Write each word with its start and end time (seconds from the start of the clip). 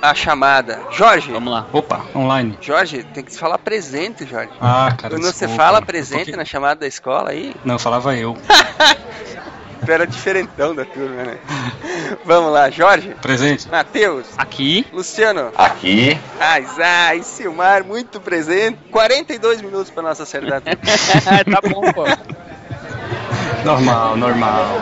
A, 0.00 0.14
chamada. 0.14 0.80
Jorge. 0.90 1.30
Vamos 1.30 1.52
lá. 1.52 1.66
Opa, 1.72 2.00
online. 2.14 2.58
Jorge, 2.60 3.02
tem 3.14 3.22
que 3.24 3.36
falar 3.36 3.58
presente, 3.58 4.26
Jorge. 4.26 4.50
Ah, 4.60 4.92
cara. 4.96 5.14
Quando 5.14 5.22
você 5.24 5.46
desculpa. 5.46 5.56
fala 5.56 5.82
presente 5.82 6.24
Porque- 6.24 6.36
na 6.36 6.44
chamada 6.44 6.80
da 6.80 6.86
escola 6.86 7.30
aí, 7.30 7.54
Não, 7.64 7.78
falava 7.78 8.14
eu. 8.16 8.36
era 9.88 10.06
diferentão 10.06 10.74
da 10.74 10.84
turma, 10.84 11.22
né? 11.24 11.38
Vamos 12.24 12.52
lá, 12.52 12.70
Jorge. 12.70 13.16
Presente. 13.20 13.68
Matheus. 13.68 14.26
Aqui. 14.38 14.86
Luciano. 14.92 15.50
Aqui. 15.56 16.18
Aizai, 16.38 17.22
Silmar, 17.22 17.84
muito 17.84 18.20
presente. 18.20 18.78
42 18.90 19.60
minutos 19.60 19.90
pra 19.90 20.02
nós 20.02 20.20
acertar 20.20 20.60
tudo. 20.60 20.76
tá 21.52 21.60
bom, 21.68 21.92
pô. 21.92 22.04
Normal, 23.64 24.16
normal. 24.16 24.80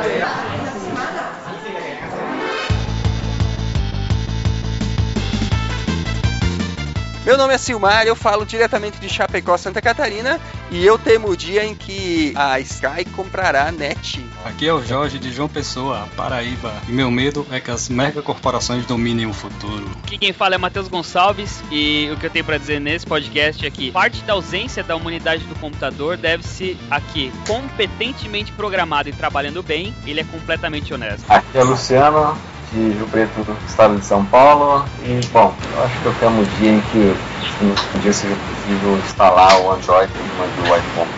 Meu 7.30 7.38
nome 7.38 7.54
é 7.54 7.58
Silmar, 7.58 8.08
eu 8.08 8.16
falo 8.16 8.44
diretamente 8.44 8.98
de 8.98 9.08
Chapecó, 9.08 9.56
Santa 9.56 9.80
Catarina, 9.80 10.40
e 10.68 10.84
eu 10.84 10.98
temo 10.98 11.28
o 11.28 11.36
dia 11.36 11.64
em 11.64 11.76
que 11.76 12.32
a 12.34 12.58
Sky 12.58 13.04
comprará 13.14 13.68
a 13.68 13.70
NET. 13.70 14.26
Aqui 14.44 14.66
é 14.66 14.74
o 14.74 14.84
Jorge 14.84 15.16
de 15.16 15.32
João 15.32 15.48
Pessoa, 15.48 16.08
Paraíba. 16.16 16.74
E 16.88 16.90
meu 16.90 17.08
medo 17.08 17.46
é 17.52 17.60
que 17.60 17.70
as 17.70 17.88
megacorporações 17.88 18.84
dominem 18.84 19.26
o 19.26 19.32
futuro. 19.32 19.88
Aqui 20.02 20.18
quem 20.18 20.32
fala 20.32 20.56
é 20.56 20.58
Matheus 20.58 20.88
Gonçalves 20.88 21.62
e 21.70 22.10
o 22.12 22.16
que 22.16 22.26
eu 22.26 22.30
tenho 22.30 22.44
pra 22.44 22.58
dizer 22.58 22.80
nesse 22.80 23.06
podcast 23.06 23.64
é 23.64 23.70
que 23.70 23.92
parte 23.92 24.24
da 24.24 24.32
ausência 24.32 24.82
da 24.82 24.96
humanidade 24.96 25.44
do 25.44 25.54
computador 25.54 26.16
deve-se 26.16 26.76
a 26.90 27.00
que, 27.00 27.32
competentemente 27.46 28.50
programado 28.50 29.08
e 29.08 29.12
trabalhando 29.12 29.62
bem, 29.62 29.94
ele 30.04 30.18
é 30.18 30.24
completamente 30.24 30.92
honesto. 30.92 31.24
Aqui 31.28 31.56
é 31.56 31.62
o 31.62 31.66
Luciano, 31.66 32.36
de 32.72 32.90
Rio 32.90 33.06
Preto, 33.08 33.46
estado 33.66 33.98
de 33.98 34.04
São 34.04 34.24
Paulo. 34.26 34.84
E, 35.04 35.20
bom, 35.28 35.54
eu 35.72 35.84
acho 35.84 36.00
que 36.00 36.06
eu 36.06 36.14
temo 36.14 36.42
o 36.42 36.46
dia 36.46 36.70
em 36.70 36.80
que 36.80 37.16
um 37.62 38.00
dia 38.00 38.12
seja 38.12 38.34
possível 38.34 38.98
instalar 38.98 39.60
o 39.60 39.72
Android 39.72 40.12
em 40.12 40.16
cima 40.30 40.46
do 40.56 40.62
iPhone. 40.76 41.10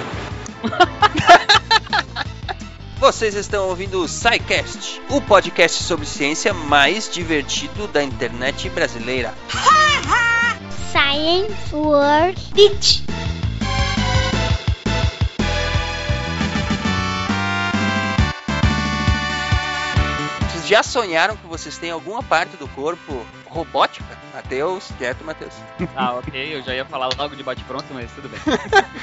Vocês 2.98 3.34
estão 3.34 3.68
ouvindo 3.68 4.00
o 4.00 4.08
SciCast, 4.08 5.02
o 5.10 5.20
podcast 5.20 5.82
sobre 5.82 6.06
ciência 6.06 6.54
mais 6.54 7.10
divertido 7.10 7.88
da 7.88 8.02
internet 8.02 8.68
brasileira. 8.70 9.34
Science 10.92 11.74
World 11.74 12.40
Beach. 12.54 13.02
Já 20.72 20.82
sonharam 20.82 21.36
que 21.36 21.46
vocês 21.46 21.76
têm 21.76 21.90
alguma 21.90 22.22
parte 22.22 22.56
do 22.56 22.66
corpo 22.68 23.26
robótica? 23.44 24.06
Matheus, 24.32 24.88
quieto, 24.96 25.22
Matheus. 25.22 25.52
Ah, 25.94 26.14
ok, 26.14 26.56
eu 26.56 26.62
já 26.62 26.74
ia 26.74 26.86
falar 26.86 27.10
logo 27.18 27.36
de 27.36 27.42
bate-pronto, 27.42 27.84
mas 27.90 28.10
tudo 28.12 28.30
bem. 28.30 28.40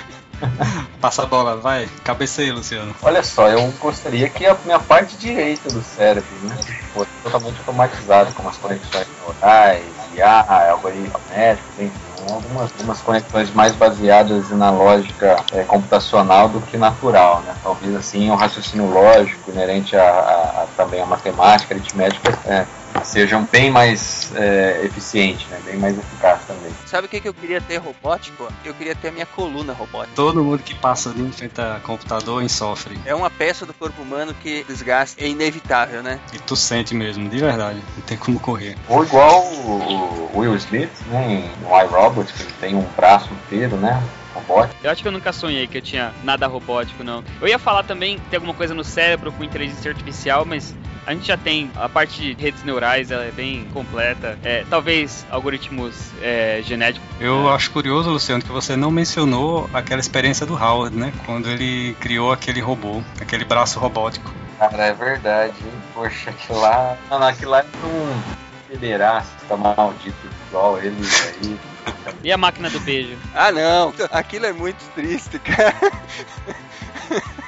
Passa 1.00 1.22
a 1.22 1.26
bola, 1.28 1.58
vai. 1.58 1.88
Cabeceia, 2.04 2.52
Luciano. 2.52 2.96
Olha 3.04 3.22
só, 3.22 3.48
eu 3.50 3.72
gostaria 3.74 4.28
que 4.30 4.48
a 4.48 4.58
minha 4.66 4.80
parte 4.80 5.16
direita 5.16 5.70
do 5.70 5.84
cérebro 5.84 6.28
né, 6.42 6.58
fosse 6.92 7.12
totalmente 7.22 7.60
automatizada, 7.60 8.32
como 8.32 8.50
as 8.50 8.58
conexões 8.58 9.08
neurais, 9.22 9.86
IA, 10.16 10.72
algoritmos 10.72 11.22
médicos, 11.30 11.70
enfim, 11.78 12.09
algumas, 12.34 12.72
algumas 12.72 13.02
conexões 13.02 13.52
mais 13.54 13.76
baseadas 13.76 14.50
na 14.52 14.70
lógica 14.70 15.36
é, 15.52 15.64
computacional 15.64 16.50
do 16.50 16.62
que 16.62 16.78
natural, 16.78 17.42
né? 17.42 17.56
Talvez 17.64 17.96
assim 17.96 18.30
o 18.32 18.36
raciocínio 18.36 18.90
lógico 18.90 19.52
inerente 19.52 19.96
a, 19.96 20.04
a- 20.04 20.64
a 20.64 20.68
também 20.78 21.02
a 21.02 21.06
matemática, 21.06 21.74
aritmética, 21.74 22.38
é, 22.46 22.66
sejam 23.04 23.48
bem 23.52 23.70
mais 23.72 24.32
é, 24.36 24.82
eficientes, 24.84 25.48
né? 25.48 25.60
Bem 25.66 25.78
mais 25.78 25.98
eficazes 25.98 26.46
também. 26.46 26.72
Sabe 26.86 27.08
o 27.08 27.10
que, 27.10 27.20
que 27.20 27.28
eu 27.28 27.34
queria 27.34 27.62
ter 27.62 27.78
robótico? 27.78 28.48
Eu 28.64 28.74
queria 28.74 28.96
ter 28.96 29.10
a 29.10 29.12
minha 29.12 29.26
coluna 29.26 29.74
robótica. 29.74 30.16
Todo 30.16 30.44
mundo 30.44 30.62
que 30.64 30.76
passa 30.76 31.10
ali 31.10 31.22
em 31.22 31.32
frente 31.32 31.60
a 31.60 31.80
computador 31.84 32.48
sofre. 32.50 33.00
É 33.06 33.14
uma 33.14 33.30
peça 33.30 33.66
do 33.66 33.74
corpo 33.74 34.02
humano 34.02 34.34
que 34.34 34.64
desgaste 34.68 35.24
é 35.24 35.28
inevitável, 35.28 36.02
né? 36.04 36.20
E 36.34 36.40
tu 36.40 36.56
sente 36.56 36.94
mesmo, 36.96 37.30
de 37.30 37.38
verdade. 37.38 37.82
Não 37.96 38.04
tem 38.04 38.18
como 38.18 38.40
correr. 38.40 38.76
Ou 38.88 39.04
igual 39.04 39.44
o, 39.44 40.32
Will 40.36 40.56
Smith, 40.56 40.90
né, 41.08 41.32
em- 41.34 41.64
no 41.64 41.70
iRobot, 41.82 42.32
que 42.34 42.44
ele 42.44 42.54
tem 42.60 42.76
um 42.76 42.86
braço 42.96 43.30
inteiro, 43.34 43.78
né? 43.78 44.02
Robótico. 44.34 44.76
Eu 44.84 44.92
acho 44.92 45.02
que 45.02 45.08
eu 45.08 45.12
nunca 45.12 45.34
sonhei 45.34 45.68
que 45.68 45.78
eu 45.78 45.82
tinha 45.82 46.14
nada 46.24 46.48
robótico, 46.48 47.04
não. 47.04 47.24
Eu 47.42 47.48
ia 47.48 47.58
falar 47.60 47.84
também 47.84 48.18
que 48.18 48.26
tem 48.30 48.38
alguma 48.38 48.54
coisa 48.54 48.74
no 48.74 48.84
cérebro 48.84 49.32
com 49.32 49.44
inteligência 49.44 49.92
artificial, 49.92 50.46
mas 50.46 50.74
a 51.06 51.14
gente 51.14 51.28
já 51.28 51.38
tem 51.38 51.72
a 51.76 51.88
parte 51.90 52.22
de 52.22 52.42
redes 52.42 52.64
neurais, 52.64 53.12
ela 53.12 53.26
é 53.26 53.32
bem 53.32 53.66
completa. 53.74 54.38
É, 54.44 54.66
talvez 54.70 55.26
algoritmos 55.30 55.96
é, 56.22 56.62
genéticos. 56.64 57.08
Eu 57.20 57.50
acho 57.50 57.72
curioso, 57.72 58.10
Luciano, 58.10 58.44
que 58.44 58.52
você 58.52 58.76
não 58.76 58.92
mencionou 58.92 59.70
aquela 59.74 60.00
experiência 60.00 60.46
do 60.46 60.54
Howard, 60.54 60.96
né? 60.96 61.12
Quando 61.26 61.50
ele 61.50 61.96
criou 62.00 62.32
aquele 62.32 62.60
robô, 62.62 63.02
aquele 63.20 63.46
braço 63.46 63.80
robótico. 63.80 64.34
Cara, 64.58 64.88
é 64.88 64.94
verdade, 64.94 65.56
hein? 65.64 65.72
Poxa, 65.94 66.30
aquilo 66.32 66.60
lá. 66.60 66.98
Mano, 67.10 67.26
aquilo 67.26 67.52
lá 67.52 67.60
é 67.60 67.66
um 67.86 68.22
pederasta 68.68 69.58
maldito 69.58 70.28
igual 70.48 70.78
ele 70.78 70.96
aí. 71.42 71.58
E 72.24 72.32
a 72.32 72.38
máquina 72.38 72.70
do 72.70 72.80
beijo? 72.82 73.18
Ah, 73.34 73.52
não. 73.52 73.94
Aquilo 74.12 74.46
é 74.46 74.54
muito 74.54 74.84
triste, 74.94 75.40
cara. 75.40 75.74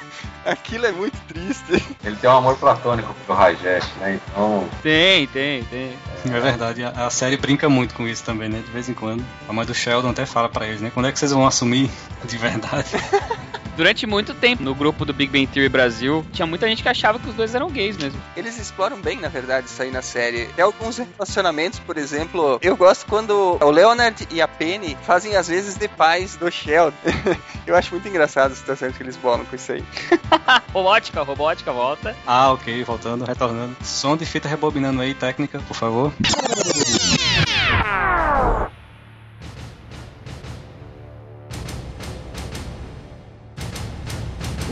Aquilo 0.50 0.86
é 0.86 0.92
muito 0.92 1.16
triste. 1.28 1.84
Ele 2.04 2.16
tem 2.16 2.28
um 2.28 2.36
amor 2.36 2.56
platônico 2.56 3.14
pro 3.26 3.34
Rajesh, 3.34 3.88
né? 4.00 4.20
Então, 4.30 4.68
Tem, 4.82 5.26
tem, 5.28 5.64
tem. 5.64 5.96
É 6.26 6.40
verdade, 6.40 6.84
a, 6.84 6.90
a 7.06 7.10
série 7.10 7.36
brinca 7.36 7.68
muito 7.68 7.94
com 7.94 8.06
isso 8.06 8.24
também, 8.24 8.48
né? 8.48 8.62
De 8.64 8.70
vez 8.70 8.88
em 8.88 8.94
quando. 8.94 9.24
A 9.48 9.52
mãe 9.52 9.66
do 9.66 9.74
Sheldon 9.74 10.10
até 10.10 10.26
fala 10.26 10.48
pra 10.48 10.66
eles, 10.66 10.80
né? 10.80 10.90
Quando 10.92 11.06
é 11.06 11.12
que 11.12 11.18
vocês 11.18 11.32
vão 11.32 11.46
assumir 11.46 11.90
de 12.24 12.36
verdade? 12.38 12.90
Durante 13.76 14.06
muito 14.06 14.34
tempo, 14.34 14.62
no 14.62 14.74
grupo 14.74 15.04
do 15.04 15.14
Big 15.14 15.32
Bang 15.32 15.46
Theory 15.46 15.68
Brasil, 15.68 16.24
tinha 16.32 16.46
muita 16.46 16.68
gente 16.68 16.82
que 16.82 16.88
achava 16.88 17.18
que 17.18 17.28
os 17.28 17.34
dois 17.34 17.54
eram 17.54 17.70
gays 17.70 17.96
mesmo. 17.96 18.20
Eles 18.36 18.58
exploram 18.58 19.00
bem, 19.00 19.18
na 19.18 19.28
verdade, 19.28 19.66
isso 19.66 19.82
aí 19.82 19.90
na 19.90 20.02
série. 20.02 20.46
Tem 20.46 20.64
alguns 20.64 20.98
relacionamentos, 20.98 21.78
por 21.78 21.96
exemplo, 21.96 22.58
eu 22.62 22.76
gosto 22.76 23.06
quando 23.06 23.58
o 23.60 23.70
Leonard 23.70 24.28
e 24.30 24.42
a 24.42 24.48
Penny 24.48 24.96
fazem 25.04 25.36
às 25.36 25.48
vezes 25.48 25.76
de 25.76 25.88
pais 25.88 26.36
do 26.36 26.50
Sheldon. 26.50 26.96
eu 27.66 27.74
acho 27.74 27.92
muito 27.92 28.08
engraçado 28.08 28.52
as 28.52 28.58
situações 28.58 28.96
que 28.96 29.02
eles 29.02 29.16
bolam 29.16 29.44
com 29.44 29.56
isso 29.56 29.72
aí. 29.72 29.84
robótica, 30.72 31.22
robótica, 31.22 31.72
volta. 31.72 32.16
Ah, 32.26 32.52
ok, 32.52 32.84
voltando, 32.84 33.24
retornando. 33.24 33.76
Som 33.82 34.16
de 34.16 34.26
fita 34.26 34.48
rebobinando 34.48 35.00
aí, 35.00 35.14
técnica, 35.14 35.58
por 35.60 35.74
favor. 35.74 36.12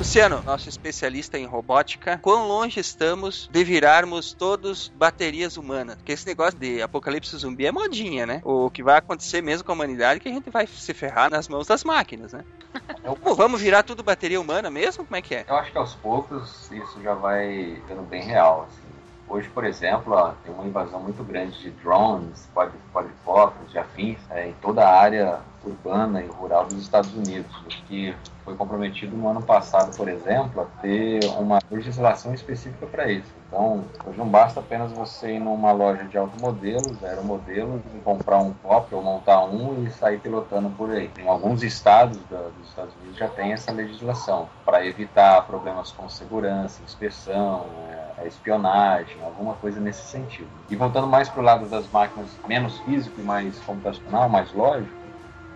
Luciano, 0.01 0.43
nosso 0.47 0.67
especialista 0.67 1.39
em 1.39 1.45
robótica, 1.45 2.19
quão 2.23 2.49
longe 2.49 2.81
estamos 2.81 3.47
de 3.53 3.63
virarmos 3.63 4.33
todos 4.33 4.91
baterias 4.97 5.59
humanas? 5.59 5.97
Porque 5.97 6.13
esse 6.13 6.27
negócio 6.27 6.59
de 6.59 6.81
apocalipse 6.81 7.37
zumbi 7.37 7.67
é 7.67 7.71
modinha, 7.71 8.25
né? 8.25 8.41
O 8.43 8.71
que 8.71 8.83
vai 8.83 8.97
acontecer 8.97 9.43
mesmo 9.43 9.63
com 9.63 9.73
a 9.73 9.75
humanidade 9.75 10.17
é 10.17 10.21
que 10.21 10.29
a 10.31 10.33
gente 10.33 10.49
vai 10.49 10.67
se 10.67 10.95
ferrar 10.95 11.31
nas 11.31 11.49
mãos 11.49 11.67
das 11.67 11.85
máquinas, 11.85 12.33
né? 12.33 12.47
Pô, 13.23 13.35
vamos 13.35 13.61
virar 13.61 13.83
tudo 13.83 14.03
bateria 14.03 14.41
humana 14.41 14.71
mesmo? 14.71 15.05
Como 15.05 15.17
é 15.17 15.21
que 15.21 15.35
é? 15.35 15.45
eu 15.47 15.57
acho 15.57 15.71
que 15.71 15.77
aos 15.77 15.95
poucos 15.97 16.71
isso 16.71 17.03
já 17.03 17.13
vai 17.13 17.75
ficando 17.83 18.01
bem 18.01 18.23
real. 18.23 18.71
assim. 18.71 18.90
Hoje, 19.31 19.49
por 19.49 19.65
exemplo, 19.65 20.13
ó, 20.13 20.33
tem 20.45 20.53
uma 20.53 20.67
invasão 20.67 21.01
muito 21.01 21.23
grande 21.23 21.57
de 21.61 21.71
drones, 21.71 22.49
quad- 22.53 22.73
quadricópteros, 22.93 23.71
de 23.71 23.79
afins, 23.79 24.19
é, 24.29 24.49
em 24.49 24.53
toda 24.55 24.85
a 24.85 25.01
área 25.01 25.39
urbana 25.65 26.21
e 26.21 26.27
rural 26.27 26.65
dos 26.67 26.83
Estados 26.83 27.15
Unidos, 27.15 27.51
que 27.87 28.13
foi 28.45 28.57
comprometido 28.57 29.17
no 29.17 29.29
ano 29.29 29.43
passado, 29.43 29.93
por 29.97 30.09
exemplo, 30.09 30.63
a 30.63 30.65
ter 30.83 31.25
uma 31.39 31.61
legislação 31.71 32.35
específica 32.35 32.87
para 32.87 33.09
isso. 33.13 33.31
Então, 33.47 33.85
hoje 34.05 34.19
não 34.19 34.27
basta 34.27 34.59
apenas 34.59 34.91
você 34.91 35.35
ir 35.35 35.39
numa 35.39 35.71
loja 35.71 36.05
de 36.05 36.19
automodelos, 36.19 37.05
aeromodelos, 37.05 37.83
e 37.95 37.99
comprar 38.01 38.39
um 38.39 38.53
pop 38.53 38.93
ou 38.95 39.03
montar 39.03 39.45
um 39.45 39.85
e 39.85 39.91
sair 39.91 40.19
pilotando 40.19 40.71
por 40.71 40.91
aí. 40.91 41.11
Em 41.19 41.29
alguns 41.29 41.63
estados 41.63 42.19
da- 42.29 42.49
dos 42.49 42.69
Estados 42.69 42.95
Unidos 42.97 43.17
já 43.17 43.29
tem 43.29 43.53
essa 43.53 43.71
legislação 43.71 44.49
para 44.65 44.85
evitar 44.85 45.47
problemas 45.47 45.93
com 45.93 46.09
segurança, 46.09 46.83
inspeção, 46.83 47.67
é, 47.91 48.00
espionagem, 48.27 49.17
alguma 49.23 49.55
coisa 49.55 49.81
nesse 49.81 50.03
sentido. 50.03 50.49
E 50.69 50.77
voltando 50.77 51.07
mais 51.07 51.29
para 51.29 51.41
o 51.41 51.45
lado 51.45 51.67
das 51.67 51.89
máquinas 51.91 52.31
menos 52.47 52.79
físico 52.81 53.21
e 53.21 53.25
mais 53.25 53.59
computacional, 53.61 54.29
mais 54.29 54.53
lógico, 54.53 54.95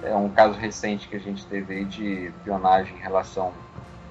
é 0.02 0.14
um 0.14 0.28
caso 0.28 0.58
recente 0.58 1.08
que 1.08 1.16
a 1.16 1.20
gente 1.20 1.44
teve 1.46 1.74
aí 1.74 1.84
de 1.84 2.26
espionagem 2.26 2.94
em 2.96 3.00
relação 3.00 3.52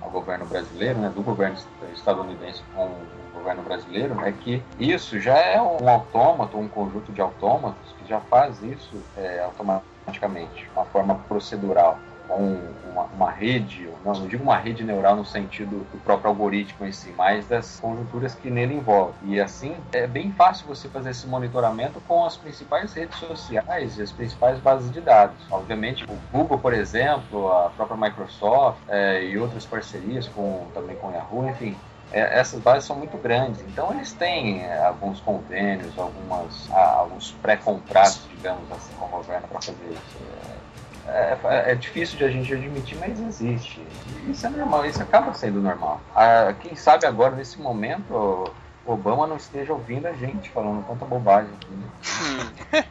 ao 0.01 0.09
governo 0.09 0.45
brasileiro, 0.45 0.99
né, 0.99 1.09
do 1.09 1.21
governo 1.21 1.57
estadunidense 1.93 2.61
com 2.73 2.85
o 2.85 3.07
governo 3.33 3.63
brasileiro, 3.63 4.19
é 4.21 4.31
que 4.31 4.61
isso 4.79 5.19
já 5.19 5.37
é 5.37 5.61
um 5.61 5.87
autômato, 5.87 6.57
um 6.57 6.67
conjunto 6.67 7.11
de 7.11 7.21
autômatos 7.21 7.93
que 7.97 8.07
já 8.07 8.19
faz 8.21 8.61
isso 8.63 9.01
é, 9.17 9.43
automaticamente, 9.43 10.69
uma 10.75 10.85
forma 10.85 11.15
procedural. 11.27 11.99
Uma, 12.29 13.03
uma, 13.03 13.31
rede, 13.31 13.89
não, 14.03 14.13
não 14.13 14.27
digo 14.27 14.43
uma 14.43 14.57
rede 14.57 14.83
neural 14.83 15.15
no 15.15 15.25
sentido 15.25 15.85
do 15.91 16.03
próprio 16.03 16.29
algoritmo 16.29 16.85
em 16.85 16.91
si, 16.91 17.13
mas 17.17 17.45
das 17.47 17.79
conjunturas 17.79 18.35
que 18.35 18.49
nele 18.49 18.75
envolve. 18.75 19.13
E 19.23 19.39
assim, 19.39 19.75
é 19.91 20.07
bem 20.07 20.31
fácil 20.31 20.67
você 20.67 20.87
fazer 20.87 21.11
esse 21.11 21.27
monitoramento 21.27 22.01
com 22.07 22.25
as 22.25 22.37
principais 22.37 22.93
redes 22.93 23.17
sociais 23.17 23.97
e 23.97 24.01
as 24.01 24.11
principais 24.11 24.59
bases 24.59 24.91
de 24.91 25.01
dados. 25.01 25.35
Obviamente, 25.51 26.05
o 26.05 26.17
Google, 26.31 26.57
por 26.57 26.73
exemplo, 26.73 27.51
a 27.51 27.69
própria 27.69 27.97
Microsoft 27.97 28.79
é, 28.87 29.23
e 29.25 29.37
outras 29.37 29.65
parcerias 29.65 30.27
com, 30.27 30.67
também 30.73 30.95
com 30.95 31.11
Yahoo, 31.11 31.47
enfim, 31.49 31.75
é, 32.11 32.39
essas 32.39 32.59
bases 32.59 32.85
são 32.85 32.95
muito 32.95 33.17
grandes, 33.17 33.61
então 33.61 33.91
eles 33.91 34.13
têm 34.13 34.61
é, 34.61 34.83
alguns 34.85 35.19
convênios, 35.19 35.97
algumas, 35.97 36.69
ah, 36.71 36.97
alguns 36.99 37.31
pré-contratos, 37.41 38.21
digamos 38.35 38.71
assim, 38.71 38.93
com 38.99 39.05
o 39.05 39.09
governo 39.09 39.47
para 39.47 39.59
fazer 39.59 39.89
isso. 39.89 40.23
É, 41.07 41.37
é, 41.43 41.71
é, 41.71 41.75
difícil 41.75 42.17
de 42.17 42.23
a 42.23 42.29
gente 42.29 42.53
admitir, 42.53 42.97
mas 42.97 43.19
existe. 43.19 43.81
Isso 44.29 44.45
é 44.45 44.49
normal, 44.49 44.85
isso 44.85 45.01
acaba 45.01 45.33
sendo 45.33 45.61
normal. 45.61 46.01
Ah, 46.15 46.53
quem 46.59 46.75
sabe 46.75 47.05
agora, 47.05 47.35
nesse 47.35 47.59
momento, 47.59 48.53
Obama 48.85 49.25
não 49.25 49.37
esteja 49.37 49.71
ouvindo 49.73 50.07
a 50.07 50.13
gente 50.13 50.49
falando 50.49 50.85
tanta 50.85 51.05
bobagem 51.05 51.51
aqui. 51.53 51.71
Né? 51.71 52.85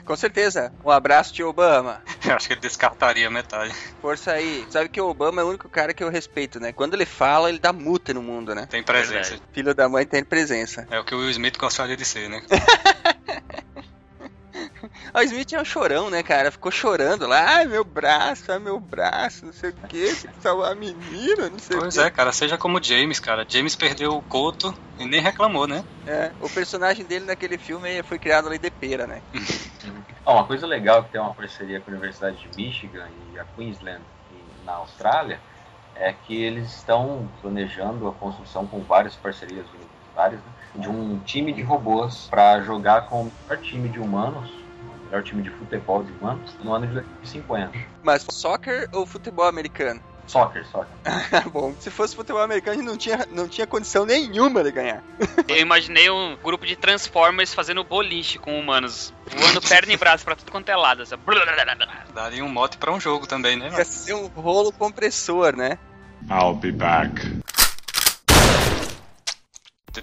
Com 0.04 0.16
certeza. 0.16 0.72
Um 0.84 0.90
abraço, 0.90 1.32
tio 1.32 1.48
Obama. 1.48 2.02
Eu 2.24 2.34
acho 2.34 2.46
que 2.46 2.54
ele 2.54 2.60
descartaria 2.60 3.30
metade. 3.30 3.74
Força 4.00 4.32
aí. 4.32 4.66
Sabe 4.70 4.88
que 4.88 5.00
o 5.00 5.08
Obama 5.08 5.40
é 5.40 5.44
o 5.44 5.48
único 5.48 5.68
cara 5.68 5.92
que 5.92 6.02
eu 6.02 6.08
respeito, 6.08 6.58
né? 6.58 6.72
Quando 6.72 6.94
ele 6.94 7.04
fala, 7.04 7.48
ele 7.48 7.58
dá 7.58 7.72
multa 7.72 8.14
no 8.14 8.22
mundo, 8.22 8.54
né? 8.54 8.66
Tem 8.66 8.82
presença. 8.82 9.38
Filho 9.52 9.74
da 9.74 9.88
mãe 9.88 10.06
tem 10.06 10.24
presença. 10.24 10.86
É 10.90 10.98
o 10.98 11.04
que 11.04 11.14
o 11.14 11.18
Will 11.18 11.30
Smith 11.30 11.58
gostaria 11.58 11.96
de 11.96 12.04
ser, 12.04 12.28
né? 12.30 12.42
O 15.14 15.22
Smith 15.22 15.52
é 15.52 15.60
um 15.60 15.64
chorão, 15.64 16.10
né, 16.10 16.24
cara? 16.24 16.50
Ficou 16.50 16.72
chorando 16.72 17.24
lá, 17.28 17.58
ai 17.58 17.66
meu 17.66 17.84
braço, 17.84 18.50
ai 18.50 18.58
meu 18.58 18.80
braço, 18.80 19.46
não 19.46 19.52
sei 19.52 19.70
o 19.70 19.72
que, 19.86 20.12
salvar 20.40 20.72
a 20.72 20.74
menina, 20.74 21.48
não 21.48 21.58
sei 21.60 21.78
pois 21.78 21.96
o 21.96 22.00
é, 22.00 22.10
cara, 22.10 22.32
seja 22.32 22.58
como 22.58 22.82
James, 22.82 23.20
cara. 23.20 23.46
James 23.48 23.76
perdeu 23.76 24.16
o 24.16 24.22
coto 24.22 24.74
e 24.98 25.04
nem 25.04 25.20
reclamou, 25.20 25.68
né? 25.68 25.84
É, 26.04 26.32
o 26.40 26.50
personagem 26.50 27.04
dele 27.04 27.26
naquele 27.26 27.56
filme 27.56 28.02
foi 28.02 28.18
criado 28.18 28.48
ali 28.48 28.58
de 28.58 28.68
pera, 28.72 29.06
né? 29.06 29.22
uma 30.26 30.44
coisa 30.44 30.66
legal 30.66 31.04
que 31.04 31.12
tem 31.12 31.20
uma 31.20 31.32
parceria 31.32 31.78
com 31.78 31.92
a 31.92 31.94
Universidade 31.94 32.48
de 32.48 32.60
Michigan 32.60 33.06
e 33.32 33.38
a 33.38 33.44
Queensland 33.56 34.02
na 34.66 34.72
Austrália 34.72 35.38
é 35.94 36.12
que 36.12 36.42
eles 36.42 36.74
estão 36.74 37.30
planejando 37.40 38.08
a 38.08 38.12
construção 38.12 38.66
com 38.66 38.80
várias 38.80 39.14
parcerias 39.14 39.64
universitárias 39.68 40.40
né, 40.40 40.52
de 40.74 40.88
um 40.88 41.20
time 41.20 41.52
de 41.52 41.62
robôs 41.62 42.26
para 42.28 42.60
jogar 42.62 43.02
com 43.02 43.22
o 43.22 43.32
melhor 43.48 43.62
time 43.62 43.88
de 43.88 44.00
humanos 44.00 44.63
melhor 45.04 45.22
time 45.22 45.42
de 45.42 45.50
futebol 45.50 46.02
de 46.02 46.12
humanos 46.12 46.56
no 46.62 46.72
ano 46.72 46.86
de 46.86 46.94
2050. 46.94 47.72
Mas 48.02 48.26
soccer 48.30 48.88
ou 48.92 49.06
futebol 49.06 49.46
americano? 49.46 50.00
Soccer, 50.26 50.66
soccer. 50.66 50.88
Bom, 51.52 51.74
se 51.78 51.90
fosse 51.90 52.16
futebol 52.16 52.42
americano, 52.42 52.72
a 52.72 52.76
gente 52.78 52.86
não 52.86 52.96
tinha, 52.96 53.26
não 53.30 53.48
tinha 53.48 53.66
condição 53.66 54.06
nenhuma 54.06 54.62
de 54.64 54.72
ganhar. 54.72 55.02
Eu 55.46 55.58
imaginei 55.58 56.08
um 56.10 56.36
grupo 56.42 56.66
de 56.66 56.76
Transformers 56.76 57.52
fazendo 57.52 57.84
boliche 57.84 58.38
com 58.38 58.58
humanos, 58.58 59.12
voando 59.36 59.60
perna 59.60 59.92
e 59.92 59.96
braço 59.96 60.24
pra 60.24 60.34
tudo 60.34 60.50
quanto 60.50 60.68
é 60.68 60.76
lado. 60.76 61.02
Assim. 61.02 61.14
Daria 62.14 62.44
um 62.44 62.48
mote 62.48 62.78
pra 62.78 62.92
um 62.92 63.00
jogo 63.00 63.26
também, 63.26 63.56
né? 63.56 63.70
Ia 63.70 63.84
ser 63.84 64.14
um 64.14 64.26
rolo 64.28 64.72
compressor, 64.72 65.54
né? 65.54 65.78
I'll 66.30 66.54
be 66.54 66.72
back. 66.72 67.20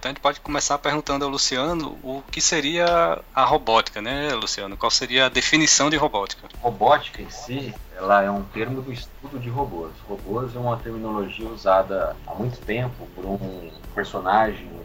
Então 0.01 0.09
a 0.09 0.13
gente 0.13 0.21
pode 0.21 0.41
começar 0.41 0.79
perguntando 0.79 1.25
ao 1.25 1.29
Luciano 1.29 1.95
o 2.03 2.23
que 2.31 2.41
seria 2.41 3.21
a 3.35 3.45
robótica, 3.45 4.01
né, 4.01 4.33
Luciano? 4.33 4.75
Qual 4.75 4.89
seria 4.89 5.27
a 5.27 5.29
definição 5.29 5.91
de 5.91 5.95
robótica? 5.95 6.47
Robótica 6.59 7.21
em 7.21 7.29
si, 7.29 7.71
ela 7.95 8.23
é 8.23 8.31
um 8.31 8.41
termo 8.41 8.81
do 8.81 8.91
estudo 8.91 9.37
de 9.37 9.47
robôs. 9.47 9.91
Robôs 10.09 10.55
é 10.55 10.57
uma 10.57 10.75
terminologia 10.77 11.47
usada 11.47 12.15
há 12.25 12.33
muito 12.33 12.59
tempo 12.65 13.07
por 13.15 13.23
um 13.27 13.69
personagem, 13.93 14.65
um 14.65 14.81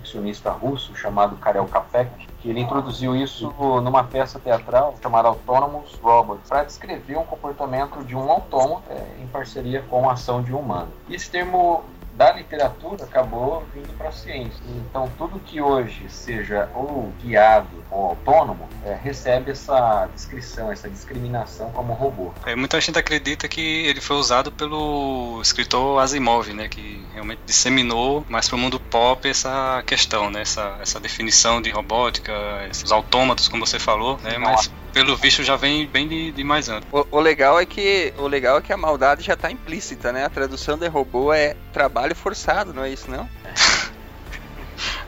ficcionista 0.00 0.50
russo 0.50 0.94
chamado 0.94 1.36
Karel 1.36 1.66
Capek, 1.68 2.10
que 2.42 2.50
ele 2.50 2.60
introduziu 2.60 3.16
isso 3.16 3.50
numa 3.82 4.04
peça 4.04 4.38
teatral 4.38 4.98
chamada 5.02 5.28
Autonomous 5.28 5.94
Robots, 5.94 6.46
para 6.46 6.64
descrever 6.64 7.16
um 7.16 7.24
comportamento 7.24 8.04
de 8.04 8.14
um 8.14 8.30
autômato 8.30 8.82
é, 8.90 9.22
em 9.22 9.26
parceria 9.28 9.80
com 9.88 10.10
a 10.10 10.12
ação 10.12 10.42
de 10.42 10.52
um 10.52 10.58
humano. 10.58 10.92
Esse 11.08 11.30
termo 11.30 11.82
da 12.20 12.32
literatura 12.32 13.04
acabou 13.04 13.66
vindo 13.74 13.96
para 13.96 14.10
a 14.10 14.12
ciência. 14.12 14.62
Então, 14.68 15.10
tudo 15.16 15.40
que 15.40 15.58
hoje 15.58 16.04
seja 16.10 16.68
ou 16.74 17.10
guiado 17.22 17.82
ou 17.90 18.10
autônomo 18.10 18.68
é, 18.84 18.94
recebe 18.94 19.52
essa 19.52 20.06
descrição, 20.14 20.70
essa 20.70 20.86
discriminação 20.86 21.70
como 21.70 21.94
robô. 21.94 22.30
É, 22.44 22.54
muita 22.54 22.78
gente 22.78 22.98
acredita 22.98 23.48
que 23.48 23.86
ele 23.86 24.02
foi 24.02 24.16
usado 24.16 24.52
pelo 24.52 25.40
escritor 25.40 25.98
Asimov, 25.98 26.52
né, 26.52 26.68
que 26.68 27.02
realmente 27.14 27.40
disseminou 27.46 28.22
mais 28.28 28.46
para 28.46 28.56
o 28.56 28.58
mundo 28.58 28.78
pop 28.78 29.26
essa 29.26 29.82
questão, 29.86 30.30
né, 30.30 30.42
essa, 30.42 30.76
essa 30.82 31.00
definição 31.00 31.62
de 31.62 31.70
robótica, 31.70 32.34
esses 32.70 32.92
autômatos, 32.92 33.48
como 33.48 33.64
você 33.64 33.78
falou, 33.78 34.18
né, 34.22 34.36
mas 34.36 34.70
pelo 34.92 35.16
visto 35.16 35.42
já 35.42 35.56
vem 35.56 35.86
bem 35.86 36.06
de, 36.06 36.32
de 36.32 36.44
mais 36.44 36.68
antes. 36.68 36.88
O, 36.92 37.06
o, 37.10 37.20
legal 37.20 37.58
é 37.58 37.66
que 37.66 38.12
o 38.18 38.26
legal 38.26 38.58
é 38.58 38.60
que 38.60 38.72
a 38.72 38.76
maldade 38.76 39.22
já 39.22 39.34
está 39.34 39.50
implícita, 39.50 40.12
né? 40.12 40.24
A 40.24 40.30
tradução 40.30 40.76
de 40.78 40.86
robô 40.88 41.32
é 41.32 41.56
trabalho 41.72 42.14
forçado, 42.14 42.72
não 42.72 42.84
é 42.84 42.90
isso 42.90 43.10
não? 43.10 43.28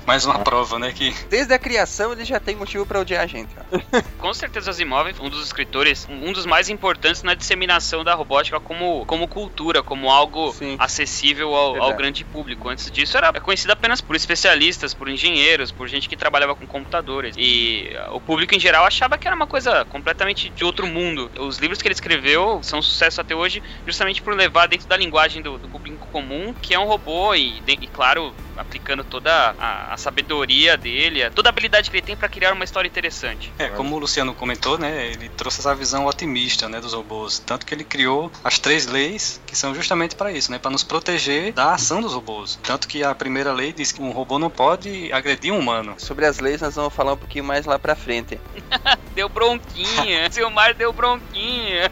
Mais 0.06 0.24
uma 0.24 0.38
prova, 0.40 0.78
né? 0.78 0.92
Que... 0.92 1.14
Desde 1.28 1.52
a 1.54 1.58
criação 1.58 2.12
ele 2.12 2.24
já 2.24 2.40
tem 2.40 2.56
motivo 2.56 2.84
para 2.84 3.00
odiar 3.00 3.22
a 3.22 3.26
gente. 3.26 3.54
Ó. 3.56 4.00
Com 4.18 4.34
certeza 4.34 4.70
Asimov, 4.70 5.12
um 5.20 5.28
dos 5.28 5.44
escritores, 5.44 6.06
um 6.08 6.32
dos 6.32 6.46
mais 6.46 6.68
importantes 6.68 7.22
na 7.22 7.34
disseminação 7.34 8.02
da 8.04 8.14
robótica 8.14 8.58
como, 8.60 9.04
como 9.06 9.28
cultura, 9.28 9.82
como 9.82 10.10
algo 10.10 10.52
Sim. 10.52 10.76
acessível 10.78 11.54
ao, 11.54 11.82
ao, 11.82 11.94
grande 11.94 12.24
público. 12.24 12.68
Antes 12.68 12.90
disso 12.90 13.16
era 13.16 13.32
conhecido 13.40 13.72
apenas 13.72 14.00
por 14.00 14.16
especialistas, 14.16 14.94
por 14.94 15.08
engenheiros, 15.08 15.70
por 15.70 15.88
gente 15.88 16.08
que 16.08 16.16
trabalhava 16.16 16.54
com 16.54 16.66
computadores. 16.66 17.36
E 17.38 17.90
o 18.10 18.20
público 18.20 18.54
em 18.54 18.60
geral 18.60 18.84
achava 18.84 19.16
que 19.18 19.26
era 19.26 19.36
uma 19.36 19.46
coisa 19.46 19.84
completamente 19.86 20.50
de 20.50 20.64
outro 20.64 20.86
mundo. 20.86 21.30
Os 21.38 21.58
livros 21.58 21.80
que 21.80 21.88
ele 21.88 21.94
escreveu 21.94 22.60
são 22.62 22.78
um 22.78 22.82
sucesso 22.82 23.20
até 23.20 23.34
hoje 23.34 23.62
justamente 23.86 24.22
por 24.22 24.34
levar 24.34 24.66
dentro 24.66 24.88
da 24.88 24.96
linguagem 24.96 25.42
do, 25.42 25.58
do 25.58 25.68
público 25.68 26.06
comum, 26.08 26.54
que 26.60 26.74
é 26.74 26.78
um 26.78 26.86
robô 26.86 27.34
e, 27.34 27.62
e 27.66 27.86
claro, 27.86 28.34
aplicando 28.56 29.04
toda 29.04 29.54
a, 29.58 29.94
a, 29.94 29.96
sabedoria 29.96 30.76
dele, 30.76 31.28
toda 31.30 31.48
a 31.48 31.50
habilidade 31.50 31.90
que 31.90 31.96
ele 31.96 32.06
tem 32.06 32.16
para 32.16 32.28
criar 32.28 32.52
uma 32.52 32.64
história 32.64 32.88
interessante. 32.88 33.52
É, 33.58 33.68
como 33.68 33.96
o 33.96 33.98
Luciano 33.98 34.34
comentou, 34.34 34.78
né, 34.78 35.08
ele 35.08 35.28
trouxe 35.30 35.60
essa 35.60 35.74
visão 35.74 36.06
otimista, 36.06 36.68
né, 36.68 36.80
dos 36.80 36.92
robôs, 36.92 37.38
tanto 37.38 37.66
que 37.66 37.74
ele 37.74 37.84
criou 37.84 38.30
as 38.44 38.58
três 38.58 38.86
leis 38.86 39.40
que 39.46 39.56
são 39.56 39.74
justamente 39.74 40.14
para 40.14 40.32
isso, 40.32 40.50
né, 40.50 40.58
para 40.58 40.70
nos 40.70 40.82
proteger 40.82 41.52
da 41.52 41.74
ação 41.74 42.00
dos 42.00 42.14
robôs. 42.14 42.58
Tanto 42.62 42.88
que 42.88 43.02
a 43.02 43.14
primeira 43.14 43.52
lei 43.52 43.72
diz 43.72 43.92
que 43.92 44.02
um 44.02 44.10
robô 44.10 44.38
não 44.38 44.50
pode 44.50 45.12
agredir 45.12 45.52
um 45.52 45.58
humano. 45.58 45.94
Sobre 45.98 46.26
as 46.26 46.38
leis 46.38 46.60
nós 46.60 46.74
vamos 46.74 46.94
falar 46.94 47.14
um 47.14 47.16
pouquinho 47.16 47.44
mais 47.44 47.66
lá 47.66 47.78
para 47.78 47.94
frente. 47.94 48.40
deu 49.14 49.28
bronquinha, 49.28 50.28
seu 50.32 50.50
mar 50.50 50.74
deu 50.74 50.92
bronquinha. 50.92 51.90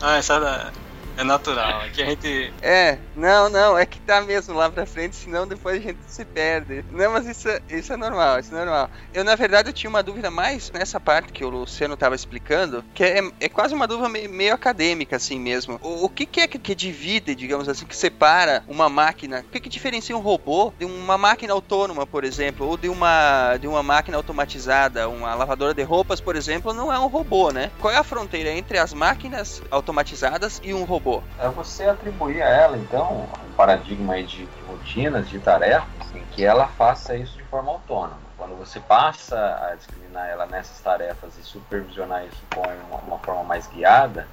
ah, 0.00 0.16
essa 0.16 0.72
é 1.16 1.24
natural. 1.24 1.82
Aqui 1.82 2.02
a 2.02 2.06
gente. 2.06 2.52
É, 2.62 2.98
não, 3.14 3.48
não, 3.48 3.78
é 3.78 3.84
que 3.84 4.00
tá 4.00 4.20
mesmo 4.20 4.54
lá 4.54 4.70
pra 4.70 4.86
frente, 4.86 5.16
senão 5.16 5.46
depois 5.46 5.76
a 5.76 5.80
gente 5.80 5.98
se 6.06 6.24
perde. 6.24 6.84
Não, 6.90 7.12
mas 7.12 7.26
isso, 7.26 7.48
é, 7.48 7.60
isso 7.68 7.92
é 7.92 7.96
normal, 7.96 8.38
isso 8.38 8.54
é 8.54 8.58
normal. 8.58 8.90
Eu, 9.12 9.24
na 9.24 9.34
verdade, 9.34 9.68
eu 9.68 9.72
tinha 9.72 9.90
uma 9.90 10.02
dúvida 10.02 10.30
mais 10.30 10.70
nessa 10.70 10.98
parte 10.98 11.32
que 11.32 11.44
o 11.44 11.50
Luciano 11.50 11.96
tava 11.96 12.14
explicando, 12.14 12.84
que 12.94 13.04
é, 13.04 13.20
é 13.40 13.48
quase 13.48 13.74
uma 13.74 13.86
dúvida 13.86 14.08
meio, 14.08 14.30
meio 14.30 14.54
acadêmica, 14.54 15.16
assim 15.16 15.38
mesmo. 15.38 15.78
O, 15.82 16.06
o 16.06 16.08
que, 16.08 16.26
que, 16.26 16.40
é 16.40 16.46
que, 16.46 16.58
que, 16.58 16.74
divide, 16.74 17.34
digamos 17.34 17.68
assim, 17.68 17.84
que 17.84 17.96
separa 17.96 18.64
uma 18.66 18.88
máquina? 18.88 19.40
O 19.40 19.50
que, 19.50 19.60
que 19.60 19.68
diferencia 19.68 20.16
um 20.16 20.20
robô 20.20 20.72
de 20.78 20.84
uma 20.84 21.18
máquina 21.18 21.52
autônoma, 21.52 22.06
por 22.06 22.24
exemplo, 22.24 22.66
ou 22.66 22.76
de 22.76 22.88
uma, 22.88 23.56
de 23.58 23.66
uma 23.66 23.82
máquina 23.82 24.16
automatizada? 24.16 25.08
Uma 25.08 25.34
lavadora 25.34 25.74
de 25.74 25.82
roupas, 25.82 26.20
por 26.20 26.36
exemplo, 26.36 26.72
não 26.72 26.92
é 26.92 26.98
um 26.98 27.06
robô, 27.06 27.50
né? 27.50 27.70
Qual 27.80 27.92
é 27.92 27.96
a 27.96 28.04
fronteira 28.04 28.50
entre 28.50 28.78
as 28.78 28.94
máquinas 28.94 29.62
automatizadas 29.70 30.60
e 30.64 30.72
um 30.72 30.84
robô? 30.84 31.11
Robô? 31.12 31.22
É 31.38 31.48
você 31.48 31.84
atribuir 31.84 32.42
a 32.42 32.48
ela, 32.48 32.76
então, 32.76 33.28
um 33.46 33.52
paradigma 33.52 34.22
de, 34.22 34.46
de 34.46 34.62
rotinas, 34.66 35.28
de 35.28 35.38
tarefas, 35.38 36.14
em 36.14 36.24
que 36.32 36.44
ela 36.44 36.66
faça 36.66 37.16
isso 37.16 37.36
de 37.36 37.44
forma 37.44 37.70
autônoma. 37.70 38.18
Quando 38.36 38.56
você 38.56 38.80
passa 38.80 39.36
a 39.70 39.74
discriminar 39.74 40.28
ela 40.28 40.46
nessas 40.46 40.80
tarefas 40.80 41.36
e 41.38 41.42
supervisionar 41.42 42.24
isso 42.24 42.42
com 42.54 42.60
uma, 42.60 43.00
uma 43.06 43.18
forma 43.18 43.44
mais 43.44 43.66
guiada, 43.68 44.26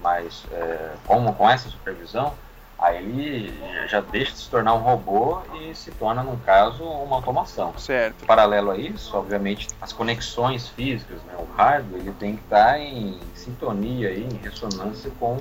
mais 0.00 0.44
é, 0.52 0.92
como 1.06 1.34
com 1.34 1.48
essa 1.48 1.68
supervisão, 1.68 2.32
aí 2.78 2.96
ele 2.96 3.88
já 3.88 4.00
deixa 4.00 4.32
de 4.32 4.38
se 4.38 4.48
tornar 4.48 4.74
um 4.74 4.78
robô 4.78 5.42
e 5.60 5.74
se 5.74 5.90
torna, 5.90 6.22
no 6.22 6.38
caso, 6.38 6.84
uma 6.84 7.16
automação. 7.16 7.74
Certo. 7.76 8.24
Paralelo 8.24 8.70
a 8.70 8.78
isso, 8.78 9.14
obviamente, 9.16 9.68
as 9.80 9.92
conexões 9.92 10.68
físicas, 10.68 11.20
né, 11.24 11.34
o 11.38 11.44
hardware, 11.56 12.00
ele 12.00 12.12
tem 12.12 12.36
que 12.36 12.42
estar 12.44 12.78
em 12.78 13.18
sintonia, 13.34 14.12
em 14.14 14.28
ressonância 14.42 15.10
com 15.18 15.38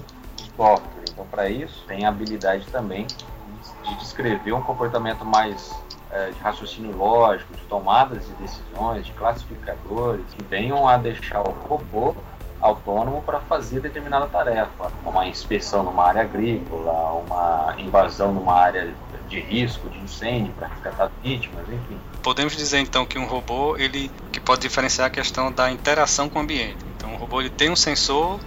software. 0.59 1.05
Então, 1.09 1.25
para 1.25 1.49
isso, 1.49 1.85
tem 1.87 2.05
a 2.05 2.09
habilidade 2.09 2.65
também 2.67 3.07
de 3.07 3.95
descrever 3.95 4.51
um 4.51 4.61
comportamento 4.61 5.23
mais 5.23 5.73
é, 6.11 6.31
de 6.31 6.39
raciocínio 6.39 6.95
lógico, 6.95 7.53
de 7.55 7.61
tomadas 7.63 8.27
de 8.27 8.33
decisões, 8.33 9.05
de 9.05 9.13
classificadores, 9.13 10.25
que 10.35 10.43
venham 10.43 10.87
a 10.87 10.97
deixar 10.97 11.41
o 11.41 11.51
robô 11.51 12.13
autônomo 12.59 13.21
para 13.21 13.39
fazer 13.39 13.79
determinada 13.79 14.27
tarefa, 14.27 14.91
uma 15.05 15.25
inspeção 15.25 15.81
numa 15.81 16.03
área 16.03 16.23
agrícola, 16.23 17.13
uma 17.13 17.75
invasão 17.77 18.33
numa 18.33 18.53
área 18.53 18.93
de 19.29 19.39
risco, 19.39 19.87
de 19.89 19.97
incêndio, 19.99 20.51
para 20.53 20.67
resgatar 20.67 21.09
vítimas, 21.23 21.65
enfim. 21.69 21.97
Podemos 22.21 22.57
dizer 22.57 22.79
então 22.79 23.05
que 23.05 23.17
um 23.17 23.25
robô 23.25 23.77
ele 23.77 24.11
que 24.31 24.41
pode 24.41 24.61
diferenciar 24.61 25.07
a 25.07 25.09
questão 25.09 25.53
da 25.53 25.71
interação 25.71 26.27
com 26.27 26.39
o 26.39 26.41
ambiente. 26.41 26.77
Então, 26.97 27.13
o 27.13 27.17
robô 27.17 27.39
ele 27.39 27.49
tem 27.49 27.69
um 27.69 27.77
sensor 27.77 28.39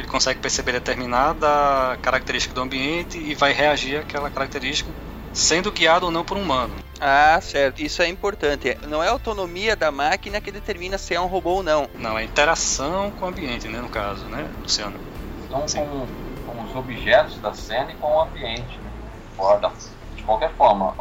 que 0.00 0.06
ele 0.06 0.08
consegue 0.08 0.40
perceber 0.40 0.72
determinada 0.72 1.98
característica 2.00 2.54
do 2.54 2.62
ambiente 2.62 3.18
e 3.18 3.34
vai 3.34 3.52
reagir 3.52 3.98
àquela 3.98 4.30
característica, 4.30 4.90
sendo 5.32 5.70
guiado 5.70 6.06
ou 6.06 6.12
não 6.12 6.24
por 6.24 6.36
um 6.36 6.42
humano. 6.42 6.74
Ah, 7.00 7.38
certo. 7.40 7.80
Isso 7.80 8.02
é 8.02 8.08
importante. 8.08 8.76
Não 8.88 9.02
é 9.02 9.08
a 9.08 9.12
autonomia 9.12 9.76
da 9.76 9.90
máquina 9.90 10.40
que 10.40 10.50
determina 10.50 10.98
se 10.98 11.14
é 11.14 11.20
um 11.20 11.26
robô 11.26 11.56
ou 11.56 11.62
não. 11.62 11.88
Não, 11.94 12.18
é 12.18 12.22
a 12.22 12.24
interação 12.24 13.10
com 13.12 13.26
o 13.26 13.28
ambiente, 13.28 13.68
né, 13.68 13.80
no 13.80 13.88
caso, 13.88 14.24
né, 14.26 14.48
Luciano? 14.62 14.98
Então, 15.44 15.60
com, 15.66 16.06
com, 16.46 16.64
os 16.64 16.74
objetos 16.74 17.38
da 17.38 17.52
cena 17.52 17.92
e 17.92 17.94
com 17.96 18.06
o 18.06 18.22
ambiente, 18.22 18.78
né? 18.78 18.90
Fora, 19.36 19.72
de 20.14 20.22
qualquer 20.22 20.52
forma, 20.52 20.94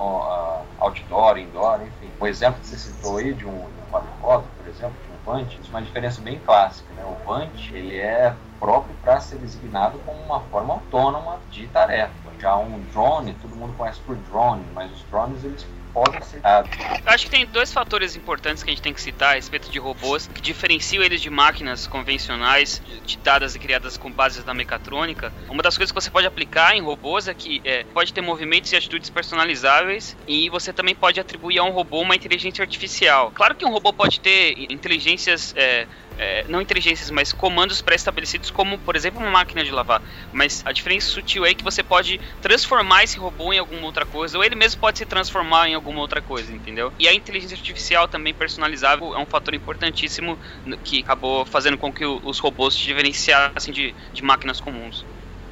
outdoor, 0.79 1.37
indoor, 1.37 1.81
enfim. 1.81 2.11
O 2.19 2.27
exemplo 2.27 2.59
que 2.61 2.67
você 2.67 2.77
citou 2.77 3.17
aí 3.17 3.33
de 3.33 3.45
um, 3.45 3.51
de 3.51 3.57
um 3.57 3.91
quadricóptero, 3.91 4.51
por 4.57 4.69
exemplo, 4.69 4.95
de 5.05 5.09
um 5.11 5.31
Vant, 5.31 5.53
isso 5.53 5.67
é 5.67 5.69
uma 5.69 5.81
diferença 5.81 6.21
bem 6.21 6.39
clássica. 6.45 6.91
Né? 6.93 7.03
O 7.03 7.27
Vant, 7.27 7.71
ele 7.71 7.97
é 7.97 8.33
próprio 8.59 8.95
para 9.01 9.19
ser 9.19 9.37
designado 9.37 9.99
como 9.99 10.21
uma 10.23 10.41
forma 10.41 10.73
autônoma 10.73 11.39
de 11.49 11.67
tarefa. 11.67 12.13
Já 12.39 12.55
um 12.55 12.79
drone, 12.91 13.33
todo 13.41 13.55
mundo 13.55 13.73
conhece 13.77 13.99
por 14.05 14.15
drone, 14.15 14.63
mas 14.73 14.91
os 14.91 15.03
drones 15.03 15.43
eles 15.43 15.65
podem 15.93 16.21
ser 16.21 16.39
dados. 16.39 16.69
Acho 17.05 17.25
que 17.25 17.31
tem 17.31 17.45
dois 17.45 17.71
fatores 17.73 18.15
importantes 18.15 18.63
que 18.63 18.69
a 18.69 18.73
gente 18.73 18.81
tem 18.81 18.93
que 18.93 19.01
citar 19.01 19.31
a 19.31 19.35
respeito 19.35 19.69
de 19.69 19.79
robôs 19.79 20.27
que 20.27 20.41
diferenciam 20.41 21.03
eles 21.03 21.21
de 21.21 21.29
máquinas 21.29 21.87
convencionais, 21.87 22.81
ditadas 23.05 23.55
e 23.55 23.59
criadas 23.59 23.97
com 23.97 24.11
bases 24.11 24.43
da 24.43 24.53
mecatrônica. 24.53 25.33
Uma 25.49 25.63
das 25.63 25.77
coisas 25.77 25.91
que 25.91 26.01
você 26.01 26.09
pode 26.09 26.27
aplicar 26.27 26.75
em 26.75 26.81
robôs 26.81 27.27
é 27.27 27.33
que 27.33 27.61
é, 27.63 27.83
pode 27.85 28.13
ter 28.13 28.21
movimentos 28.21 28.71
e 28.71 28.75
atitudes 28.75 29.09
personalizáveis 29.09 30.15
e 30.27 30.49
você 30.49 30.71
também 30.71 30.95
pode 30.95 31.19
atribuir 31.19 31.59
a 31.59 31.63
um 31.63 31.71
robô 31.71 32.01
uma 32.01 32.15
inteligência 32.15 32.61
artificial. 32.61 33.31
Claro 33.31 33.55
que 33.55 33.65
um 33.65 33.71
robô 33.71 33.91
pode 33.91 34.19
ter 34.19 34.71
inteligências 34.71 35.53
é, 35.57 35.87
é, 36.19 36.45
não 36.49 36.61
inteligências, 36.61 37.09
mas 37.09 37.31
comandos 37.31 37.81
pré-estabelecidos, 37.81 38.51
como 38.51 38.77
por 38.77 38.95
exemplo 38.95 39.21
uma 39.21 39.31
máquina 39.31 39.63
de 39.63 39.71
lavar. 39.71 40.03
Mas 40.31 40.61
a 40.65 40.73
diferença 40.73 41.07
sutil 41.07 41.45
é 41.45 41.53
que 41.53 41.63
você 41.63 41.81
pode 41.81 42.19
transformar 42.41 43.03
esse 43.05 43.17
robô 43.17 43.53
em 43.53 43.57
alguma 43.57 43.85
outra 43.85 44.05
coisa, 44.05 44.37
ou 44.37 44.43
ele 44.43 44.55
mesmo 44.55 44.81
pode 44.81 44.97
se 44.97 45.05
transformar 45.05 45.69
em 45.69 45.73
alguma 45.73 46.01
outra 46.01 46.21
coisa, 46.21 46.53
entendeu? 46.53 46.93
E 46.99 47.07
a 47.07 47.13
inteligência 47.13 47.55
artificial 47.55 48.07
também 48.07 48.33
personalizável 48.33 49.15
é 49.15 49.17
um 49.19 49.25
fator 49.25 49.53
importantíssimo 49.55 50.37
que 50.83 50.99
acabou 50.99 51.45
fazendo 51.45 51.77
com 51.77 51.91
que 51.91 52.05
os 52.05 52.37
robôs 52.39 52.73
se 52.73 52.83
diferenciassem 52.83 53.73
de, 53.73 53.95
de 54.11 54.21
máquinas 54.21 54.59
comuns 54.59 55.07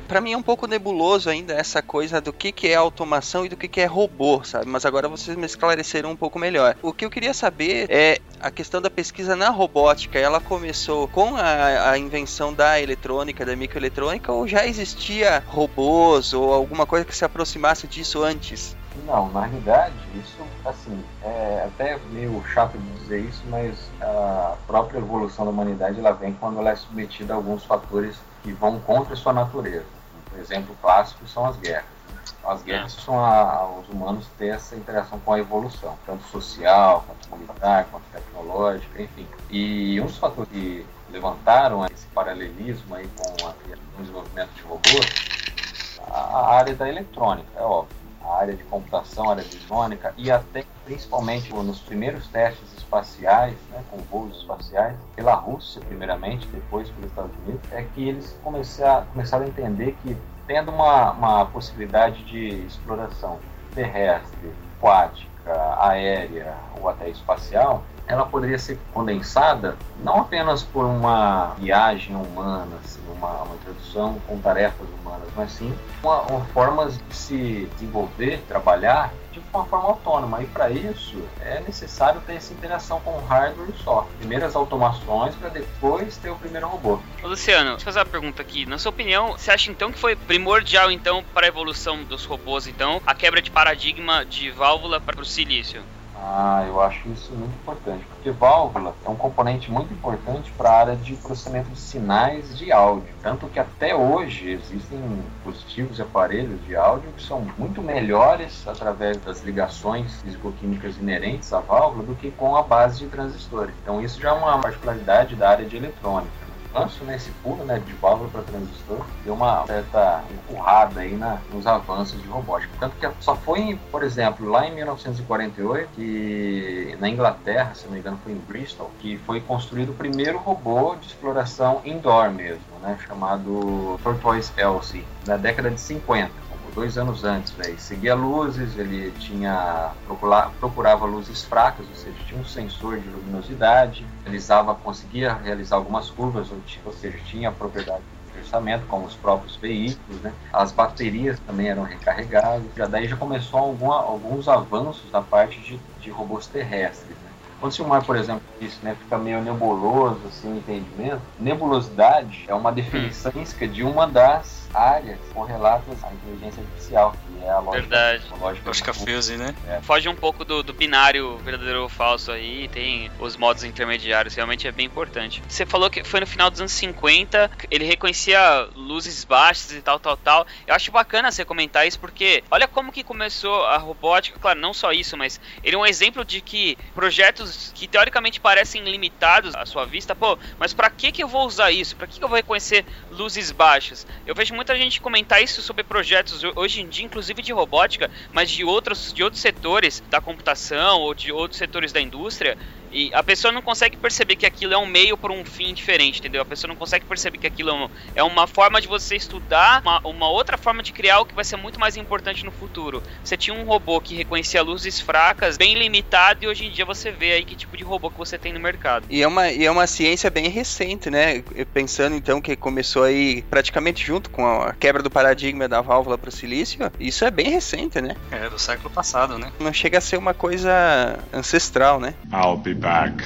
para 0.07 0.21
mim 0.21 0.33
é 0.33 0.37
um 0.37 0.41
pouco 0.41 0.65
nebuloso 0.65 1.29
ainda 1.29 1.53
essa 1.53 1.81
coisa 1.81 2.21
do 2.21 2.31
que, 2.31 2.51
que 2.51 2.69
é 2.69 2.75
automação 2.75 3.45
e 3.45 3.49
do 3.49 3.57
que, 3.57 3.67
que 3.67 3.81
é 3.81 3.85
robô, 3.85 4.41
sabe? 4.43 4.65
Mas 4.65 4.85
agora 4.85 5.09
vocês 5.09 5.35
me 5.35 5.45
esclareceram 5.45 6.11
um 6.11 6.15
pouco 6.15 6.39
melhor. 6.39 6.75
O 6.81 6.93
que 6.93 7.05
eu 7.05 7.09
queria 7.09 7.33
saber 7.33 7.87
é 7.89 8.19
a 8.39 8.49
questão 8.49 8.81
da 8.81 8.89
pesquisa 8.89 9.35
na 9.35 9.49
robótica. 9.49 10.17
Ela 10.17 10.39
começou 10.39 11.07
com 11.07 11.35
a, 11.35 11.91
a 11.91 11.97
invenção 11.97 12.53
da 12.53 12.79
eletrônica, 12.79 13.45
da 13.45 13.55
microeletrônica, 13.55 14.31
ou 14.31 14.47
já 14.47 14.65
existia 14.65 15.43
robôs 15.45 16.33
ou 16.33 16.53
alguma 16.53 16.85
coisa 16.85 17.03
que 17.03 17.15
se 17.15 17.25
aproximasse 17.25 17.87
disso 17.87 18.23
antes? 18.23 18.75
Não, 19.05 19.29
na 19.31 19.45
realidade, 19.45 19.93
isso, 20.15 20.37
assim, 20.65 21.03
é 21.21 21.65
até 21.67 21.99
meio 22.11 22.43
chato 22.53 22.77
de 22.77 22.89
dizer 22.99 23.19
isso, 23.19 23.43
mas 23.49 23.75
a 24.01 24.55
própria 24.65 24.97
evolução 24.97 25.45
da 25.45 25.51
humanidade 25.51 25.99
ela 25.99 26.11
vem 26.11 26.33
quando 26.33 26.59
ela 26.59 26.71
é 26.71 26.75
submetida 26.75 27.33
a 27.33 27.35
alguns 27.35 27.63
fatores 27.63 28.15
que 28.41 28.51
vão 28.51 28.79
contra 28.79 29.15
sua 29.15 29.33
natureza. 29.33 29.96
Um 30.38 30.41
exemplo 30.41 30.77
clássico 30.82 31.27
são 31.27 31.46
as 31.46 31.58
guerras. 31.58 31.98
As 32.46 32.62
guerras 32.62 32.94
são 32.94 33.20
a, 33.20 33.67
os 33.79 33.89
humanos 33.89 34.27
ter 34.38 34.50
essa 34.50 34.75
interação 34.75 35.20
com 35.20 35.34
a 35.34 35.39
evolução, 35.39 35.98
tanto 36.06 36.24
social, 36.25 37.03
quanto 37.08 37.41
militar, 37.41 37.88
quanto 37.91 38.03
tecnológica, 38.12 39.01
enfim. 39.01 39.27
E 39.50 40.00
um 40.00 40.06
dos 40.06 40.17
fatores 40.17 40.50
que 40.51 40.86
levantaram 41.10 41.86
esse 41.88 42.06
paralelismo 42.08 42.96
aí 42.96 43.10
com 43.17 43.32
o 43.46 44.01
desenvolvimento 44.01 44.51
de 44.51 44.62
robôs, 44.62 46.00
a 46.10 46.56
área 46.56 46.75
da 46.75 46.88
eletrônica, 46.88 47.50
é 47.56 47.62
óbvio. 47.62 48.06
A 48.27 48.41
área 48.41 48.55
de 48.55 48.63
computação, 48.65 49.29
a 49.29 49.31
área 49.31 49.41
eletrônica 49.41 50.13
e 50.17 50.29
até 50.29 50.65
principalmente 50.86 51.53
nos 51.53 51.79
primeiros 51.79 52.27
testes 52.27 52.74
espaciais, 52.77 53.55
né, 53.72 53.84
com 53.89 53.98
voos 53.98 54.38
espaciais, 54.38 54.96
pela 55.15 55.34
Rússia 55.36 55.81
primeiramente, 55.88 56.48
depois 56.48 56.89
pelos 56.89 57.10
Estados 57.10 57.31
Unidos, 57.46 57.62
é 57.72 57.84
que 57.84 58.07
eles 58.07 58.38
começaram, 58.43 59.05
começaram 59.07 59.46
a 59.46 59.48
entender 59.48 59.96
que 60.03 60.15
tendo 60.46 60.72
uma, 60.72 61.12
uma 61.12 61.46
possibilidade 61.46 62.24
de 62.24 62.65
exploração 62.65 63.39
terrestre, 63.75 64.51
aquática, 64.77 65.75
aérea 65.79 66.55
ou 66.79 66.88
até 66.89 67.10
espacial, 67.10 67.84
ela 68.07 68.25
poderia 68.25 68.57
ser 68.57 68.79
condensada 68.93 69.77
não 70.03 70.21
apenas 70.21 70.63
por 70.63 70.85
uma 70.85 71.53
viagem 71.57 72.15
humana, 72.15 72.77
assim, 72.83 73.01
uma, 73.15 73.43
uma 73.43 73.55
introdução 73.55 74.19
com 74.27 74.39
tarefas 74.39 74.87
humanas, 74.99 75.27
mas 75.35 75.51
sim 75.51 75.73
uma, 76.01 76.21
uma 76.21 76.45
formas 76.45 76.97
de 76.97 77.15
se 77.15 77.69
desenvolver, 77.73 78.41
trabalhar 78.47 79.11
de 79.31 79.41
uma 79.53 79.65
forma 79.65 79.89
autônoma. 79.89 80.41
E 80.41 80.45
para 80.45 80.69
isso 80.69 81.21
é 81.41 81.59
necessário 81.61 82.21
ter 82.21 82.33
essa 82.33 82.53
interação 82.53 82.99
com 83.01 83.11
o 83.11 83.25
hardware 83.25 83.71
software. 83.83 84.17
Primeiras 84.19 84.55
automações 84.55 85.35
para 85.35 85.49
depois 85.49 86.17
ter 86.17 86.29
o 86.29 86.35
primeiro 86.35 86.67
robô. 86.67 86.99
Ô 87.23 87.27
Luciano, 87.27 87.71
deixa 87.71 87.81
eu 87.81 87.85
fazer 87.85 87.99
uma 87.99 88.05
pergunta 88.05 88.41
aqui. 88.41 88.65
Na 88.65 88.77
sua 88.77 88.91
opinião, 88.91 89.33
você 89.33 89.51
acha 89.51 89.71
então 89.71 89.91
que 89.91 89.99
foi 89.99 90.15
primordial 90.15 90.91
então 90.91 91.23
para 91.33 91.45
a 91.45 91.49
evolução 91.49 92.03
dos 92.03 92.25
robôs 92.25 92.67
então 92.67 93.01
a 93.05 93.13
quebra 93.13 93.41
de 93.41 93.51
paradigma 93.51 94.25
de 94.25 94.51
válvula 94.51 95.01
para 95.01 95.19
o 95.19 95.25
silício? 95.25 95.83
Ah, 96.19 96.65
eu 96.67 96.81
acho 96.81 97.07
isso 97.09 97.31
muito 97.33 97.53
importante, 97.55 98.03
porque 98.05 98.31
válvula 98.31 98.95
é 99.05 99.09
um 99.09 99.15
componente 99.15 99.71
muito 99.71 99.93
importante 99.93 100.51
para 100.51 100.69
a 100.69 100.79
área 100.79 100.95
de 100.95 101.15
processamento 101.15 101.69
de 101.69 101.79
sinais 101.79 102.57
de 102.57 102.71
áudio. 102.71 103.13
Tanto 103.21 103.47
que 103.47 103.59
até 103.59 103.95
hoje 103.95 104.50
existem 104.50 105.00
dispositivos 105.36 106.00
e 106.00 106.01
aparelhos 106.01 106.59
de 106.65 106.75
áudio 106.75 107.12
que 107.15 107.21
são 107.21 107.45
muito 107.57 107.83
melhores 107.83 108.67
através 108.67 109.17
das 109.17 109.43
ligações 109.43 110.19
fisicoquímicas 110.21 110.97
inerentes 110.97 111.53
à 111.53 111.59
válvula 111.59 112.03
do 112.03 112.15
que 112.15 112.31
com 112.31 112.55
a 112.55 112.63
base 112.63 113.00
de 113.00 113.07
transistores. 113.07 113.75
Então 113.83 114.01
isso 114.01 114.19
já 114.19 114.29
é 114.29 114.33
uma 114.33 114.59
particularidade 114.59 115.36
da 115.36 115.50
área 115.50 115.65
de 115.65 115.77
eletrônica 115.77 116.46
avanço, 116.77 117.03
né, 117.03 117.15
esse 117.15 117.31
pulo 117.43 117.63
né, 117.65 117.79
de 117.79 117.93
válvula 117.93 118.29
para 118.29 118.41
transistor, 118.43 119.05
deu 119.24 119.34
uma 119.34 119.65
certa 119.65 120.24
empurrada 120.31 121.01
aí 121.01 121.15
na, 121.15 121.39
nos 121.51 121.65
avanços 121.65 122.22
de 122.22 122.27
robótica. 122.27 122.72
Tanto 122.79 122.96
que 122.98 123.24
só 123.24 123.36
foi, 123.36 123.77
por 123.91 124.03
exemplo, 124.03 124.50
lá 124.50 124.67
em 124.67 124.75
1948, 124.75 125.89
que 125.96 126.98
na 127.00 127.10
Inglaterra, 127.10 127.74
se 127.74 127.86
não 127.86 127.93
me 127.93 128.00
engano, 128.00 128.19
foi 128.24 128.34
em 128.34 128.38
Bristol, 128.38 128.91
que 129.00 129.17
foi 129.19 129.41
construído 129.41 129.89
o 129.89 129.96
primeiro 129.96 130.38
robô 130.38 130.96
de 130.96 131.07
exploração 131.07 131.81
indoor 131.84 132.31
mesmo, 132.31 132.62
né, 132.81 132.98
chamado 133.05 134.00
Tortoise 134.03 134.51
Elsie, 134.57 135.05
na 135.25 135.38
década 135.38 135.69
de 135.69 135.79
50 135.79 136.46
dois 136.77 136.96
anos 136.96 137.24
antes, 137.24 137.53
né? 137.53 137.74
seguia 137.79 138.13
luzes, 138.13 138.77
ele 138.77 139.10
tinha 139.17 139.93
procura, 140.05 140.51
procurava 140.60 141.07
luzes 141.07 141.43
fracas, 141.43 141.88
ou 141.89 141.96
seja, 141.96 142.15
tinha 142.27 142.39
um 142.39 142.46
sensor 142.46 143.00
de 143.00 143.10
luminosidade, 143.10 144.05
realizava, 144.24 144.75
conseguia 144.75 145.34
realizar 145.34 145.77
algumas 145.77 146.12
curvas, 146.12 146.50
ou, 146.86 146.93
seja, 146.93 147.17
tinha 147.25 147.51
propriedade 147.51 148.03
de 148.31 148.41
orçamento, 148.41 148.86
como 148.86 149.07
os 149.07 149.15
próprios 149.15 149.55
veículos, 149.55 150.22
né? 150.22 150.31
As 150.53 150.72
baterias 150.72 151.39
também 151.48 151.67
eram 151.67 151.81
recarregadas. 151.81 152.67
Já 152.75 152.86
daí 152.86 153.07
já 153.07 153.17
começou 153.17 153.60
alguma, 153.60 153.96
alguns 153.96 154.48
avanços 154.48 155.10
da 155.10 155.19
parte 155.22 155.60
de, 155.60 155.79
de 156.00 156.12
robôs 156.12 156.46
terrestres. 156.46 157.17
Quando 157.59 157.71
o 157.71 157.75
Silmar, 157.75 158.03
por 158.05 158.15
exemplo, 158.15 158.43
disse, 158.59 158.77
né, 158.83 158.95
fica 158.99 159.17
meio 159.17 159.41
nebuloso 159.41 160.19
assim, 160.27 160.53
o 160.53 160.57
entendimento, 160.57 161.21
nebulosidade 161.39 162.45
é 162.47 162.53
uma 162.53 162.71
definição 162.71 163.31
hum. 163.35 163.67
de 163.67 163.83
uma 163.83 164.07
das 164.07 164.67
áreas 164.73 165.17
correlatas 165.33 166.03
à 166.03 166.11
inteligência 166.13 166.61
artificial, 166.61 167.11
que 167.11 167.43
é 167.43 167.49
a 167.49 167.59
lógica, 167.59 167.81
Verdade. 167.81 168.23
A 168.31 168.35
lógica, 168.35 168.67
lógica 168.67 168.93
fuse, 168.93 169.37
né? 169.37 169.55
É. 169.67 169.81
Foge 169.81 170.07
um 170.07 170.15
pouco 170.15 170.45
do, 170.45 170.61
do, 170.61 170.73
binário 170.73 171.37
verdadeiro 171.37 171.83
ou 171.83 171.89
falso 171.89 172.31
aí, 172.31 172.67
tem 172.67 173.11
os 173.19 173.35
modos 173.35 173.63
intermediários, 173.63 174.35
realmente 174.35 174.67
é 174.67 174.71
bem 174.71 174.85
importante. 174.85 175.41
Você 175.47 175.65
falou 175.65 175.89
que 175.89 176.03
foi 176.03 176.19
no 176.19 176.27
final 176.27 176.49
dos 176.49 176.59
anos 176.59 176.71
50, 176.73 177.49
ele 177.71 177.85
reconhecia 177.85 178.69
luzes 178.75 179.23
baixas 179.23 179.71
e 179.71 179.81
tal, 179.81 179.99
tal, 179.99 180.17
tal. 180.17 180.45
Eu 180.65 180.75
acho 180.75 180.91
bacana 180.91 181.31
você 181.31 181.43
comentar 181.43 181.87
isso, 181.87 181.99
porque 181.99 182.43
olha 182.51 182.67
como 182.67 182.91
que 182.91 183.03
começou 183.03 183.65
a 183.65 183.77
robótica, 183.77 184.39
claro, 184.39 184.59
não 184.59 184.73
só 184.73 184.91
isso, 184.91 185.17
mas 185.17 185.39
ele 185.63 185.75
é 185.75 185.79
um 185.79 185.85
exemplo 185.85 186.23
de 186.23 186.41
que 186.41 186.77
projetos 186.93 187.46
que 187.73 187.87
teoricamente 187.87 188.39
parecem 188.39 188.83
limitados 188.83 189.55
à 189.55 189.65
sua 189.65 189.85
vista, 189.85 190.15
pô, 190.15 190.37
mas 190.59 190.73
para 190.73 190.89
que 190.89 191.11
que 191.11 191.23
eu 191.23 191.27
vou 191.27 191.45
usar 191.45 191.71
isso? 191.71 191.95
Para 191.95 192.07
que, 192.07 192.17
que 192.19 192.23
eu 192.23 192.29
vou 192.29 192.35
reconhecer 192.37 192.85
luzes 193.11 193.51
baixas? 193.51 194.05
Eu 194.25 194.35
vejo 194.35 194.53
muita 194.53 194.75
gente 194.75 195.01
comentar 195.01 195.41
isso 195.41 195.61
sobre 195.61 195.83
projetos 195.83 196.43
hoje 196.55 196.81
em 196.81 196.87
dia, 196.87 197.05
inclusive 197.05 197.41
de 197.41 197.53
robótica, 197.53 198.09
mas 198.31 198.49
de 198.49 198.63
outros, 198.63 199.13
de 199.13 199.23
outros 199.23 199.41
setores 199.41 200.03
da 200.09 200.19
computação 200.21 201.01
ou 201.01 201.13
de 201.13 201.31
outros 201.31 201.57
setores 201.57 201.91
da 201.91 202.01
indústria, 202.01 202.57
E 202.91 203.11
a 203.13 203.21
pessoa 203.21 203.51
não 203.51 203.61
consegue 203.61 203.97
perceber 203.97 204.35
que 204.35 204.45
aquilo 204.45 204.73
é 204.73 204.77
um 204.77 204.85
meio 204.85 205.17
para 205.17 205.33
um 205.33 205.43
fim 205.43 205.73
diferente, 205.73 206.19
entendeu? 206.19 206.41
A 206.41 206.45
pessoa 206.45 206.69
não 206.69 206.75
consegue 206.75 207.05
perceber 207.05 207.37
que 207.37 207.47
aquilo 207.47 207.91
é 208.15 208.23
uma 208.23 208.47
forma 208.47 208.79
de 208.79 208.87
você 208.87 209.15
estudar 209.15 209.81
uma, 209.81 209.99
uma 210.03 210.29
outra 210.29 210.57
forma 210.57 210.81
de 210.81 210.93
criar 210.93 211.19
o 211.19 211.25
que 211.25 211.35
vai 211.35 211.43
ser 211.43 211.57
muito 211.57 211.79
mais 211.79 211.97
importante 211.97 212.45
no 212.45 212.51
futuro. 212.51 213.03
Você 213.23 213.35
tinha 213.35 213.53
um 213.53 213.63
robô 213.65 213.99
que 213.99 214.15
reconhecia 214.15 214.61
luzes 214.61 215.01
fracas, 215.01 215.57
bem 215.57 215.73
limitado, 215.75 216.43
e 216.43 216.47
hoje 216.47 216.65
em 216.65 216.71
dia 216.71 216.85
você 216.85 217.11
vê 217.11 217.33
aí 217.38 217.46
que 217.46 217.56
tipo 217.56 217.77
de 217.77 217.84
robô 217.84 218.10
que 218.10 218.17
você 218.17 218.38
tem 218.38 218.51
no 218.51 218.60
mercado. 218.60 219.06
E 219.10 219.22
é 219.22 219.27
uma, 219.27 219.50
e 219.50 219.65
é 219.65 219.72
uma 219.72 219.88
ciência 219.88 220.29
bem 220.29 220.50
recente, 220.50 221.10
né? 221.10 221.41
Pensando 221.74 222.15
então 222.15 222.41
que 222.41 222.56
começou 222.56 223.03
aí 223.03 223.44
praticamente 223.44 224.06
junto 224.06 224.29
com 224.29 224.46
a 224.46 224.74
quebra 224.74 225.01
do 225.01 225.10
paradigma 225.10 225.67
da 225.67 225.82
válvula 225.82 226.17
para 226.17 226.29
o 226.29 226.32
silício, 226.32 226.91
isso 227.00 227.24
é 227.24 227.32
bem 227.32 227.50
recente, 227.50 228.01
né? 228.01 228.15
É, 228.32 228.50
do 228.50 228.60
século 228.60 228.89
passado, 228.89 229.38
né? 229.38 229.51
Não 229.60 229.72
chega 229.72 229.98
a 229.98 230.01
ser 230.01 230.17
uma 230.17 230.34
coisa 230.34 231.17
ancestral, 231.32 232.00
né? 232.00 232.13
I'll 232.32 232.58
be 232.58 232.74
back. 232.74 233.24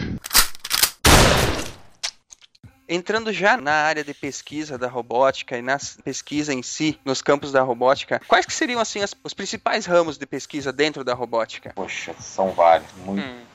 Entrando 2.87 3.31
já 3.31 3.55
na 3.55 3.71
área 3.71 4.03
de 4.03 4.13
pesquisa 4.13 4.77
da 4.77 4.89
robótica 4.89 5.57
e 5.57 5.61
na 5.61 5.77
pesquisa 6.03 6.53
em 6.53 6.61
si, 6.61 6.99
nos 7.05 7.21
campos 7.21 7.49
da 7.49 7.61
robótica, 7.61 8.21
quais 8.27 8.45
que 8.45 8.51
seriam 8.51 8.81
assim 8.81 9.01
as, 9.01 9.15
os 9.23 9.33
principais 9.33 9.85
ramos 9.85 10.17
de 10.17 10.25
pesquisa 10.25 10.73
dentro 10.73 11.01
da 11.01 11.13
robótica? 11.13 11.71
Poxa, 11.73 12.13
são 12.19 12.51
vários. 12.51 12.91
Muito... 13.05 13.23
Hum. 13.23 13.50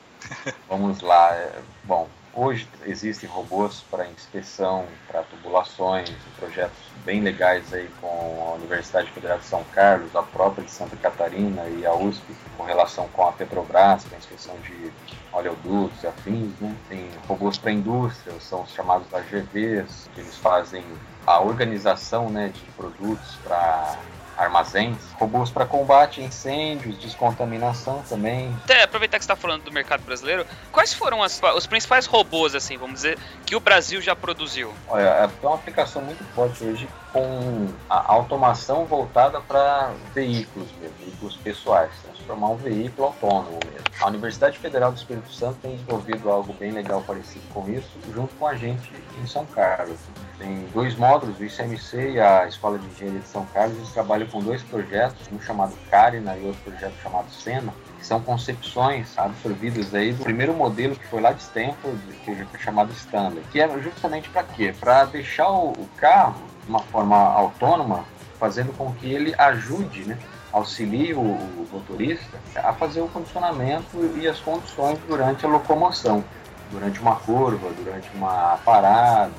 Vamos 0.67 1.01
lá. 1.01 1.33
É, 1.33 1.59
bom, 1.83 2.07
hoje 2.33 2.67
existem 2.85 3.29
robôs 3.29 3.83
para 3.89 4.07
inspeção, 4.07 4.85
para 5.07 5.23
tubulações, 5.23 6.11
projetos 6.37 6.77
bem 7.03 7.21
legais 7.21 7.73
aí 7.73 7.89
com 8.01 8.47
a 8.49 8.55
Universidade 8.55 9.09
Federal 9.11 9.39
de 9.39 9.45
São 9.45 9.63
Carlos, 9.73 10.15
a 10.15 10.21
própria 10.23 10.63
de 10.63 10.71
Santa 10.71 10.95
Catarina 10.97 11.63
e 11.67 11.85
a 11.85 11.93
USP, 11.93 12.35
com 12.57 12.63
relação 12.63 13.07
com 13.09 13.27
a 13.27 13.31
Petrobras, 13.31 14.03
para 14.03 14.17
inspeção 14.17 14.55
de 14.59 14.91
oleodutos 15.31 16.03
e 16.03 16.07
afins, 16.07 16.53
né? 16.59 16.75
Tem 16.89 17.09
robôs 17.27 17.57
para 17.57 17.71
indústria, 17.71 18.33
são 18.39 18.63
os 18.63 18.71
chamados 18.71 19.11
AGVs, 19.13 20.09
que 20.13 20.21
eles 20.21 20.35
fazem 20.37 20.83
a 21.25 21.41
organização 21.41 22.29
né, 22.29 22.49
de 22.49 22.61
produtos 22.71 23.35
para 23.43 23.97
armazéns, 24.37 24.97
robôs 25.19 25.49
para 25.49 25.65
combate 25.65 26.21
a 26.21 26.23
incêndios, 26.23 26.97
descontaminação 26.97 28.03
também. 28.07 28.55
Até 28.63 28.83
aproveitar 28.83 29.17
que 29.17 29.25
você 29.25 29.31
está 29.31 29.35
falando 29.35 29.63
do 29.63 29.71
mercado 29.71 30.03
brasileiro, 30.03 30.45
quais 30.71 30.93
foram 30.93 31.23
as, 31.23 31.41
os 31.55 31.65
principais 31.65 32.05
robôs, 32.05 32.55
assim, 32.55 32.77
vamos 32.77 32.95
dizer, 32.95 33.17
que 33.45 33.55
o 33.55 33.59
Brasil 33.59 34.01
já 34.01 34.15
produziu? 34.15 34.73
Olha, 34.87 35.03
é 35.03 35.45
uma 35.45 35.55
aplicação 35.55 36.01
muito 36.01 36.23
forte 36.35 36.63
hoje 36.63 36.87
com 37.11 37.67
a 37.89 38.13
automação 38.13 38.85
voltada 38.85 39.41
para 39.41 39.91
veículos 40.13 40.67
mesmo, 40.79 40.95
veículos 40.99 41.35
pessoais, 41.37 41.91
transformar 42.03 42.49
um 42.49 42.57
veículo 42.57 43.07
autônomo 43.07 43.59
mesmo. 43.65 43.87
A 43.99 44.07
Universidade 44.07 44.59
Federal 44.59 44.91
do 44.91 44.97
Espírito 44.97 45.31
Santo 45.31 45.57
tem 45.61 45.71
desenvolvido 45.71 46.29
algo 46.29 46.53
bem 46.53 46.71
legal 46.71 47.01
parecido 47.01 47.43
com 47.53 47.67
isso, 47.69 47.89
junto 48.13 48.35
com 48.35 48.47
a 48.47 48.55
gente 48.55 48.91
em 49.21 49.25
São 49.25 49.45
Carlos. 49.45 49.97
Tem 50.37 50.67
dois 50.71 50.95
módulos, 50.95 51.39
o 51.39 51.43
ICMC 51.43 52.11
e 52.11 52.19
a 52.19 52.47
Escola 52.47 52.77
de 52.77 52.85
Engenharia 52.85 53.21
de 53.21 53.27
São 53.27 53.43
Carlos, 53.47 53.75
eles 53.77 53.89
trabalham 53.89 54.27
com 54.27 54.39
dois 54.39 54.61
projetos, 54.61 55.27
um 55.31 55.41
chamado 55.41 55.73
Carina 55.89 56.37
e 56.37 56.45
outro 56.45 56.61
projeto 56.61 56.93
chamado 57.01 57.29
Sena, 57.31 57.73
que 57.97 58.05
são 58.05 58.21
concepções 58.21 59.17
absorvidas 59.17 59.95
aí 59.95 60.13
do 60.13 60.23
primeiro 60.23 60.53
modelo 60.53 60.95
que 60.95 61.07
foi 61.07 61.21
lá 61.21 61.31
de 61.31 61.41
Stanford, 61.41 61.97
que 62.23 62.35
foi 62.45 62.59
chamado 62.59 62.91
Stanley, 62.91 63.43
que 63.51 63.59
é 63.59 63.67
justamente 63.81 64.29
para 64.29 64.43
quê? 64.43 64.75
Para 64.79 65.05
deixar 65.05 65.49
o, 65.49 65.73
carro 65.97 66.43
de 66.63 66.69
uma 66.69 66.79
forma 66.79 67.17
autônoma, 67.17 68.05
fazendo 68.39 68.71
com 68.77 68.93
que 68.93 69.11
ele 69.11 69.33
ajude, 69.39 70.05
né, 70.05 70.19
auxilie 70.53 71.15
o 71.15 71.37
motorista 71.71 72.37
a 72.55 72.73
fazer 72.73 73.01
o 73.01 73.07
condicionamento 73.07 74.13
e 74.15 74.27
as 74.27 74.39
condições 74.39 74.99
durante 75.07 75.45
a 75.45 75.49
locomoção 75.49 76.23
durante 76.71 76.99
uma 76.99 77.15
curva, 77.15 77.69
durante 77.71 78.09
uma 78.13 78.57
parada, 78.63 79.31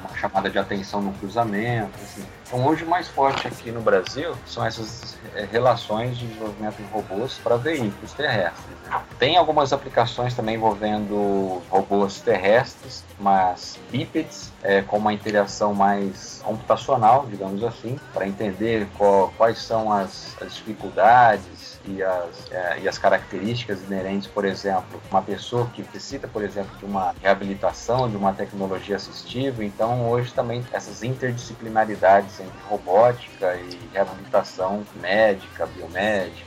uma 0.00 0.16
chamada 0.16 0.50
de 0.50 0.58
atenção 0.58 1.00
no 1.00 1.12
cruzamento. 1.14 1.90
Assim. 2.02 2.24
Então, 2.46 2.64
hoje 2.64 2.84
mais 2.84 3.08
forte 3.08 3.48
aqui 3.48 3.72
no 3.72 3.80
Brasil 3.80 4.34
são 4.46 4.64
essas 4.64 5.18
é, 5.34 5.44
relações 5.50 6.16
de 6.16 6.26
desenvolvimento 6.26 6.80
em 6.80 6.86
robôs 6.86 7.38
para 7.42 7.56
veículos 7.56 8.12
terrestres. 8.12 8.64
Né? 8.84 9.00
Tem 9.18 9.36
algumas 9.36 9.72
aplicações 9.72 10.34
também 10.34 10.54
envolvendo 10.54 11.60
robôs 11.68 12.20
terrestres, 12.20 13.04
mas 13.18 13.78
bípedes, 13.90 14.52
é, 14.62 14.82
com 14.82 14.98
uma 14.98 15.12
interação 15.12 15.74
mais 15.74 16.40
computacional, 16.44 17.26
digamos 17.28 17.64
assim, 17.64 17.98
para 18.14 18.28
entender 18.28 18.86
qual, 18.96 19.32
quais 19.36 19.58
são 19.58 19.92
as, 19.92 20.36
as 20.40 20.54
dificuldades 20.54 21.55
e 21.86 22.02
as, 22.02 22.50
é, 22.50 22.80
e 22.80 22.88
as 22.88 22.98
características 22.98 23.82
inerentes, 23.82 24.26
por 24.26 24.44
exemplo, 24.44 25.00
uma 25.10 25.22
pessoa 25.22 25.68
que 25.72 25.82
necessita, 25.82 26.26
por 26.28 26.42
exemplo, 26.42 26.76
de 26.78 26.84
uma 26.84 27.14
reabilitação, 27.22 28.08
de 28.08 28.16
uma 28.16 28.32
tecnologia 28.32 28.96
assistiva. 28.96 29.64
Então, 29.64 30.08
hoje 30.08 30.32
também 30.32 30.64
essas 30.72 31.02
interdisciplinaridades 31.02 32.40
entre 32.40 32.58
robótica 32.68 33.56
e 33.56 33.78
reabilitação 33.92 34.84
médica, 35.00 35.66
biomédica, 35.66 36.45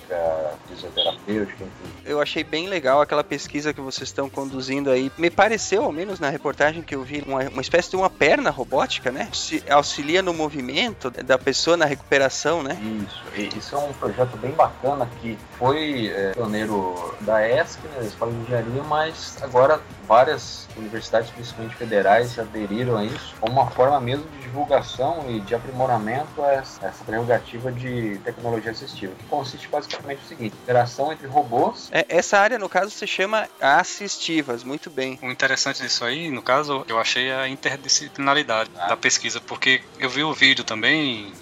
fisioterapêutica, 0.68 1.64
enfim. 1.64 1.94
Eu 2.06 2.22
achei 2.22 2.44
bem 2.44 2.68
legal 2.68 3.02
aquela 3.02 3.24
pesquisa 3.24 3.74
que 3.74 3.82
vocês 3.82 4.10
estão 4.10 4.30
conduzindo 4.30 4.90
aí. 4.90 5.12
Me 5.18 5.30
pareceu, 5.30 5.84
ao 5.84 5.92
menos 5.92 6.20
na 6.20 6.30
reportagem 6.30 6.82
que 6.82 6.96
eu 6.96 7.04
vi, 7.04 7.24
uma, 7.26 7.42
uma 7.50 7.62
espécie 7.62 7.90
de 7.90 7.96
uma 7.96 8.10
perna 8.10 8.50
robótica, 8.50 9.12
né? 9.12 9.30
Se 9.34 9.64
auxilia 9.70 10.22
no 10.22 10.34
movimento 10.34 11.10
da 11.10 11.38
pessoa 11.38 11.78
na 11.78 11.86
recuperação, 11.86 12.64
né? 12.64 12.78
Isso, 13.08 13.58
isso 13.58 13.76
é 13.76 13.80
um 13.80 13.94
projeto 13.94 14.38
bem 14.38 14.52
bacana 14.52 15.08
que 15.22 15.38
foi 15.58 16.08
é, 16.08 16.32
pioneiro 16.34 17.16
da 17.22 17.48
ESC, 17.48 17.80
né, 17.84 18.00
da 18.00 18.06
Escola 18.06 18.32
de 18.32 18.38
Engenharia, 18.40 18.84
mas 18.84 19.38
agora 19.42 19.80
várias 20.08 20.68
universidades, 20.76 21.30
principalmente 21.30 21.76
federais, 21.76 22.40
aderiram 22.40 22.98
a 22.98 23.06
isso 23.06 23.36
como 23.40 23.54
uma 23.54 23.70
forma 23.70 24.00
mesmo 24.00 24.26
de 24.30 24.40
divulgação 24.40 25.26
e 25.30 25.40
de 25.40 25.54
aprimoramento 25.54 26.42
a 26.42 26.54
essa, 26.54 26.92
prerrogativa 27.06 27.72
de 27.72 28.18
tecnologia 28.24 28.72
assistiva, 28.72 29.14
que 29.18 29.26
consiste 29.26 29.68
basicamente 29.68 29.99
no 30.04 30.28
seguinte: 30.28 30.56
interação 30.62 31.12
entre 31.12 31.28
robôs. 31.28 31.90
É, 31.92 32.06
essa 32.10 32.38
área, 32.38 32.58
no 32.58 32.70
caso, 32.70 32.92
se 32.92 33.06
chama 33.08 33.48
assistivas, 33.60 34.64
muito 34.64 34.90
bem. 34.90 35.20
O 35.22 35.30
interessante 35.30 35.82
disso 35.82 36.04
aí, 36.06 36.30
no 36.30 36.42
caso, 36.42 36.86
eu 36.88 37.00
achei 37.00 37.32
a 37.32 37.48
interdisciplinaridade 37.48 38.70
ah. 38.76 38.88
da 38.88 38.98
pesquisa, 38.98 39.42
porque 39.42 39.82
eu 40.00 40.10
vi 40.10 40.24
o 40.24 40.34
vídeo 40.34 40.64
também 40.64 41.34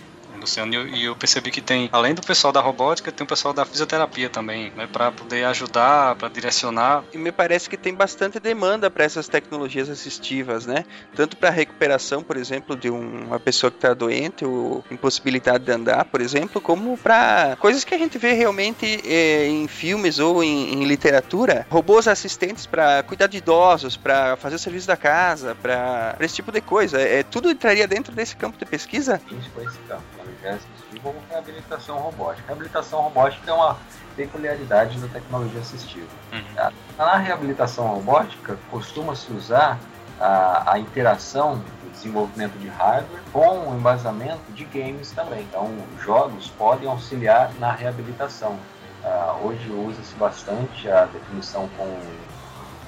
Luciano, 0.47 0.88
e 0.88 1.03
eu 1.03 1.15
percebi 1.15 1.51
que 1.51 1.62
tem, 1.62 1.89
além 1.91 2.15
do 2.15 2.21
pessoal 2.21 2.53
da 2.53 2.62
robótica, 2.62 3.12
tem 3.12 3.25
o 3.25 3.27
pessoal 3.27 3.53
da 3.53 3.65
fisioterapia 3.65 4.29
também, 4.29 4.71
né, 4.75 4.88
para 4.88 5.12
poder 5.12 5.43
ajudar, 5.43 6.15
para 6.15 6.29
direcionar. 6.29 7.03
E 7.13 7.17
me 7.17 7.33
parece 7.33 7.69
que 7.69 7.75
tem 7.75 7.93
bastante 7.93 8.39
demanda 8.39 8.89
para 8.89 9.03
essas 9.03 9.27
tecnologias 9.27 9.89
assistivas, 9.89 10.65
né? 10.65 10.86
Tanto 11.13 11.36
para 11.36 11.49
recuperação, 11.49 12.23
por 12.23 12.38
exemplo, 12.38 12.75
de 12.77 12.89
um, 12.89 13.25
uma 13.25 13.39
pessoa 13.39 13.69
que 13.69 13.77
está 13.77 13.93
doente 13.93 14.45
ou 14.45 14.83
impossibilidade 14.89 15.65
de 15.65 15.71
andar, 15.71 16.05
por 16.05 16.21
exemplo, 16.21 16.62
como 16.62 16.97
para 16.97 17.57
coisas 17.60 17.83
que 17.83 17.93
a 17.93 17.97
gente 17.97 18.17
vê 18.17 18.31
realmente 18.31 19.01
é, 19.05 19.47
em 19.47 19.67
filmes 19.67 20.17
ou 20.17 20.41
em, 20.41 20.73
em 20.75 20.86
literatura, 20.86 21.67
robôs 21.69 22.07
assistentes 22.07 22.65
para 22.65 23.03
cuidar 23.03 23.27
de 23.27 23.38
idosos, 23.38 23.97
para 23.97 24.38
fazer 24.38 24.55
o 24.55 24.60
serviço 24.60 24.88
da 24.88 24.95
casa, 24.95 25.55
para 25.55 26.15
esse 26.21 26.36
tipo 26.36 26.51
de 26.51 26.62
coisa. 26.62 27.01
É, 27.01 27.23
tudo 27.23 27.51
entraria 27.51 27.88
dentro 27.88 28.15
desse 28.15 28.36
campo 28.36 28.57
de 28.57 28.65
pesquisa? 28.65 29.21
Isso, 29.29 29.51
esse 29.62 29.77
campo 29.88 30.17
assistiva 30.45 31.02
como 31.04 31.19
reabilitação 31.30 31.97
robótica. 31.97 32.47
reabilitação 32.47 33.02
robótica 33.02 33.52
é 33.52 33.54
uma 33.54 33.78
peculiaridade 34.15 35.00
da 35.00 35.08
tecnologia 35.08 35.62
assistiva. 35.62 36.08
Uhum. 36.34 36.71
Na 36.97 37.17
reabilitação 37.17 37.88
robótica, 37.88 38.58
costuma-se 38.71 39.32
usar 39.32 39.80
a, 40.19 40.73
a, 40.73 40.80
interação 40.80 41.58
do 41.84 41.91
desenvolvimento 41.91 42.58
de 42.58 42.67
hardware 42.67 43.21
com 43.32 43.69
o 43.69 43.76
embasamento 43.76 44.52
de 44.52 44.65
games 44.65 45.12
também. 45.12 45.41
Então, 45.41 45.71
jogos 46.04 46.50
podem 46.58 46.89
auxiliar 46.89 47.52
na 47.60 47.71
reabilitação. 47.71 48.58
Uh, 49.04 49.47
hoje 49.47 49.69
usa-se 49.69 50.15
bastante 50.15 50.89
a 50.89 51.06
definição 51.06 51.69
com, 51.78 52.00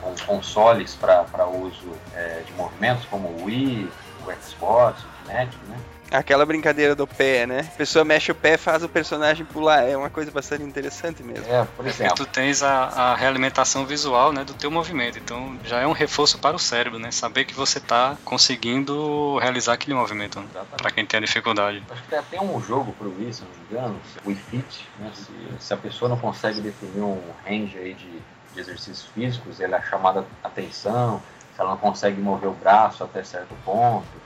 com 0.01 0.15
consoles 0.25 0.95
para 0.95 1.45
uso 1.45 1.93
é, 2.15 2.41
de 2.45 2.51
movimentos, 2.53 3.05
como 3.05 3.27
o 3.27 3.45
Wii, 3.45 3.89
o 4.29 4.43
Xbox, 4.43 5.01
o 5.03 5.25
Kinect, 5.25 5.57
né? 5.67 5.77
Aquela 6.11 6.43
brincadeira 6.43 6.95
do 6.95 7.05
pé, 7.05 7.45
né? 7.45 7.59
A 7.59 7.77
pessoa 7.77 8.03
mexe 8.03 8.31
o 8.31 8.35
pé 8.35 8.57
faz 8.57 8.83
o 8.83 8.89
personagem 8.89 9.45
pular. 9.45 9.83
É 9.87 9.95
uma 9.95 10.09
coisa 10.09 10.31
bastante 10.31 10.63
interessante 10.63 11.21
mesmo. 11.21 11.45
É, 11.47 11.63
por 11.75 11.85
é 11.85 11.89
exemplo. 11.89 12.15
tu 12.15 12.25
tens 12.25 12.63
a, 12.63 12.85
a 12.85 13.15
realimentação 13.15 13.85
visual 13.85 14.33
né, 14.33 14.43
do 14.43 14.53
teu 14.55 14.71
movimento. 14.71 15.19
Então 15.19 15.57
já 15.63 15.79
é 15.79 15.85
um 15.85 15.91
reforço 15.91 16.39
para 16.39 16.55
o 16.55 16.59
cérebro, 16.59 16.97
né? 16.97 17.11
Saber 17.11 17.45
que 17.45 17.53
você 17.53 17.77
está 17.77 18.17
conseguindo 18.25 19.37
realizar 19.37 19.73
aquele 19.73 19.95
movimento. 19.95 20.39
Né? 20.39 20.47
Para 20.75 20.89
quem 20.89 21.05
tem 21.05 21.19
a 21.19 21.21
dificuldade. 21.21 21.83
Acho 21.91 22.01
que 22.01 22.09
tem 22.09 22.19
até 22.19 22.41
um 22.41 22.59
jogo 22.59 22.91
pro 22.93 23.13
Wii, 23.15 23.33
se 23.33 23.43
não 23.43 23.49
me 23.49 23.57
engano, 23.69 24.01
o 24.25 24.29
Wii 24.29 24.37
Fit, 24.49 24.87
né? 24.99 25.11
Se, 25.13 25.31
se, 25.59 25.73
a 25.73 25.77
pessoa 25.77 26.09
não 26.09 26.17
consegue 26.17 26.59
definir 26.59 27.03
um 27.03 27.21
range 27.45 27.77
aí 27.77 27.93
de, 27.93 28.09
de 28.53 28.59
exercícios 28.59 29.05
físicos, 29.13 29.59
ele 29.59 29.75
é 29.75 29.81
chamada 29.83 30.25
atenção, 30.43 31.21
se 31.53 31.61
ela 31.61 31.71
não 31.71 31.77
consegue 31.77 32.19
mover 32.19 32.49
o 32.49 32.53
braço 32.53 33.03
até 33.03 33.23
certo 33.23 33.55
ponto 33.63 34.18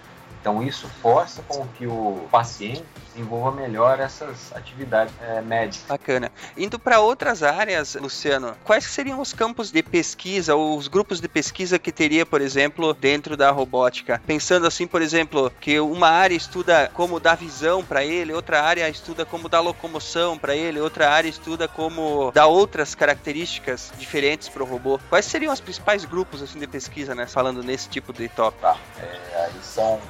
Então 0.44 0.62
isso 0.62 0.90
força 1.02 1.42
com 1.48 1.66
que 1.70 1.88
o 1.88 2.28
paciente 2.30 2.84
desenvolva 3.14 3.50
melhor 3.52 3.98
essas 3.98 4.52
atividades 4.54 5.14
é, 5.22 5.40
médicas. 5.40 5.88
Bacana. 5.88 6.30
Indo 6.58 6.78
para 6.78 7.00
outras 7.00 7.42
áreas, 7.42 7.96
Luciano, 7.96 8.54
quais 8.66 8.84
seriam 8.84 9.22
os 9.22 9.32
campos 9.32 9.72
de 9.72 9.82
pesquisa 9.82 10.54
ou 10.54 10.78
os 10.78 10.90
grupos 10.90 11.22
de 11.22 11.30
pesquisa 11.30 11.80
que 11.80 11.94
teria, 11.94 12.26
por 12.26 12.42
exemplo, 12.42 12.94
dentro 12.94 13.38
da 13.38 13.52
robótica? 13.52 14.22
Pensando 14.28 14.68
assim, 14.68 14.86
por 14.86 15.02
exemplo, 15.02 15.50
que 15.62 15.80
uma 15.80 16.10
área 16.10 16.36
estuda 16.36 16.92
como 16.94 17.22
dar 17.22 17.38
visão 17.38 17.82
para 17.82 18.04
ele, 18.04 18.34
outra 18.34 18.62
área 18.62 18.90
estuda 18.90 19.26
como 19.26 19.48
dar 19.48 19.62
locomoção 19.62 20.38
para 20.38 20.54
ele, 20.54 20.82
outra 20.82 21.10
área 21.10 21.30
estuda 21.30 21.70
como 21.70 22.32
dar 22.34 22.48
outras 22.48 22.94
características 22.94 23.94
diferentes 23.98 24.50
para 24.50 24.62
o 24.62 24.66
robô. 24.66 25.00
Quais 25.08 25.24
seriam 25.24 25.54
os 25.54 25.62
principais 25.62 26.04
grupos 26.04 26.42
assim 26.42 26.60
de 26.60 26.68
pesquisa, 26.68 27.16
né, 27.16 27.28
falando 27.28 27.64
nesse 27.64 27.88
tipo 27.88 28.12
de 28.12 28.28
tópico? 28.28 28.62
Tá. 28.62 28.78
É, 29.00 29.46
aí 29.46 29.54
são 29.62 30.02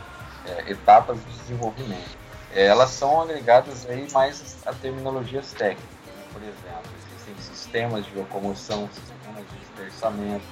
é, 0.47 0.71
etapas 0.71 1.17
de 1.17 1.31
desenvolvimento. 1.39 2.17
É, 2.53 2.65
elas 2.65 2.91
são 2.91 3.21
agregadas 3.21 3.87
aí 3.89 4.07
mais 4.11 4.57
a 4.65 4.73
terminologias 4.73 5.51
técnicas. 5.53 5.89
Por 6.31 6.41
exemplo, 6.41 6.91
existem 7.15 7.35
sistemas 7.37 8.05
de 8.05 8.15
locomoção, 8.15 8.89
sistemas 8.93 9.45
de 9.49 9.57
dispersamento, 9.57 10.45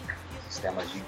sistemas 0.47 0.89
de 0.91 1.03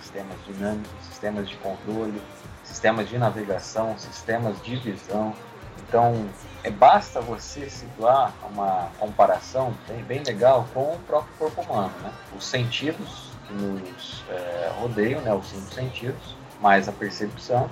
sistemas 0.00 0.36
dinâmicos, 0.46 0.90
sistemas 1.08 1.48
de 1.48 1.56
controle, 1.56 2.22
sistemas 2.64 3.08
de 3.08 3.18
navegação, 3.18 3.96
sistemas 3.98 4.60
de 4.62 4.76
visão. 4.76 5.34
Então, 5.78 6.28
é, 6.64 6.70
basta 6.70 7.20
você 7.20 7.68
situar 7.68 8.32
uma 8.50 8.88
comparação 8.98 9.74
bem, 9.86 10.02
bem 10.02 10.22
legal 10.22 10.66
com 10.74 10.94
o 10.94 10.98
próprio 11.06 11.32
corpo 11.38 11.62
humano. 11.62 11.92
Né? 12.02 12.12
Os 12.36 12.44
sentidos 12.44 13.30
que 13.46 13.52
nos 13.52 14.24
é, 14.28 14.72
rodeiam, 14.78 15.20
né? 15.20 15.32
os 15.32 15.48
cinco 15.48 15.72
sentidos, 15.72 16.36
mais 16.60 16.88
a 16.88 16.92
percepção, 16.92 17.70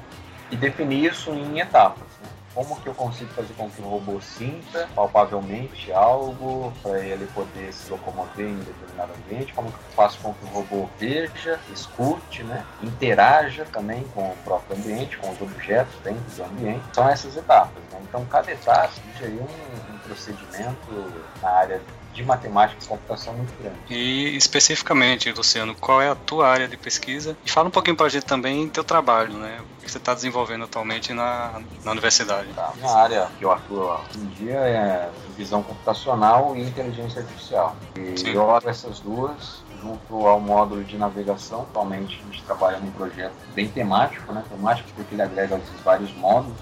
e 0.50 0.56
definir 0.56 1.10
isso 1.10 1.30
em 1.30 1.60
etapas. 1.60 2.08
Né? 2.22 2.28
Como 2.54 2.80
que 2.80 2.86
eu 2.88 2.94
consigo 2.94 3.32
fazer 3.34 3.52
com 3.54 3.68
que 3.68 3.82
o 3.82 3.84
robô 3.84 4.20
sinta 4.20 4.88
palpavelmente 4.94 5.92
algo 5.92 6.72
para 6.80 7.00
ele 7.00 7.26
poder 7.34 7.72
se 7.72 7.90
locomover 7.90 8.46
em 8.46 8.58
determinado 8.58 9.12
ambiente? 9.12 9.52
Como 9.52 9.72
que 9.72 9.76
eu 9.76 9.92
faço 9.96 10.18
com 10.20 10.32
que 10.32 10.44
o 10.44 10.48
robô 10.48 10.88
veja, 10.96 11.58
escute, 11.72 12.44
né? 12.44 12.64
interaja 12.80 13.64
também 13.72 14.04
com 14.14 14.30
o 14.30 14.36
próprio 14.44 14.76
ambiente, 14.76 15.16
com 15.16 15.30
os 15.30 15.40
objetos 15.42 15.94
dentro 16.04 16.22
do 16.36 16.44
ambiente? 16.44 16.84
São 16.92 17.08
essas 17.08 17.36
etapas. 17.36 17.82
Né? 17.90 17.98
Então, 18.08 18.24
cada 18.26 18.52
etapa 18.52 18.92
seria 19.18 19.42
um, 19.42 19.94
um 19.94 19.98
procedimento 19.98 21.12
na 21.42 21.50
área 21.50 21.80
de 22.14 22.22
matemática 22.22 22.82
e 22.82 22.86
computação 22.86 23.34
muito 23.34 23.52
grande. 23.60 23.76
E 23.90 24.36
especificamente, 24.36 25.30
Luciano, 25.32 25.74
qual 25.74 26.00
é 26.00 26.08
a 26.08 26.14
tua 26.14 26.48
área 26.48 26.68
de 26.68 26.76
pesquisa? 26.76 27.36
E 27.44 27.50
fala 27.50 27.68
um 27.68 27.72
pouquinho 27.72 27.96
para 27.96 28.06
a 28.06 28.08
gente 28.08 28.24
também 28.24 28.68
teu 28.68 28.84
trabalho, 28.84 29.34
né? 29.34 29.60
O 29.60 29.84
que 29.84 29.90
você 29.90 29.98
está 29.98 30.14
desenvolvendo 30.14 30.64
atualmente 30.64 31.12
na, 31.12 31.60
na 31.84 31.90
universidade. 31.90 32.48
Tá. 32.54 32.72
Minha 32.76 32.92
área 32.92 33.28
que 33.36 33.44
eu 33.44 33.50
atuo 33.50 33.80
hoje 33.80 34.18
em 34.18 34.26
dia 34.26 34.54
é 34.54 35.10
visão 35.36 35.62
computacional 35.62 36.56
e 36.56 36.62
inteligência 36.62 37.20
artificial. 37.20 37.76
E 37.96 38.18
Sim. 38.18 38.30
eu 38.30 38.42
olho 38.42 38.68
essas 38.68 39.00
duas 39.00 39.64
junto 39.82 40.26
ao 40.26 40.40
módulo 40.40 40.84
de 40.84 40.96
navegação. 40.96 41.62
Atualmente 41.62 42.20
a 42.22 42.32
gente 42.32 42.42
trabalha 42.44 42.78
num 42.78 42.92
projeto 42.92 43.34
bem 43.54 43.68
temático, 43.68 44.32
né? 44.32 44.44
Temático 44.48 44.88
porque 44.94 45.14
ele 45.14 45.22
agrega 45.22 45.56
esses 45.56 45.80
vários 45.80 46.14
módulos 46.14 46.56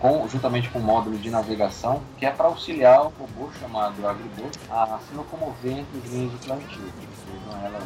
com, 0.00 0.26
juntamente 0.28 0.68
com 0.70 0.78
o 0.78 0.82
módulo 0.82 1.18
de 1.18 1.30
navegação, 1.30 2.02
que 2.18 2.24
é 2.24 2.30
para 2.30 2.46
auxiliar 2.46 3.02
o 3.02 3.12
robô 3.18 3.50
chamado 3.60 4.06
Agribot 4.06 4.58
a 4.70 4.98
se 5.06 5.14
locomover 5.14 5.78
entre 5.78 5.98
as 5.98 6.10
linhas 6.10 6.32
de 6.32 6.46
plantio, 6.46 6.92
sejam 7.26 7.66
elas 7.66 7.84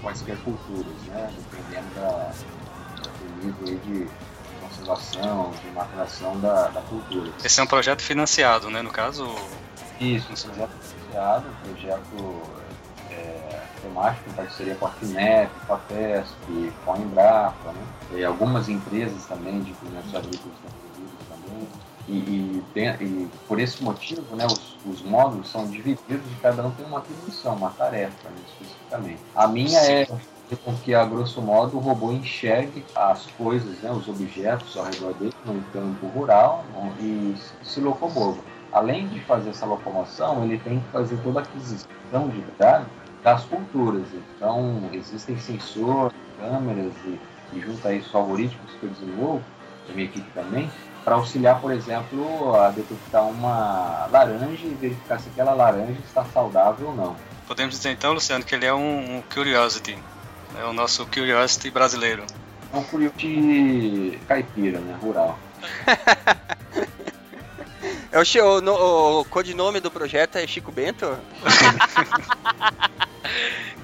quaisquer 0.00 0.36
culturas, 0.38 1.02
né, 1.06 1.32
dependendo 1.36 1.94
da, 1.94 2.32
do 3.02 3.44
nível 3.44 3.78
de 3.80 4.08
conservação, 4.60 5.52
de 5.62 5.70
maturação 5.72 6.38
da, 6.40 6.68
da 6.68 6.80
cultura. 6.82 7.30
Esse 7.44 7.60
é 7.60 7.62
um 7.62 7.66
projeto 7.66 8.02
financiado, 8.02 8.70
né, 8.70 8.80
no 8.82 8.90
caso? 8.90 9.28
Isso, 10.00 10.32
um 10.32 10.50
projeto 10.50 10.70
financiado, 10.70 11.46
um 11.48 11.72
projeto 11.72 12.42
temático 13.82 14.28
em 14.30 14.32
parceria 14.32 14.74
com 14.74 14.86
a 14.86 14.90
FINEP, 14.90 15.50
com 15.66 15.74
a 15.74 15.78
FESP, 15.78 16.72
com 16.84 16.92
a 16.92 16.98
Embrapa, 16.98 17.72
né? 17.72 17.82
e 18.12 18.24
algumas 18.24 18.68
empresas 18.68 19.24
também 19.26 19.60
de 19.60 19.70
implementos 19.70 20.14
agrícolas 20.14 20.54
e, 22.10 22.12
e, 22.12 22.64
e, 22.76 23.28
por 23.46 23.60
esse 23.60 23.82
motivo, 23.84 24.34
né, 24.34 24.44
os, 24.44 24.76
os, 24.84 25.02
módulos 25.02 25.48
são 25.48 25.66
divididos 25.66 26.26
e 26.32 26.40
cada 26.42 26.66
um 26.66 26.70
tem 26.72 26.84
uma 26.84 26.98
atribuição, 26.98 27.54
uma 27.54 27.70
tarefa, 27.70 28.28
né, 28.28 28.36
especificamente. 28.48 29.20
A 29.34 29.46
minha 29.46 29.78
é 29.78 30.06
com 30.64 30.74
que, 30.78 30.92
a 30.92 31.04
grosso 31.04 31.40
modo, 31.40 31.76
o 31.76 31.80
robô 31.80 32.10
enxergue 32.10 32.84
as 32.96 33.26
coisas, 33.38 33.78
né, 33.78 33.92
os 33.92 34.08
objetos 34.08 34.76
ao 34.76 34.84
redor 34.84 35.14
dele, 35.14 35.34
no 35.44 35.62
campo 35.72 36.06
rural, 36.08 36.64
né, 36.74 36.92
e 37.00 37.36
se 37.62 37.80
locomova. 37.80 38.40
Além 38.72 39.06
de 39.08 39.20
fazer 39.20 39.50
essa 39.50 39.66
locomoção, 39.66 40.44
ele 40.44 40.58
tem 40.58 40.80
que 40.80 40.88
fazer 40.88 41.16
toda 41.22 41.40
a 41.40 41.42
aquisição 41.42 42.28
de 42.28 42.40
dados 42.58 42.88
das 43.22 43.44
culturas. 43.44 44.06
Então, 44.36 44.90
existem 44.92 45.38
sensores, 45.38 46.12
câmeras 46.38 46.92
e, 47.04 47.18
e 47.54 47.60
junto 47.60 47.86
a 47.86 47.92
isso 47.92 48.16
algoritmos 48.16 48.72
que 48.72 48.84
eu 48.84 48.90
desenvolvo, 48.90 49.44
a 49.88 49.92
minha 49.92 50.06
equipe 50.06 50.28
também, 50.32 50.70
para 51.04 51.14
auxiliar, 51.14 51.60
por 51.60 51.72
exemplo, 51.72 52.54
a 52.54 52.70
detectar 52.70 53.26
uma 53.26 54.06
laranja 54.10 54.66
e 54.66 54.76
verificar 54.80 55.18
se 55.18 55.28
aquela 55.28 55.54
laranja 55.54 55.98
está 56.04 56.24
saudável 56.26 56.88
ou 56.88 56.94
não. 56.94 57.16
Podemos 57.46 57.74
dizer 57.74 57.90
então, 57.90 58.12
Luciano, 58.12 58.44
que 58.44 58.54
ele 58.54 58.66
é 58.66 58.72
um, 58.72 59.16
um 59.16 59.22
Curiosity, 59.22 59.98
é 60.58 60.64
o 60.64 60.72
nosso 60.72 61.06
Curiosity 61.06 61.70
brasileiro. 61.70 62.24
É 62.72 62.76
um 62.76 62.84
Curiosity 62.84 64.20
caipira, 64.28 64.78
né, 64.78 64.96
rural. 65.00 65.36
é 68.12 68.18
o, 68.18 68.22
o, 68.44 68.70
o, 68.70 69.20
o 69.20 69.24
codinome 69.24 69.80
do 69.80 69.90
projeto 69.90 70.36
é 70.36 70.46
Chico 70.46 70.70
Bento? 70.70 71.06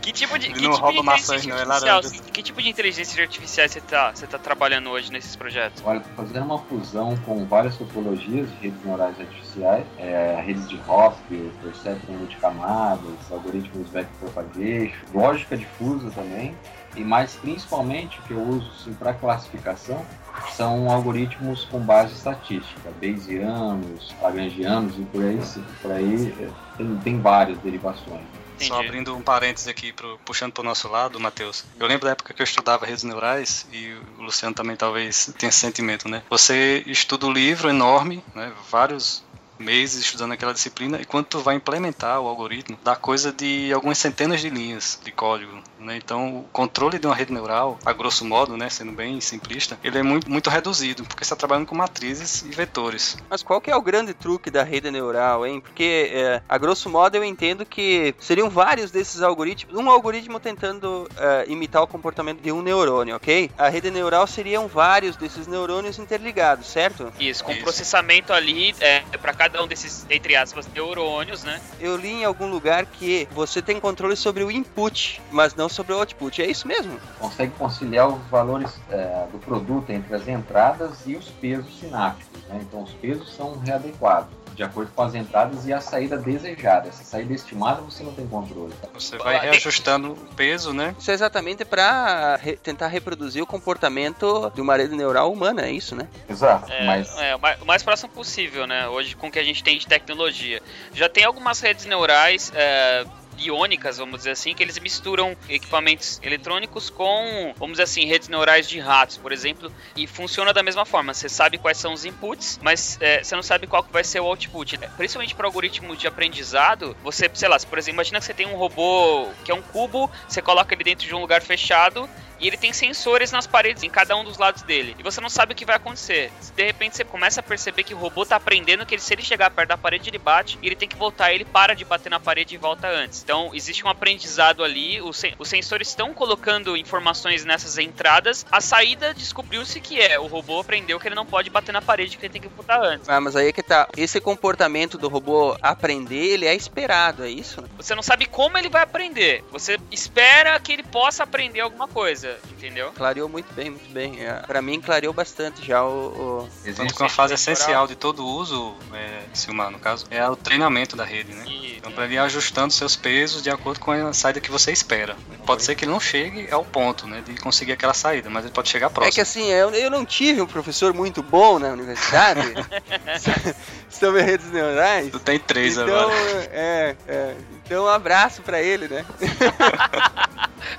Que 0.07 0.13
tipo 0.13 0.39
de, 0.39 0.53
que 0.53 0.63
não 0.63 0.71
tipo 0.71 0.85
rouba 0.85 1.03
maçãs, 1.03 1.45
não, 1.47 1.59
é 1.59 1.65
laranja. 1.65 2.09
Que 2.33 2.41
tipo 2.41 2.63
de 2.63 2.69
inteligência 2.69 3.21
artificial 3.21 3.69
você 3.69 3.81
tá, 3.81 4.13
você 4.15 4.25
tá 4.25 4.39
trabalhando 4.39 4.89
hoje 4.89 5.11
nesses 5.11 5.35
projetos? 5.35 5.83
Olha, 5.85 5.99
tô 5.99 6.23
fazendo 6.23 6.45
uma 6.45 6.59
fusão 6.59 7.17
com 7.27 7.45
várias 7.45 7.77
topologias 7.77 8.49
de 8.51 8.57
redes 8.57 8.85
neurais 8.85 9.19
artificiais, 9.19 9.85
é, 9.99 10.41
redes 10.47 10.69
de 10.69 10.81
Hopper, 10.87 11.51
perceptron 11.61 12.25
de 12.27 12.37
camadas, 12.37 13.33
algoritmos 13.33 13.89
backpropagation, 13.89 14.95
lógica 15.13 15.57
difusa 15.57 16.09
também, 16.13 16.55
e 16.95 17.03
mais 17.03 17.35
principalmente 17.35 18.21
o 18.21 18.23
que 18.23 18.31
eu 18.31 18.41
uso 18.41 18.71
assim, 18.81 18.95
para 18.95 19.13
classificação 19.13 20.07
são 20.53 20.89
algoritmos 20.89 21.65
com 21.65 21.81
base 21.81 22.15
estatística, 22.15 22.93
Bayesianos, 23.01 24.15
Lagrangianos 24.23 24.97
e 24.97 25.03
por 25.03 25.25
aí, 25.25 25.41
por 25.83 25.91
aí 25.91 26.35
é, 26.41 26.49
tem, 26.77 26.97
tem 26.99 27.21
várias 27.21 27.59
derivações. 27.59 28.23
Entendi. 28.57 28.69
Só 28.69 28.81
abrindo 28.81 29.15
um 29.15 29.23
parênteses 29.23 29.69
aqui, 29.69 29.93
pro, 29.93 30.19
puxando 30.25 30.53
para 30.53 30.63
o 30.63 30.65
nosso 30.65 30.89
lado, 30.89 31.21
Matheus. 31.21 31.65
Eu 31.79 31.87
lembro 31.87 32.07
da 32.07 32.13
época 32.13 32.33
que 32.35 32.43
eu 32.43 32.45
estudava 32.45 32.87
redes 32.87 33.05
neurais, 33.05 33.67
e 33.71 33.93
o 34.19 34.23
Luciano 34.23 34.55
também 34.55 34.77
talvez 34.77 35.33
tenha 35.39 35.51
esse 35.51 35.59
sentimento, 35.59 36.09
né? 36.09 36.23
Você 36.31 36.83
estuda 36.87 37.27
um 37.27 37.33
livro 37.33 37.69
enorme, 37.69 38.25
né? 38.35 38.53
vários 38.71 39.25
meses 39.59 40.05
estudando 40.05 40.33
aquela 40.33 40.53
disciplina 40.53 41.01
e 41.01 41.05
quando 41.05 41.27
tu 41.27 41.41
vai 41.41 41.55
implementar 41.55 42.21
o 42.21 42.27
algoritmo, 42.27 42.79
dá 42.83 42.95
coisa 42.95 43.33
de 43.33 43.73
algumas 43.73 43.99
centenas 43.99 44.41
de 44.41 44.51
linhas 44.51 44.99
de 45.03 45.11
código. 45.11 45.63
Né? 45.87 45.97
Então, 45.97 46.39
o 46.39 46.43
controle 46.53 46.99
de 46.99 47.07
uma 47.07 47.15
rede 47.15 47.33
neural, 47.33 47.79
a 47.85 47.93
grosso 47.93 48.25
modo, 48.25 48.57
né, 48.57 48.69
sendo 48.69 48.93
bem 48.93 49.21
simplista, 49.21 49.79
ele 49.83 49.99
é 49.99 50.03
muito, 50.03 50.31
muito 50.31 50.51
reduzido, 50.51 51.05
porque 51.05 51.25
você 51.25 51.33
está 51.33 51.37
trabalhando 51.37 51.67
com 51.67 51.75
matrizes 51.75 52.43
e 52.43 52.51
vetores. 52.51 53.17
Mas 53.29 53.43
qual 53.43 53.61
que 53.61 53.71
é 53.71 53.77
o 53.77 53.83
grande 53.83 54.15
truque 54.15 54.51
da 54.51 54.63
rede 54.63 54.91
neural, 54.91 55.47
hein? 55.47 55.61
Porque, 55.61 56.11
é, 56.13 56.43
a 56.49 56.59
grosso 56.59 56.89
modo, 56.89 57.17
eu 57.17 57.25
entendo 57.25 57.65
que 57.65 58.15
seriam 58.21 58.51
vários 58.51 58.91
desses 58.91 59.23
algoritmos, 59.23 59.75
um 59.75 59.91
algoritmo 59.91 60.39
tentando 60.39 61.09
é, 61.17 61.45
imitar 61.49 61.83
o 61.83 61.87
comportamento 61.87 62.41
de 62.41 62.53
um 62.53 62.63
neurônio, 62.63 63.17
ok? 63.17 63.51
A 63.57 63.69
rede 63.69 63.91
neural 63.91 64.27
seriam 64.27 64.69
vários 64.69 65.17
desses 65.17 65.47
neurônios 65.47 65.99
interligados, 65.99 66.67
certo? 66.67 67.13
Isso, 67.19 67.43
com 67.43 67.53
Isso. 67.53 67.63
processamento 67.63 68.33
ali 68.33 68.75
é, 68.81 69.01
para 69.19 69.33
cada 69.33 69.47
cada 69.47 69.63
um 69.63 69.67
desses, 69.67 70.05
entre 70.11 70.37
aspas, 70.37 70.67
neurônios, 70.67 71.45
né? 71.45 71.61
Eu 71.81 71.97
li 71.97 72.11
em 72.11 72.25
algum 72.25 72.51
lugar 72.51 72.85
que 72.85 73.29
você 73.31 73.63
tem 73.63 73.81
controle 73.81 74.17
sobre 74.17 74.43
o 74.43 74.51
input, 74.51 75.23
mas 75.31 75.55
não 75.55 75.69
sobre 75.77 75.93
o 75.93 75.99
output. 75.99 76.43
É 76.43 76.47
isso 76.47 76.67
mesmo? 76.67 76.99
Consegue 77.19 77.53
conciliar 77.59 78.09
os 78.09 78.25
valores 78.29 78.73
é, 78.91 79.27
do 79.31 79.39
produto 79.39 79.91
entre 79.91 80.15
as 80.15 80.27
entradas 80.27 81.07
e 81.07 81.15
os 81.15 81.29
pesos 81.29 81.79
sinápticos. 81.79 82.43
Né? 82.49 82.61
Então, 82.63 82.83
os 82.83 82.93
pesos 82.95 83.35
são 83.35 83.59
readequados 83.59 84.35
de 84.57 84.63
acordo 84.63 84.91
com 84.97 85.03
as 85.03 85.15
entradas 85.15 85.67
e 85.67 85.73
a 85.73 85.83
saída 85.83 86.17
desejada. 86.17 86.89
Essa 86.89 87.05
saída 87.05 87.35
estimada 87.35 87.83
você 87.83 88.03
não 88.03 88.13
tem 88.15 88.27
controle. 88.27 88.73
Tá? 88.81 88.89
Você 88.95 89.19
vai 89.19 89.39
reajustando 89.39 90.13
o 90.13 90.35
peso, 90.35 90.73
né? 90.73 90.97
Isso 90.99 91.11
é 91.11 91.15
exatamente 91.15 91.63
para 91.63 92.37
re 92.37 92.57
tentar 92.57 92.89
reproduzir 92.89 93.43
o 93.43 93.47
comportamento 93.47 94.51
de 94.55 94.63
uma 94.63 94.75
rede 94.75 94.97
neural 94.97 95.31
humana, 95.31 95.67
é 95.67 95.71
isso, 95.71 95.95
né? 95.95 96.09
Exato. 96.29 96.73
É, 96.73 96.87
mas... 96.87 97.19
é, 97.19 97.37
o 97.37 97.67
mais 97.67 97.83
próximo 97.83 98.09
possível, 98.09 98.67
né? 98.67 98.89
Hoje, 98.89 99.15
com 99.15 99.29
o 99.29 99.31
que 99.31 99.39
a 99.39 99.45
gente 99.45 99.63
tem 99.63 99.77
de 99.79 99.87
tecnologia. 99.87 100.63
Já 100.95 101.09
tem 101.09 101.25
algumas 101.25 101.61
redes 101.61 101.85
neurais. 101.85 102.51
É 102.55 103.05
biônicas, 103.37 103.99
vamos 103.99 104.19
dizer 104.19 104.31
assim, 104.31 104.55
que 104.55 104.63
eles 104.63 104.79
misturam 104.79 105.37
equipamentos 105.49 106.19
eletrônicos 106.23 106.91
com, 106.91 107.55
vamos 107.57 107.75
dizer 107.75 107.85
assim, 107.85 108.07
redes 108.07 108.29
neurais 108.29 108.69
de 108.69 108.79
ratos, 108.81 109.17
por 109.17 109.33
exemplo, 109.33 109.71
e 109.95 110.07
funciona 110.07 110.53
da 110.53 110.63
mesma 110.63 110.85
forma. 110.85 111.13
Você 111.15 111.29
sabe 111.29 111.59
quais 111.59 111.77
são 111.77 111.93
os 111.93 112.05
inputs, 112.05 112.59
mas 112.63 112.99
é, 113.01 113.23
você 113.23 113.37
não 113.37 113.43
sabe 113.43 113.67
qual 113.67 113.83
que 113.83 113.93
vai 113.93 114.03
ser 114.03 114.21
o 114.21 114.25
output. 114.25 114.79
Principalmente 114.97 115.35
para 115.35 115.47
algoritmo 115.47 115.95
de 115.95 116.07
aprendizado, 116.07 116.97
você, 117.03 117.31
sei 117.35 117.49
lá, 117.49 117.59
por 117.59 117.79
exemplo, 117.79 117.97
imagina 117.97 118.19
que 118.19 118.27
você 118.27 118.35
tem 118.35 118.47
um 118.47 118.57
robô 118.57 119.29
que 119.45 119.51
é 119.51 119.55
um 119.55 119.63
cubo, 119.63 120.11
você 120.27 120.41
coloca 120.41 120.75
ele 120.75 120.85
dentro 120.85 121.07
de 121.07 121.15
um 121.15 121.21
lugar 121.21 121.43
fechado 121.43 122.09
e 122.41 122.47
ele 122.47 122.57
tem 122.57 122.73
sensores 122.73 123.33
nas 123.33 123.47
paredes, 123.47 123.83
em 123.83 123.91
cada 123.91 124.17
um 124.17 124.25
dos 124.25 124.39
lados 124.39 124.63
dele. 124.63 124.95
E 124.99 125.03
você 125.03 125.21
não 125.21 125.29
sabe 125.29 125.53
o 125.53 125.57
que 125.57 125.65
vai 125.65 125.77
acontecer. 125.77 126.31
De 126.55 126.65
repente 126.65 126.97
você 126.97 127.05
começa 127.05 127.41
a 127.41 127.43
perceber 127.43 127.85
que 127.85 127.95
o 127.95 127.99
robô 127.99 128.25
tá 128.25 128.37
aprendendo 128.37 128.85
que 128.85 128.95
ele, 128.95 129.03
se 129.03 129.15
ele 129.15 129.23
chegar 129.23 129.51
perto 129.51 129.71
da 129.71 129.79
parede, 129.79 130.11
ele 130.11 130.19
bate 130.19 130.59
e 130.63 130.67
ele 130.67 130.77
tem 130.77 130.89
que 130.89 130.97
voltar. 130.97 131.33
Ele 131.33 131.45
para 131.45 131.75
de 131.75 131.85
bater 131.85 132.11
na 132.11 132.21
parede 132.21 132.55
e 132.55 132.59
volta 132.59 132.89
antes. 132.89 133.23
Então 133.23 133.51
existe 133.55 133.85
um 133.85 133.89
aprendizado 133.89 134.63
ali. 134.63 135.01
Os, 135.01 135.17
sen 135.17 135.35
os 135.39 135.49
sensores 135.49 135.89
estão 135.89 136.13
colocando 136.13 136.77
informações 136.77 137.45
nessas 137.45 137.79
entradas. 137.79 138.45
A 138.51 138.61
saída 138.61 139.15
descobriu-se 139.15 139.81
que 139.81 140.01
é 140.01 140.19
o 140.19 140.27
robô 140.27 140.61
aprendeu 140.61 140.99
que 141.01 141.09
ele 141.09 141.15
não 141.15 141.27
pode 141.27 141.51
bater 141.51 141.73
na 141.73 141.83
parede, 141.83 142.17
que 142.17 142.27
ele 142.27 142.33
tem 142.33 142.43
que 142.43 142.49
voltar 142.49 142.83
antes. 142.83 143.09
Ah, 143.09 143.21
mas 143.21 143.37
aí 143.37 143.49
é 143.49 143.53
que 143.53 143.63
tá. 143.63 143.89
Esse 143.97 144.21
comportamento 144.21 144.99
do 144.99 145.09
robô 145.09 145.57
aprender, 145.63 146.33
ele 146.33 146.47
é 146.47 146.55
esperado, 146.55 147.25
é 147.25 147.31
isso? 147.31 147.63
Você 147.77 147.95
não 147.95 148.03
sabe 148.03 148.27
como 148.27 148.59
ele 148.59 148.69
vai 148.69 148.83
aprender. 148.83 149.45
Você 149.51 149.79
espera 149.91 150.59
que 150.61 150.73
ele 150.73 150.83
possa 150.83 151.23
aprender 151.23 151.61
alguma 151.61 151.89
coisa 151.89 152.26
coisa, 152.27 152.39
entendeu? 152.51 152.93
Clareou 152.93 153.29
muito 153.29 153.53
bem, 153.55 153.71
muito 153.71 153.89
bem. 153.91 154.25
É, 154.25 154.33
para 154.47 154.61
mim, 154.61 154.81
clareou 154.81 155.13
bastante 155.13 155.65
já 155.65 155.85
o. 155.85 156.43
o... 156.45 156.49
Existe 156.65 157.01
uma 157.01 157.09
fase 157.09 157.35
essencial 157.35 157.87
de 157.87 157.95
todo 157.95 158.27
uso, 158.27 158.75
é, 158.93 159.23
Silmar, 159.33 159.71
no 159.71 159.79
caso, 159.79 160.07
é 160.11 160.29
o 160.29 160.35
treinamento 160.35 160.97
da 160.97 161.05
rede, 161.05 161.33
né? 161.33 161.45
E, 161.47 161.77
então, 161.77 161.93
para 161.93 162.05
ele 162.05 162.15
ir 162.15 162.19
ajustando 162.19 162.73
seus 162.73 162.97
pesos 162.97 163.43
de 163.43 163.51
acordo 163.51 163.79
com 163.79 163.93
a 163.93 164.13
saída 164.13 164.41
que 164.41 164.51
você 164.51 164.73
espera. 164.73 165.17
Pode 165.45 165.63
ser 165.63 165.75
que 165.75 165.85
ele 165.85 165.93
não 165.93 166.01
chegue 166.01 166.51
ao 166.51 166.65
ponto, 166.65 167.07
né, 167.07 167.23
de 167.25 167.35
conseguir 167.41 167.73
aquela 167.73 167.95
saída, 167.95 168.29
mas 168.29 168.45
ele 168.45 168.53
pode 168.53 168.69
chegar 168.69 168.91
próximo. 168.91 169.13
É 169.13 169.15
que 169.15 169.21
assim, 169.21 169.47
eu, 169.47 169.71
eu 169.71 169.91
não 169.91 170.05
tive 170.05 170.41
um 170.41 170.47
professor 170.47 170.93
muito 170.93 171.23
bom 171.23 171.59
na 171.59 171.69
universidade 171.69 172.41
sobre 173.89 174.23
redes 174.23 174.51
neurais. 174.51 175.11
Tu 175.11 175.21
tem 175.21 175.39
três 175.39 175.77
então, 175.77 175.85
agora. 175.85 176.15
É, 176.51 176.97
é. 177.07 177.35
Então, 177.65 177.85
um 177.85 177.89
abraço 177.89 178.43
para 178.43 178.63
ele, 178.63 178.89
né? 178.89 179.05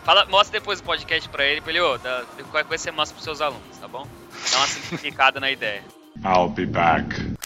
Fala, 0.03 0.25
mostra 0.25 0.59
depois 0.59 0.79
o 0.79 0.83
podcast 0.83 1.27
pra 1.29 1.45
ele, 1.45 1.61
pra 1.61 1.71
ele, 1.71 1.81
ô, 1.81 1.95
oh, 1.95 1.99
qualquer 2.45 2.65
coisa 2.65 2.83
você 2.83 2.91
mostra 2.91 3.13
pros 3.13 3.23
seus 3.23 3.41
alunos, 3.41 3.77
tá 3.79 3.87
bom? 3.87 4.07
Dá 4.51 4.57
uma 4.57 4.67
simplificada 4.67 5.39
na 5.39 5.51
ideia. 5.51 5.83
I'll 6.23 6.49
be 6.49 6.65
back. 6.65 7.36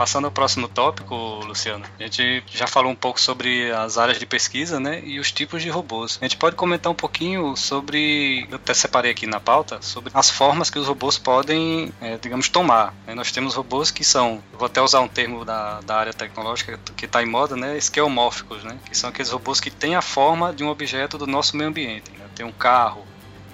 Passando 0.00 0.24
ao 0.24 0.30
próximo 0.30 0.66
tópico, 0.66 1.14
Luciano, 1.44 1.84
a 1.98 2.02
gente 2.04 2.42
já 2.46 2.66
falou 2.66 2.90
um 2.90 2.96
pouco 2.96 3.20
sobre 3.20 3.70
as 3.70 3.98
áreas 3.98 4.18
de 4.18 4.24
pesquisa, 4.24 4.80
né, 4.80 5.02
e 5.04 5.20
os 5.20 5.30
tipos 5.30 5.62
de 5.62 5.68
robôs. 5.68 6.18
A 6.22 6.24
gente 6.24 6.38
pode 6.38 6.56
comentar 6.56 6.90
um 6.90 6.94
pouquinho 6.94 7.54
sobre, 7.54 8.48
eu 8.50 8.56
até 8.56 8.72
separei 8.72 9.10
aqui 9.10 9.26
na 9.26 9.38
pauta, 9.38 9.82
sobre 9.82 10.10
as 10.14 10.30
formas 10.30 10.70
que 10.70 10.78
os 10.78 10.86
robôs 10.86 11.18
podem, 11.18 11.92
é, 12.00 12.16
digamos, 12.16 12.48
tomar. 12.48 12.94
Né? 13.06 13.14
Nós 13.14 13.30
temos 13.30 13.54
robôs 13.54 13.90
que 13.90 14.02
são, 14.02 14.42
vou 14.54 14.64
até 14.64 14.80
usar 14.80 15.00
um 15.00 15.08
termo 15.08 15.44
da, 15.44 15.82
da 15.82 15.96
área 15.96 16.14
tecnológica 16.14 16.80
que 16.96 17.04
está 17.04 17.22
em 17.22 17.26
moda, 17.26 17.54
né, 17.54 17.76
esquemórficos, 17.76 18.64
né, 18.64 18.78
que 18.86 18.96
são 18.96 19.10
aqueles 19.10 19.30
robôs 19.30 19.60
que 19.60 19.70
têm 19.70 19.96
a 19.96 20.00
forma 20.00 20.50
de 20.50 20.64
um 20.64 20.70
objeto 20.70 21.18
do 21.18 21.26
nosso 21.26 21.54
meio 21.58 21.68
ambiente. 21.68 22.10
Né? 22.12 22.24
Eu 22.24 22.30
tenho 22.34 22.48
um 22.48 22.52
carro, 22.52 23.04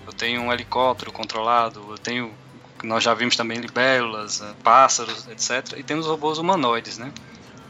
eu 0.07 0.13
tenho 0.13 0.43
um 0.43 0.53
helicóptero 0.53 1.11
controlado, 1.11 1.85
eu 1.91 1.99
tenho 1.99 2.33
nós 2.83 3.03
já 3.03 3.15
vimos 3.15 3.37
também 3.37 3.59
libélulas, 3.59 4.41
eh, 4.41 4.55
pássaros, 4.63 5.27
etc. 5.29 5.79
E 5.79 5.83
temos 5.83 6.07
robôs 6.07 6.39
humanoides, 6.39 6.99
né? 6.99 7.13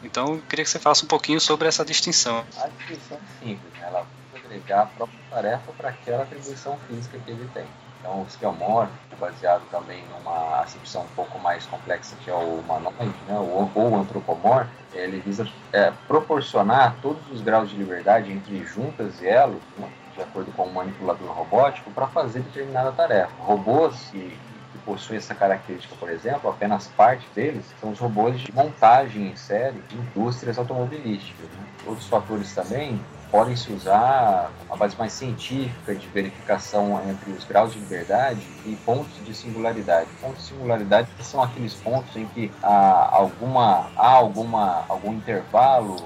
Então, 0.03 0.35
eu 0.35 0.43
queria 0.49 0.65
que 0.65 0.71
você 0.71 0.79
falasse 0.79 1.05
um 1.05 1.09
pouquinho 1.09 1.41
sobre 1.41 1.67
essa 1.67 1.85
distinção. 1.85 2.45
A 2.59 2.69
distinção 2.69 3.19
simples, 3.41 3.73
né? 3.75 3.87
ela 3.87 4.07
agregar 4.35 4.83
a 4.83 4.87
própria 4.87 5.19
tarefa 5.31 5.73
para 5.77 5.89
aquela 5.89 6.23
atribuição 6.23 6.79
física 6.89 7.19
que 7.19 7.31
ele 7.31 7.49
tem. 7.53 7.67
Então, 8.01 8.23
o 8.23 8.27
esquemórfico, 8.29 9.17
baseado 9.19 9.63
também 9.71 10.05
numa 10.09 10.61
acepção 10.61 11.03
um 11.03 11.15
pouco 11.17 11.39
mais 11.41 11.67
complexa 11.67 12.15
que 12.23 12.31
é 12.31 12.35
o 12.35 12.61
humanoide, 12.61 13.15
né? 13.27 13.37
ou, 13.39 13.71
o 13.75 13.97
antropomórfico, 13.97 14.77
ele 14.93 15.19
visa 15.21 15.49
é, 15.73 15.93
proporcionar 16.07 16.97
todos 17.03 17.23
os 17.33 17.41
graus 17.41 17.69
de 17.69 17.77
liberdade 17.77 18.31
entre 18.31 18.65
juntas 18.65 19.21
e 19.21 19.27
elos, 19.27 19.63
né? 19.77 19.91
de 20.15 20.23
acordo 20.23 20.53
com 20.53 20.65
o 20.65 20.73
manipulador 20.73 21.29
robótico, 21.33 21.91
para 21.91 22.07
fazer 22.07 22.41
determinada 22.41 22.93
tarefa. 22.93 23.33
Robôs 23.41 23.97
que 24.13 24.39
possuem 24.87 25.19
essa 25.19 25.35
característica, 25.35 25.95
por 25.97 26.09
exemplo, 26.09 26.49
apenas 26.49 26.87
parte 26.87 27.27
deles 27.35 27.65
são 27.81 27.91
os 27.91 27.99
robôs 27.99 28.41
de 28.41 28.53
montagem 28.53 29.27
em 29.27 29.37
série 29.37 29.81
de 29.89 29.97
indústrias 29.97 30.57
automobilísticas. 30.57 31.51
Né? 31.51 31.67
Outros 31.85 32.07
fatores 32.07 32.55
também 32.55 32.99
podem 33.31 33.57
se 33.57 33.73
usar 33.73 34.51
uma 34.69 34.77
base 34.77 34.97
mais 34.97 35.13
científica 35.13 35.95
de 35.95 36.07
verificação 36.09 37.01
entre 37.09 37.33
os 37.33 37.45
graus 37.45 37.73
de 37.73 37.81
liberdade 37.81 38.41
e 38.65 38.77
pontos 38.77 39.13
de 39.25 39.35
singularidade. 39.35 40.09
Pontos 40.21 40.43
de 40.45 40.49
singularidade 40.51 41.09
são 41.21 41.43
aqueles 41.43 41.75
pontos 41.75 42.15
em 42.17 42.27
que 42.27 42.53
há 42.63 43.09
alguma 43.13 43.91
há 43.97 44.09
alguma 44.09 44.85
algum 44.89 45.13
intervalo 45.13 45.97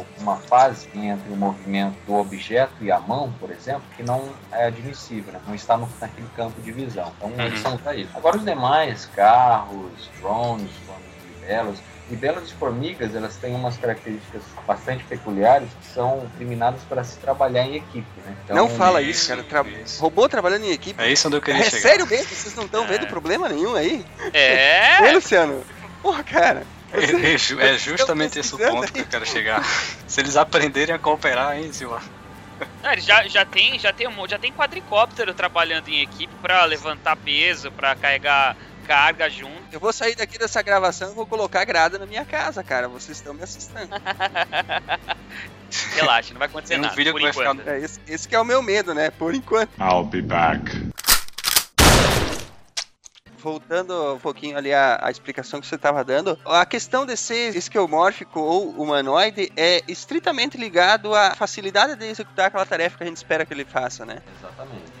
ou 0.00 0.06
uma 0.18 0.36
fase 0.36 0.88
entre 0.94 1.32
o 1.32 1.36
movimento 1.36 1.96
do 2.06 2.14
objeto 2.14 2.72
e 2.80 2.90
a 2.90 2.98
mão, 2.98 3.32
por 3.38 3.50
exemplo, 3.50 3.82
que 3.96 4.02
não 4.02 4.28
é 4.52 4.66
admissível, 4.66 5.32
né? 5.32 5.40
não 5.46 5.54
está 5.54 5.76
no, 5.76 5.88
naquele 6.00 6.28
campo 6.36 6.60
de 6.60 6.72
visão. 6.72 7.12
Então, 7.16 7.28
uhum. 7.28 7.40
eles 7.40 7.60
são 7.60 7.76
para 7.76 7.94
isso. 7.94 8.10
Agora, 8.14 8.36
os 8.36 8.44
demais, 8.44 9.06
carros, 9.14 10.10
drones, 10.20 10.70
libelos, 11.40 11.78
libelos 12.10 12.50
e 12.50 12.54
formigas, 12.54 13.14
elas 13.14 13.36
têm 13.36 13.54
umas 13.54 13.76
características 13.76 14.42
bastante 14.66 15.04
peculiares 15.04 15.68
que 15.80 15.86
são 15.86 16.20
determinadas 16.32 16.80
para 16.88 17.04
se 17.04 17.18
trabalhar 17.18 17.64
em 17.64 17.76
equipe, 17.76 18.08
né? 18.24 18.34
Então, 18.44 18.56
não 18.56 18.68
fala 18.68 19.00
isso, 19.00 19.28
cara. 19.28 19.42
Tra 19.42 19.62
isso. 19.62 20.00
Robô 20.00 20.28
trabalhando 20.28 20.64
em 20.64 20.72
equipe. 20.72 21.00
É 21.02 21.10
isso 21.10 21.28
onde 21.28 21.36
eu 21.36 21.42
queria 21.42 21.60
é 21.60 21.70
chegar. 21.70 21.82
sério 21.82 22.06
mesmo? 22.06 22.26
Vocês 22.26 22.54
não 22.54 22.64
estão 22.64 22.84
é. 22.84 22.86
vendo 22.86 23.06
problema 23.06 23.48
nenhum 23.48 23.74
aí? 23.74 24.04
É. 24.32 25.06
Ei, 25.06 25.12
Luciano? 25.12 25.62
Porra, 26.02 26.24
cara. 26.24 26.66
É, 26.92 27.64
é, 27.64 27.74
é 27.74 27.78
justamente 27.78 28.38
esse 28.38 28.54
o 28.54 28.58
ponto 28.58 28.92
que 28.92 29.00
eu 29.00 29.06
quero 29.06 29.26
chegar. 29.26 29.64
Se 30.06 30.20
eles 30.20 30.36
aprenderem 30.36 30.94
a 30.94 30.98
cooperar, 30.98 31.56
hein, 31.56 31.72
Silva? 31.72 32.02
Não, 32.82 32.92
eles 32.92 33.04
já, 33.04 33.26
já 33.26 33.44
tem 33.44 33.78
já 33.78 33.92
tem 33.92 34.08
um, 34.08 34.28
já 34.28 34.38
tem 34.38 34.52
quadricóptero 34.52 35.32
trabalhando 35.32 35.88
em 35.88 36.02
equipe 36.02 36.32
para 36.42 36.64
levantar 36.64 37.16
peso, 37.16 37.70
para 37.72 37.94
carregar 37.94 38.56
carga 38.86 39.30
junto. 39.30 39.62
Eu 39.70 39.78
vou 39.78 39.92
sair 39.92 40.16
daqui 40.16 40.36
dessa 40.36 40.60
gravação 40.62 41.12
e 41.12 41.14
vou 41.14 41.24
colocar 41.26 41.64
grada 41.64 41.98
na 41.98 42.06
minha 42.06 42.24
casa, 42.24 42.62
cara. 42.64 42.88
Vocês 42.88 43.18
estão 43.18 43.32
me 43.32 43.42
assustando. 43.42 43.88
Relaxa, 45.94 46.32
não 46.32 46.40
vai 46.40 46.48
acontecer 46.48 46.76
um 46.76 46.82
nada. 46.82 46.94
Vídeo 46.96 47.14
que 47.14 47.22
vai 47.22 47.32
ficar... 47.32 47.56
é, 47.68 47.78
esse, 47.78 48.00
esse 48.08 48.28
que 48.28 48.34
é 48.34 48.40
o 48.40 48.44
meu 48.44 48.60
medo, 48.60 48.92
né? 48.92 49.10
Por 49.10 49.32
enquanto. 49.32 49.70
I'll 49.80 50.04
be 50.04 50.20
back 50.20 50.89
voltando 53.40 54.14
um 54.14 54.18
pouquinho 54.18 54.56
ali 54.56 54.72
à, 54.72 55.08
explicação 55.10 55.60
que 55.60 55.66
você 55.66 55.74
estava 55.74 56.04
dando, 56.04 56.38
a 56.44 56.64
questão 56.64 57.04
de 57.04 57.16
ser 57.16 57.56
esquemórfico 57.56 58.40
ou 58.40 58.70
humanoide 58.70 59.52
é 59.56 59.82
estritamente 59.88 60.56
ligado 60.56 61.14
à 61.14 61.34
facilidade 61.34 61.96
de 61.96 62.06
executar 62.06 62.46
aquela 62.46 62.66
tarefa 62.66 62.98
que 62.98 63.04
a 63.04 63.06
gente 63.06 63.16
espera 63.16 63.44
que 63.44 63.52
ele 63.52 63.64
faça, 63.64 64.04
né? 64.04 64.22
Exatamente. 64.38 64.92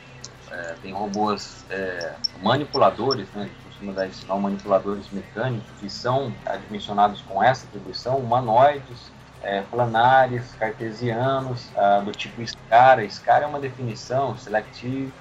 É, 0.50 0.74
tem 0.82 0.92
robôs 0.92 1.64
é, 1.70 2.14
manipuladores, 2.42 3.28
né? 3.34 3.48
costuma 3.64 3.92
dar 3.92 4.06
esse 4.06 4.26
nome, 4.26 4.42
manipuladores 4.42 5.06
mecânicos, 5.10 5.70
que 5.78 5.88
são 5.88 6.32
dimensionados 6.66 7.22
com 7.22 7.42
essa 7.42 7.66
atribuição, 7.66 8.18
humanoides, 8.18 9.10
é, 9.42 9.62
planares, 9.62 10.54
cartesianos, 10.58 11.68
ah, 11.74 12.00
do 12.00 12.12
tipo 12.12 12.42
SCARA. 12.42 13.08
SCARA 13.08 13.44
é 13.44 13.48
uma 13.48 13.58
definição, 13.60 14.36
Selective 14.36 15.12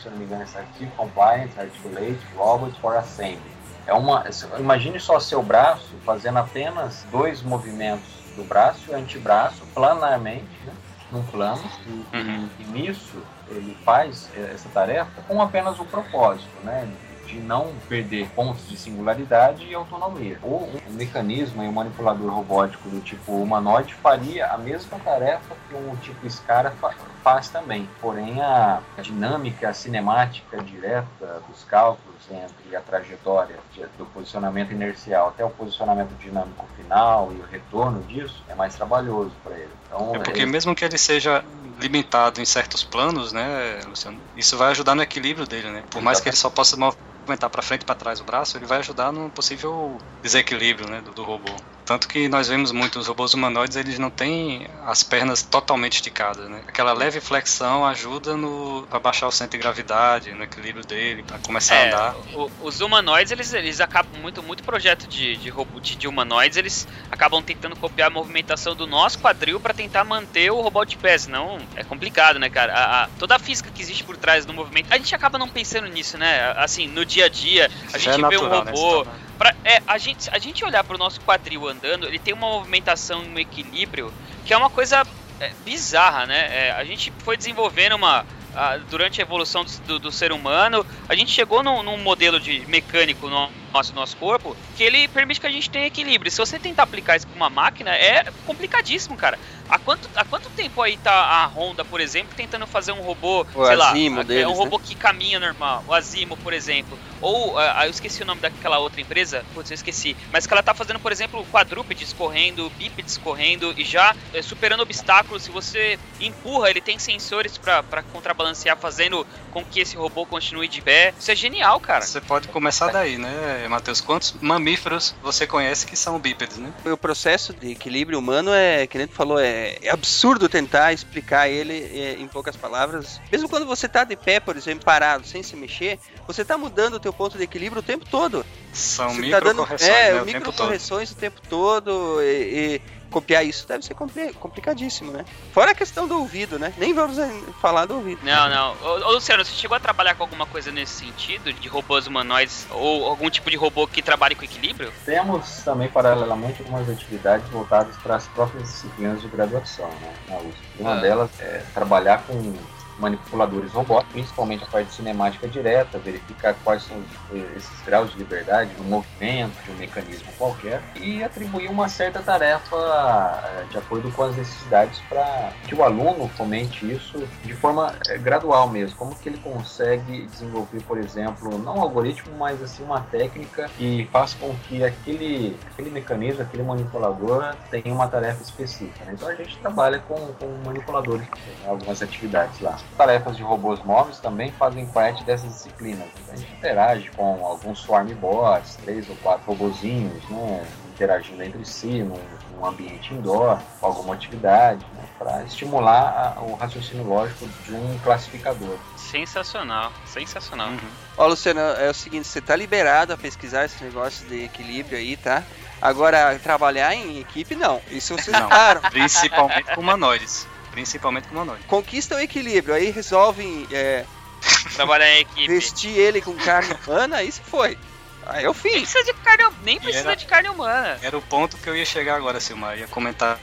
se 0.00 0.08
não 0.08 0.16
me 0.16 0.24
engano, 0.24 0.42
é 0.42 0.58
Active 0.58 0.90
Compliance 0.96 1.58
Articulate 1.58 2.18
Robots 2.36 2.76
for 2.78 2.96
Assembly. 2.96 3.54
É 3.86 3.92
uma, 3.92 4.24
imagine 4.58 4.98
só 4.98 5.20
seu 5.20 5.42
braço 5.42 5.94
fazendo 6.04 6.38
apenas 6.38 7.04
dois 7.10 7.42
movimentos 7.42 8.08
do 8.34 8.44
braço 8.44 8.90
e 8.90 8.94
antebraço 8.94 9.64
planarmente, 9.74 10.48
né, 10.64 10.72
num 11.12 11.22
plano, 11.24 11.62
e, 11.86 12.16
uhum. 12.16 12.48
e, 12.58 12.62
e 12.62 12.66
nisso 12.66 13.22
ele 13.48 13.76
faz 13.84 14.30
essa 14.52 14.68
tarefa 14.70 15.22
com 15.28 15.40
apenas 15.40 15.78
o 15.78 15.84
propósito, 15.84 16.48
né, 16.64 16.88
de 17.26 17.38
não 17.40 17.72
perder 17.88 18.28
pontos 18.30 18.68
de 18.68 18.76
singularidade 18.76 19.64
e 19.64 19.74
autonomia. 19.74 20.38
Ou 20.42 20.68
um 20.88 20.92
mecanismo 20.92 21.62
e 21.62 21.68
um 21.68 21.72
manipulador 21.72 22.32
robótico 22.32 22.88
do 22.88 23.00
tipo 23.00 23.32
humanoide 23.32 23.94
faria 23.94 24.46
a 24.46 24.58
mesma 24.58 24.98
tarefa 24.98 25.54
que 25.68 25.74
um 25.74 25.96
tipo 25.96 26.28
SCARA 26.28 26.74
faz 27.22 27.48
também. 27.48 27.88
Porém, 28.00 28.40
a 28.40 28.80
dinâmica, 29.00 29.68
a 29.68 29.74
cinemática 29.74 30.62
direta 30.62 31.42
dos 31.48 31.64
cálculos 31.64 32.14
entre 32.30 32.76
a 32.76 32.80
trajetória 32.80 33.56
do 33.98 34.06
posicionamento 34.06 34.72
inercial 34.72 35.28
até 35.28 35.44
o 35.44 35.50
posicionamento 35.50 36.16
dinâmico 36.18 36.66
final 36.76 37.32
e 37.32 37.40
o 37.40 37.44
retorno 37.44 38.02
disso 38.02 38.42
é 38.48 38.54
mais 38.54 38.74
trabalhoso 38.74 39.32
para 39.42 39.54
ele. 39.56 39.70
Então, 39.86 40.14
é 40.14 40.18
porque 40.18 40.40
ele... 40.40 40.50
mesmo 40.50 40.74
que 40.74 40.84
ele 40.84 40.98
seja 40.98 41.44
limitado 41.78 42.40
em 42.40 42.44
certos 42.44 42.84
planos, 42.84 43.32
né, 43.32 43.80
Luciano, 43.86 44.18
isso 44.36 44.56
vai 44.56 44.70
ajudar 44.70 44.94
no 44.94 45.02
equilíbrio 45.02 45.46
dele, 45.46 45.70
né? 45.70 45.82
Por 45.90 46.00
mais 46.00 46.20
que 46.20 46.28
ele 46.28 46.36
só 46.36 46.48
possa 46.48 46.76
movimentar 47.24 47.50
para 47.50 47.62
frente 47.62 47.82
e 47.82 47.84
para 47.86 47.94
trás 47.94 48.20
o 48.20 48.24
braço, 48.24 48.56
ele 48.56 48.66
vai 48.66 48.78
ajudar 48.78 49.10
no 49.10 49.30
possível 49.30 49.98
desequilíbrio 50.22 50.88
né, 50.88 51.00
do, 51.00 51.12
do 51.12 51.24
robô. 51.24 51.56
Tanto 51.84 52.08
que 52.08 52.28
nós 52.28 52.48
vemos 52.48 52.72
muito 52.72 52.98
os 52.98 53.06
robôs 53.08 53.34
humanoides, 53.34 53.76
eles 53.76 53.98
não 53.98 54.10
têm 54.10 54.66
as 54.86 55.02
pernas 55.02 55.42
totalmente 55.42 55.94
esticadas, 55.96 56.48
né? 56.48 56.62
Aquela 56.66 56.92
leve 56.94 57.20
flexão 57.20 57.84
ajuda 57.84 58.36
no 58.36 58.86
para 58.88 58.98
baixar 58.98 59.26
o 59.26 59.30
centro 59.32 59.58
de 59.58 59.62
gravidade, 59.62 60.32
no 60.32 60.44
equilíbrio 60.44 60.84
dele, 60.84 61.22
para 61.22 61.38
começar 61.40 61.74
É, 61.74 61.80
a 61.80 61.84
andar. 61.84 62.16
o- 62.34 62.50
os 62.60 62.80
humanoides, 62.80 63.32
eles, 63.32 63.52
eles 63.52 63.80
acabam 63.80 64.18
muito, 64.18 64.42
muito 64.42 64.64
projeto 64.64 65.06
de, 65.06 65.36
de, 65.36 65.50
robô, 65.50 65.78
de, 65.78 65.94
de 65.94 66.08
humanoides, 66.08 66.56
eles 66.56 66.86
acabam 67.10 67.42
tentando 67.42 67.76
copiar 67.76 68.08
a 68.08 68.10
movimentação 68.10 68.74
do 68.74 68.86
nosso 68.86 69.18
quadril 69.18 69.60
pra 69.60 69.74
tentar 69.74 70.04
manter 70.04 70.50
o 70.50 70.62
robô 70.62 70.84
de 70.86 70.96
pé, 70.96 71.18
senão 71.18 71.58
é 71.74 71.84
complicado, 71.84 72.38
né, 72.38 72.48
cara? 72.48 72.72
A- 72.72 73.04
a- 73.04 73.08
toda 73.18 73.36
a 73.36 73.38
física 73.38 73.70
que 73.70 73.82
existe 73.82 74.04
por 74.04 74.16
trás 74.16 74.46
do 74.46 74.54
movimento, 74.54 74.86
a 74.90 74.96
gente 74.96 75.14
acaba 75.14 75.38
não 75.38 75.48
pensando 75.48 75.86
nisso, 75.88 76.16
né? 76.16 76.54
Assim, 76.56 76.86
no 76.88 77.04
dia 77.04 77.26
a 77.26 77.28
dia, 77.28 77.70
a 77.92 77.98
Já 77.98 78.12
gente 78.12 78.24
é 78.24 78.28
vê 78.28 78.38
um 78.38 78.48
natural, 78.48 78.64
né, 78.64 78.70
robô, 78.72 79.04
tornar. 79.04 79.18
Pra, 79.38 79.54
é, 79.64 79.80
a 79.86 79.98
gente, 79.98 80.28
a 80.32 80.38
gente 80.38 80.64
olhar 80.64 80.84
pro 80.84 80.98
nosso 80.98 81.20
quadril 81.20 81.66
andando, 81.68 82.06
ele 82.06 82.18
tem 82.18 82.32
uma 82.34 82.46
movimentação, 82.48 83.20
um 83.22 83.38
equilíbrio, 83.38 84.12
que 84.44 84.54
é 84.54 84.56
uma 84.56 84.70
coisa 84.70 85.02
é, 85.40 85.52
bizarra, 85.64 86.26
né? 86.26 86.68
É, 86.68 86.70
a 86.72 86.84
gente 86.84 87.12
foi 87.18 87.36
desenvolvendo 87.36 87.96
uma. 87.96 88.24
a- 88.54 88.76
durante 88.88 89.20
a 89.20 89.24
evolução 89.24 89.64
do, 89.86 89.98
do- 89.98 90.12
ser 90.12 90.30
humano, 90.30 90.86
a 91.08 91.14
gente 91.16 91.32
chegou 91.32 91.62
num, 91.64 91.82
num 91.82 91.96
modelo 91.98 92.38
de 92.38 92.64
mecânico 92.66 93.28
no 93.28 93.50
nosso, 93.72 93.92
nosso 93.96 94.16
corpo 94.16 94.56
que 94.76 94.84
ele 94.84 95.08
permite 95.08 95.40
que 95.40 95.46
a 95.48 95.50
gente 95.50 95.68
tenha 95.68 95.86
equilíbrio. 95.88 96.30
Se 96.30 96.38
você 96.38 96.60
tentar 96.60 96.84
aplicar 96.84 97.16
isso 97.16 97.26
pra 97.26 97.34
uma 97.36 97.50
máquina, 97.50 97.90
é 97.90 98.22
complicadíssimo, 98.44 99.16
cara. 99.16 99.36
Há 99.68 99.78
quanto, 99.78 100.08
há 100.14 100.24
quanto 100.24 100.50
tempo 100.50 100.82
aí 100.82 100.96
tá 100.96 101.12
a 101.12 101.46
Honda, 101.46 101.84
por 101.84 102.00
exemplo, 102.00 102.34
tentando 102.36 102.66
fazer 102.66 102.92
um 102.92 103.00
robô, 103.00 103.46
O 103.54 103.66
sei 103.66 103.76
lá, 103.76 103.90
Asimo 103.90 104.20
é 104.20 104.24
deles, 104.24 104.46
um 104.46 104.50
né? 104.50 104.56
robô 104.56 104.78
que 104.78 104.94
caminha 104.94 105.40
normal, 105.40 105.84
o 105.86 105.94
Azimo, 105.94 106.36
por 106.36 106.52
exemplo. 106.52 106.98
Ou, 107.20 107.58
ah, 107.58 107.84
eu 107.86 107.90
esqueci 107.90 108.22
o 108.22 108.26
nome 108.26 108.40
daquela 108.40 108.78
outra 108.78 109.00
empresa, 109.00 109.44
putz, 109.54 109.70
eu 109.70 109.74
esqueci. 109.74 110.16
Mas 110.32 110.46
que 110.46 110.52
ela 110.52 110.62
tá 110.62 110.74
fazendo, 110.74 111.00
por 111.00 111.12
exemplo, 111.12 111.44
quadrúpedes 111.46 112.12
correndo, 112.12 112.70
bípedes 112.78 113.16
correndo 113.16 113.74
e 113.76 113.84
já 113.84 114.14
eh, 114.32 114.42
superando 114.42 114.80
obstáculos. 114.82 115.42
Se 115.44 115.50
você 115.50 115.98
empurra, 116.20 116.70
ele 116.70 116.80
tem 116.80 116.98
sensores 116.98 117.56
pra 117.56 117.82
pra 117.82 118.02
contrabalancear, 118.02 118.76
fazendo 118.76 119.26
com 119.50 119.64
que 119.64 119.80
esse 119.80 119.96
robô 119.96 120.26
continue 120.26 120.68
de 120.68 120.80
pé. 120.80 121.14
Isso 121.18 121.30
é 121.30 121.36
genial, 121.36 121.78
cara. 121.80 122.02
Você 122.02 122.20
pode 122.20 122.48
começar 122.48 122.90
daí, 122.90 123.16
né, 123.18 123.66
Matheus? 123.68 124.00
Quantos 124.00 124.32
mamíferos 124.40 125.14
você 125.22 125.46
conhece 125.46 125.86
que 125.86 125.96
são 125.96 126.18
bípedes, 126.18 126.58
né? 126.58 126.72
O 126.84 126.96
processo 126.96 127.52
de 127.54 127.72
equilíbrio 127.72 128.18
humano 128.18 128.52
é, 128.52 128.86
que 128.86 128.98
nem 128.98 129.06
tu 129.06 129.14
falou, 129.14 129.38
é, 129.38 129.53
é 129.82 129.90
absurdo 129.90 130.48
tentar 130.48 130.92
explicar 130.92 131.48
ele 131.48 131.72
é, 131.72 132.12
em 132.18 132.26
poucas 132.26 132.56
palavras. 132.56 133.20
Mesmo 133.30 133.48
quando 133.48 133.66
você 133.66 133.88
tá 133.88 134.04
de 134.04 134.16
pé, 134.16 134.40
por 134.40 134.56
exemplo, 134.56 134.84
parado, 134.84 135.26
sem 135.26 135.42
se 135.42 135.56
mexer, 135.56 135.98
você 136.26 136.44
tá 136.44 136.58
mudando 136.58 136.94
o 136.94 137.00
teu 137.00 137.12
ponto 137.12 137.36
de 137.36 137.44
equilíbrio 137.44 137.80
o 137.80 137.84
tempo 137.84 138.04
todo. 138.08 138.44
São 138.72 139.14
Você 139.14 139.30
tá 139.30 139.40
dando 139.40 139.62
microcorreções, 139.62 139.90
é, 139.90 140.12
né, 140.14 140.22
o 140.22 140.24
tempo 140.24 140.24
todo. 140.24 140.46
microcorreções 140.46 141.10
o 141.10 141.14
tempo 141.14 141.40
todo 141.48 142.22
e, 142.22 142.80
e 142.80 142.82
copiar 143.14 143.44
isso 143.46 143.66
deve 143.68 143.84
ser 143.84 143.94
compli- 143.94 144.32
complicadíssimo, 144.34 145.12
né? 145.12 145.24
Fora 145.52 145.70
a 145.70 145.74
questão 145.74 146.08
do 146.08 146.18
ouvido, 146.18 146.58
né? 146.58 146.74
Nem 146.76 146.92
vamos 146.92 147.16
eh, 147.16 147.30
falar 147.62 147.86
do 147.86 147.94
ouvido. 147.94 148.20
Não, 148.24 148.48
não. 148.50 148.74
Ô, 148.82 149.08
ô, 149.08 149.12
Luciano, 149.12 149.44
você 149.44 149.52
chegou 149.52 149.76
a 149.76 149.80
trabalhar 149.80 150.16
com 150.16 150.24
alguma 150.24 150.46
coisa 150.46 150.72
nesse 150.72 151.04
sentido? 151.04 151.52
De 151.52 151.68
robôs 151.68 152.08
humanoides? 152.08 152.66
Ou 152.72 153.06
algum 153.06 153.30
tipo 153.30 153.48
de 153.50 153.56
robô 153.56 153.86
que 153.86 154.02
trabalhe 154.02 154.34
com 154.34 154.44
equilíbrio? 154.44 154.92
Temos 155.04 155.62
também, 155.64 155.88
paralelamente, 155.88 156.60
algumas 156.62 156.90
atividades 156.90 157.48
voltadas 157.50 157.96
para 157.98 158.16
as 158.16 158.26
próprias 158.28 158.64
disciplinas 158.64 159.22
de 159.22 159.28
graduação 159.28 159.88
né, 159.88 160.14
na 160.28 160.36
USP. 160.38 160.58
Uma 160.80 160.94
Ah. 160.94 161.00
delas 161.00 161.30
é 161.40 161.62
trabalhar 161.72 162.22
com 162.26 162.54
manipuladores 162.98 163.72
robóticos, 163.72 164.12
principalmente 164.12 164.64
a 164.64 164.66
parte 164.66 164.92
cinemática 164.92 165.46
direta, 165.48 165.98
verificar 165.98 166.54
quais 166.64 166.82
são 166.84 166.96
os- 166.98 167.56
esses 167.56 167.80
graus 167.84 168.10
de 168.12 168.18
liberdade 168.18 168.70
no 168.78 168.84
movimento 168.84 169.52
de 169.64 169.70
um 169.70 169.74
mecanismo 169.76 170.30
qualquer 170.38 170.80
e 170.96 171.22
atribuir 171.22 171.68
uma 171.68 171.88
certa 171.88 172.20
tarefa 172.22 172.76
eh, 172.76 173.64
de 173.70 173.78
acordo 173.78 174.10
com 174.12 174.22
as 174.24 174.36
necessidades 174.36 175.00
para 175.08 175.52
que 175.66 175.74
o 175.74 175.82
aluno 175.82 176.28
fomente 176.36 176.90
isso 176.90 177.18
de 177.44 177.52
forma 177.54 177.94
eh, 178.08 178.18
gradual 178.18 178.68
mesmo. 178.68 178.96
Como 178.96 179.14
que 179.14 179.28
ele 179.28 179.38
consegue 179.38 180.26
desenvolver, 180.26 180.82
por 180.82 180.98
exemplo, 180.98 181.58
não 181.58 181.76
um 181.76 181.80
algoritmo, 181.82 182.36
mas 182.38 182.62
assim 182.62 182.82
uma 182.84 183.00
técnica 183.00 183.68
que 183.76 184.08
faça 184.12 184.36
com 184.38 184.54
que 184.68 184.84
aquele, 184.84 185.58
aquele 185.72 185.90
mecanismo, 185.90 186.42
aquele 186.42 186.62
manipulador 186.62 187.54
tenha 187.70 187.92
uma 187.94 188.08
tarefa 188.08 188.42
específica. 188.42 189.04
né? 189.04 189.12
Então 189.14 189.28
a 189.28 189.34
gente 189.34 189.56
trabalha 189.58 189.98
com, 190.00 190.14
com 190.14 190.46
manipuladores, 190.64 191.26
algumas 191.66 192.02
atividades 192.02 192.60
lá. 192.60 192.78
Tarefas 192.96 193.36
de 193.36 193.42
robôs 193.42 193.82
móveis 193.84 194.18
também 194.20 194.52
fazem 194.52 194.86
parte 194.86 195.24
dessas 195.24 195.48
disciplinas. 195.52 196.06
A 196.32 196.36
gente 196.36 196.52
interage 196.52 197.10
com 197.16 197.44
alguns 197.44 197.80
swarm 197.80 198.08
bots, 198.14 198.76
três 198.76 199.08
ou 199.10 199.16
quatro 199.16 199.44
robozinhos, 199.46 200.22
né? 200.30 200.64
interagindo 200.94 201.42
entre 201.42 201.64
si 201.64 202.04
num, 202.04 202.20
num 202.56 202.64
ambiente 202.64 203.12
indoor, 203.12 203.58
com 203.80 203.86
alguma 203.86 204.14
atividade, 204.14 204.86
né? 204.94 205.02
para 205.18 205.42
estimular 205.42 206.36
a- 206.38 206.40
o 206.40 206.54
raciocínio 206.54 207.04
lógico 207.04 207.48
de 207.64 207.74
um 207.74 207.98
classificador. 208.04 208.76
Sensacional, 208.96 209.92
sensacional. 210.06 210.68
Uhum. 210.68 210.78
Ó, 211.16 211.26
Luciano, 211.26 211.58
é 211.60 211.90
o 211.90 211.94
seguinte, 211.94 212.28
você 212.28 212.40
tá 212.40 212.54
liberado 212.54 213.12
a 213.12 213.16
pesquisar 213.16 213.64
esse 213.64 213.82
negócio 213.82 214.24
de 214.28 214.44
equilíbrio 214.44 214.96
aí, 214.96 215.16
tá? 215.16 215.42
Agora, 215.82 216.38
trabalhar 216.42 216.94
em 216.94 217.18
equipe, 217.18 217.54
não. 217.56 217.80
Isso 217.90 218.16
vocês 218.16 218.38
Não. 218.38 218.48
param. 218.48 218.80
Principalmente 218.90 219.74
com 219.74 219.80
humanoides. 219.80 220.46
Principalmente 220.74 221.28
com 221.28 221.34
humanoides. 221.36 221.66
Conquista 221.66 222.16
o 222.16 222.18
equilíbrio, 222.20 222.74
aí 222.74 222.90
resolvem 222.90 223.66
é, 223.70 224.04
Trabalhar 224.74 225.08
em 225.08 225.20
equipe. 225.20 225.46
vestir 225.48 225.96
ele 225.96 226.20
com 226.20 226.34
carne 226.34 226.74
humana, 226.86 227.16
aí 227.18 227.30
se 227.32 227.40
foi. 227.40 227.78
Aí 228.26 228.44
eu 228.44 228.52
Nem 228.54 228.62
fiz. 228.62 228.72
precisa 228.90 229.04
de 229.04 229.14
carne, 229.20 229.44
nem 229.62 229.78
precisa 229.78 230.08
era- 230.08 230.16
de 230.16 230.26
carne 230.26 230.48
humana. 230.48 230.98
Era 231.02 231.16
o 231.16 231.22
ponto 231.22 231.56
que 231.58 231.68
eu 231.68 231.76
ia 231.76 231.84
chegar 231.84 232.16
agora, 232.16 232.40
Silmar. 232.40 232.76
Ia 232.78 232.86
comentar 232.88 233.38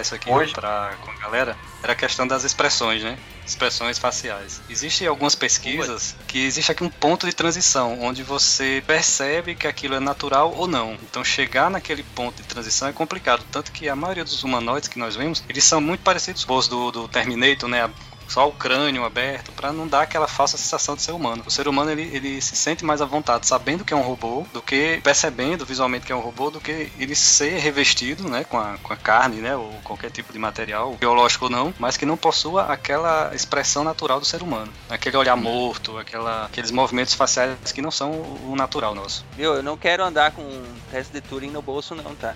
isso 0.00 0.14
aqui 0.14 0.30
Hoje? 0.30 0.52
pra, 0.52 0.94
com 1.02 1.10
a 1.10 1.14
galera. 1.14 1.56
Era 1.82 1.92
a 1.94 1.96
questão 1.96 2.26
das 2.26 2.44
expressões, 2.44 3.02
né? 3.02 3.18
Expressões 3.46 3.98
faciais. 3.98 4.60
Existem 4.68 5.06
algumas 5.06 5.34
pesquisas 5.34 6.16
que 6.26 6.44
existe 6.44 6.72
aqui 6.72 6.82
um 6.82 6.90
ponto 6.90 7.26
de 7.26 7.32
transição, 7.32 8.02
onde 8.02 8.22
você 8.22 8.82
percebe 8.86 9.54
que 9.54 9.66
aquilo 9.66 9.94
é 9.94 10.00
natural 10.00 10.52
ou 10.56 10.66
não. 10.66 10.94
Então 10.94 11.24
chegar 11.24 11.70
naquele 11.70 12.02
ponto 12.02 12.42
de 12.42 12.48
transição 12.48 12.88
é 12.88 12.92
complicado. 12.92 13.44
Tanto 13.50 13.70
que 13.70 13.88
a 13.88 13.96
maioria 13.96 14.24
dos 14.24 14.42
humanoides 14.42 14.88
que 14.88 14.98
nós 14.98 15.14
vemos, 15.14 15.44
eles 15.48 15.64
são 15.64 15.80
muito 15.80 16.00
parecidos 16.00 16.44
com 16.44 16.56
os 16.56 16.66
do, 16.66 16.90
do 16.90 17.08
Terminator, 17.08 17.68
né? 17.68 17.88
Só 18.28 18.48
o 18.48 18.52
crânio 18.52 19.04
aberto, 19.04 19.52
pra 19.52 19.72
não 19.72 19.86
dar 19.86 20.02
aquela 20.02 20.26
falsa 20.26 20.56
sensação 20.56 20.94
de 20.94 21.02
ser 21.02 21.12
humano. 21.12 21.42
O 21.46 21.50
ser 21.50 21.68
humano 21.68 21.90
ele, 21.90 22.02
ele 22.12 22.40
se 22.40 22.56
sente 22.56 22.84
mais 22.84 23.00
à 23.00 23.04
vontade 23.04 23.46
sabendo 23.46 23.84
que 23.84 23.94
é 23.94 23.96
um 23.96 24.02
robô, 24.02 24.46
do 24.52 24.60
que 24.60 25.00
percebendo 25.02 25.64
visualmente 25.64 26.06
que 26.06 26.12
é 26.12 26.16
um 26.16 26.20
robô, 26.20 26.50
do 26.50 26.60
que 26.60 26.90
ele 26.98 27.14
ser 27.14 27.58
revestido, 27.58 28.28
né, 28.28 28.44
com 28.44 28.58
a, 28.58 28.76
com 28.82 28.92
a 28.92 28.96
carne, 28.96 29.36
né, 29.36 29.56
ou 29.56 29.72
qualquer 29.84 30.10
tipo 30.10 30.32
de 30.32 30.38
material, 30.38 30.94
biológico 30.94 31.46
ou 31.46 31.50
não, 31.50 31.74
mas 31.78 31.96
que 31.96 32.06
não 32.06 32.16
possua 32.16 32.64
aquela 32.64 33.34
expressão 33.34 33.84
natural 33.84 34.20
do 34.20 34.26
ser 34.26 34.42
humano. 34.42 34.72
Aquele 34.88 35.16
olhar 35.16 35.36
morto, 35.36 35.98
aquela, 35.98 36.46
aqueles 36.46 36.70
movimentos 36.70 37.14
faciais 37.14 37.72
que 37.72 37.82
não 37.82 37.90
são 37.90 38.10
o 38.10 38.54
natural 38.56 38.94
nosso. 38.94 39.24
Viu? 39.36 39.54
Eu 39.54 39.62
não 39.62 39.76
quero 39.76 40.04
andar 40.04 40.32
com 40.32 40.42
um 40.42 40.74
teste 40.90 41.12
de 41.12 41.20
Turing 41.20 41.50
no 41.50 41.62
bolso, 41.62 41.94
não, 41.94 42.14
tá? 42.14 42.34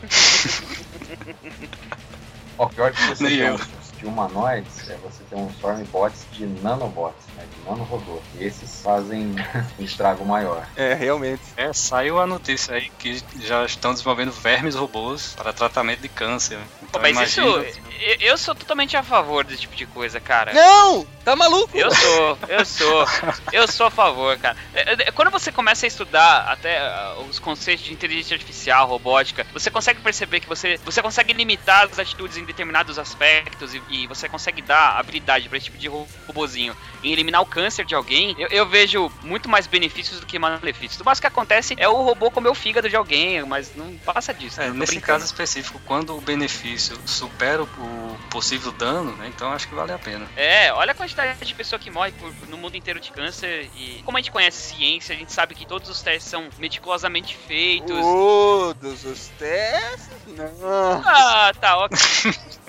O 2.59 2.69
pior 2.69 2.93
que 2.93 3.03
você 3.07 3.25
Nem 3.25 3.37
eu. 3.37 3.59
De 4.01 4.07
humanoides 4.07 4.89
é 4.89 4.97
você 4.97 5.23
ter 5.29 5.37
um 5.37 5.51
swarm 5.61 5.83
bots 5.93 6.25
de 6.33 6.47
nanobots, 6.47 7.27
né, 7.37 7.45
de 7.55 7.69
nanorobô. 7.71 8.21
E 8.39 8.45
esses 8.45 8.81
fazem 8.83 9.35
um 9.79 9.85
estrago 9.85 10.25
maior. 10.25 10.67
É, 10.75 10.95
realmente. 10.95 11.43
É, 11.57 11.73
saiu 11.73 12.19
a 12.19 12.27
notícia 12.27 12.75
aí 12.75 12.91
que 12.99 13.23
já 13.41 13.65
estão 13.65 13.93
desenvolvendo 13.93 14.33
vermes 14.33 14.75
robôs 14.75 15.35
para 15.37 15.53
tratamento 15.53 16.01
de 16.01 16.09
câncer. 16.09 16.59
Pô, 16.59 16.87
Então, 16.87 17.03
mas 17.03 17.11
imagina- 17.13 17.47
isso, 17.67 17.81
eu, 18.21 18.39
sou 18.39 18.55
totalmente 18.55 18.97
a 18.97 19.03
favor 19.03 19.45
desse 19.45 19.63
tipo 19.63 19.77
de 19.77 19.85
coisa, 19.87 20.19
cara. 20.19 20.53
Não! 20.55 21.07
Tá 21.25 21.37
maluco? 21.37 21.77
Eu 21.77 21.91
sou, 21.95 22.39
eu 22.49 22.65
sou, 22.65 23.07
eu 23.53 23.69
sou 23.69 23.87
a 23.87 23.91
favor, 23.91 24.39
cara. 24.39 24.57
É, 24.73 24.93
é, 25.09 25.11
Quando 25.13 25.31
você 25.31 25.53
começa 25.53 25.85
a 25.85 25.89
estudar 25.89 26.49
até 26.51 26.79
ah, 26.79 27.17
os 27.29 27.39
conceitos 27.39 27.85
de 27.85 27.93
inteligência 27.93 28.35
artificial, 28.35 28.89
robótica, 28.89 29.47
você 29.53 29.71
consegue 29.71 30.01
perceber 30.01 30.41
que 30.41 30.49
você, 30.49 30.79
você 30.83 31.03
consegue 31.03 31.35
limitar 31.35 31.87
as 31.91 31.99
atitudes 31.99 32.39
em 32.39 32.45
determinados 32.45 32.99
aspectos 32.99 33.75
e, 33.75 33.83
e 33.91 34.07
você 34.07 34.29
consegue 34.29 34.63
dar 34.63 34.99
habilidade 34.99 35.49
para 35.49 35.59
esse 35.59 35.67
tipo 35.67 35.79
de 35.79 35.89
ro- 35.89 36.07
robozinho 36.27 36.77
em 37.03 37.13
eliminar 37.13 37.41
o 37.43 37.47
câncer 37.47 37.85
de 37.85 37.95
alguém. 37.95 38.35
Eu, 38.39 38.49
eu 38.49 38.67
vejo 38.67 39.11
muito 39.23 39.49
mais 39.49 39.67
benefícios 39.67 40.21
do 40.21 40.27
que 40.27 40.39
malefícios. 40.39 41.01
O 41.01 41.05
mais 41.05 41.19
que 41.21 41.27
acontece 41.27 41.75
é 41.79 41.89
o 41.89 42.03
robô 42.03 42.31
comer 42.31 42.49
o 42.51 42.55
fígado 42.55 42.89
de 42.89 42.97
alguém, 42.97 43.43
mas 43.45 43.75
não 43.75 43.97
passa 43.99 44.33
disso. 44.35 44.61
É, 44.61 44.67
né? 44.69 44.73
Nesse 44.75 44.93
brincando. 44.93 45.07
caso 45.21 45.25
específico, 45.25 45.81
quando 45.87 46.17
o 46.17 46.21
benefício 46.21 46.97
supera 47.07 47.63
o 47.63 47.69
o 47.81 48.17
possível 48.31 48.71
dano, 48.73 49.13
né, 49.17 49.27
então 49.35 49.51
acho 49.53 49.67
que 49.67 49.75
vale 49.75 49.91
a 49.93 49.99
pena. 49.99 50.27
É, 50.37 50.73
olha 50.73 50.93
a 50.93 50.95
quantidade 50.95 51.39
de 51.45 51.55
pessoa 51.55 51.79
que 51.79 51.91
morre 51.91 52.13
por- 52.13 52.33
no 52.49 52.57
mundo 52.59 52.77
inteiro 52.77 53.01
de 53.01 53.11
câncer 53.11 53.71
e 53.77 54.03
como 54.05 54.17
a 54.17 54.21
gente 54.21 54.31
conhece 54.31 54.75
ciência, 54.75 55.15
a 55.15 55.19
gente 55.19 55.33
sabe 55.33 55.55
que 55.55 55.67
todos 55.67 55.89
os 55.89 56.03
testes 56.03 56.29
são 56.31 56.49
meticulosamente 56.59 57.35
feitos. 57.37 57.89
Todos 58.01 59.05
os 59.05 59.29
testes? 59.39 60.09
Não. 60.29 61.03
Ah, 61.05 61.53
tá, 61.61 61.77
ok. 61.85 61.99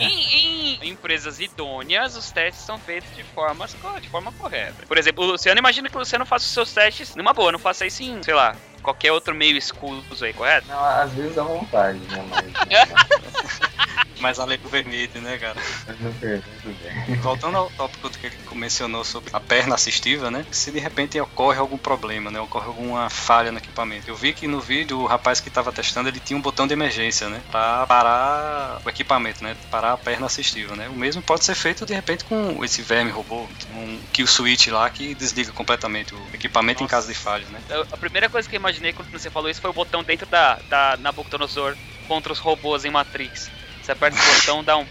Em, 0.00 0.78
em 0.82 0.88
empresas 0.90 1.40
idôneas, 1.40 2.16
os 2.16 2.30
testes 2.30 2.64
são 2.64 2.78
feitos 2.78 3.14
de, 3.14 3.22
formas, 3.22 3.76
de 4.00 4.08
forma 4.08 4.32
correta. 4.32 4.86
Por 4.86 4.98
exemplo, 4.98 5.24
o 5.24 5.26
Luciano, 5.32 5.58
imagina 5.58 5.88
que 5.88 5.96
o 5.96 5.98
Luciano 5.98 6.24
faça 6.26 6.46
os 6.46 6.52
seus 6.52 6.72
testes 6.72 7.14
numa 7.14 7.32
boa, 7.32 7.52
não 7.52 7.58
faça 7.58 7.86
isso 7.86 8.02
em, 8.02 8.22
sei 8.22 8.34
lá, 8.34 8.56
qualquer 8.82 9.12
outro 9.12 9.34
meio 9.34 9.56
escuso 9.56 10.24
aí, 10.24 10.32
correto? 10.32 10.66
Não, 10.68 10.84
às 10.84 11.12
vezes 11.12 11.34
dá 11.34 11.42
vontade, 11.42 11.98
né? 11.98 12.24
Mas, 12.30 14.06
Mas 14.20 14.38
a 14.38 14.44
lei 14.44 14.58
não 14.62 14.70
permite, 14.70 15.18
né, 15.18 15.38
cara? 15.38 15.56
Voltando 17.22 17.56
ao 17.56 17.70
tópico 17.70 18.10
que 18.10 18.26
ele 18.26 18.36
mencionou 18.52 19.04
sobre 19.04 19.30
a 19.32 19.40
perna 19.40 19.74
assistiva, 19.74 20.30
né? 20.30 20.44
Se 20.50 20.70
de 20.70 20.78
repente 20.78 21.20
ocorre 21.20 21.58
algum 21.58 21.78
problema, 21.78 22.30
né? 22.30 22.40
Ocorre 22.40 22.66
alguma 22.66 23.08
falha 23.08 23.50
no 23.50 23.58
equipamento. 23.58 24.08
Eu 24.08 24.14
vi 24.14 24.32
que 24.32 24.46
no 24.46 24.60
vídeo 24.60 24.98
o 24.98 25.06
rapaz 25.06 25.40
que 25.40 25.48
estava 25.48 25.72
testando, 25.72 26.08
ele 26.08 26.20
tinha 26.20 26.36
um 26.36 26.42
botão 26.42 26.66
de 26.66 26.72
emergência, 26.72 27.28
né? 27.28 27.40
Pra 27.50 27.86
parar 27.86 28.80
o 28.84 28.88
equipamento, 28.88 29.42
né? 29.42 29.56
Parar 29.70 29.92
a 29.92 29.96
perna 29.96 30.26
assistiva, 30.26 30.76
né? 30.76 30.88
O 30.88 30.94
mesmo 30.94 31.22
pode 31.22 31.44
ser 31.44 31.54
feito 31.54 31.86
de 31.86 31.94
repente 31.94 32.24
com 32.24 32.64
esse 32.64 32.82
verme 32.82 33.10
robô, 33.10 33.46
um 33.74 33.98
kill 34.12 34.26
switch 34.26 34.68
lá 34.68 34.88
que 34.90 35.14
desliga 35.14 35.52
completamente 35.52 36.14
o 36.14 36.26
equipamento 36.34 36.82
em 36.82 36.86
caso 36.86 37.08
de 37.08 37.14
falha, 37.14 37.46
né? 37.48 37.60
A 37.92 37.96
primeira 37.96 38.28
coisa 38.28 38.48
que 38.48 38.56
eu 38.56 38.60
imaginei 38.60 38.92
quando 38.92 39.10
você 39.10 39.30
falou 39.30 39.48
isso 39.48 39.60
foi 39.60 39.70
o 39.70 39.74
botão 39.74 40.02
dentro 40.02 40.26
da, 40.26 40.58
da 40.68 40.96
Nabucodonosor 40.98 41.76
contra 42.06 42.32
os 42.32 42.38
robôs 42.38 42.84
em 42.84 42.90
Matrix. 42.90 43.50
Você 43.90 43.92
aperta 43.92 44.18
o 44.20 44.34
botão, 44.34 44.64
dá 44.64 44.76
um. 44.78 44.86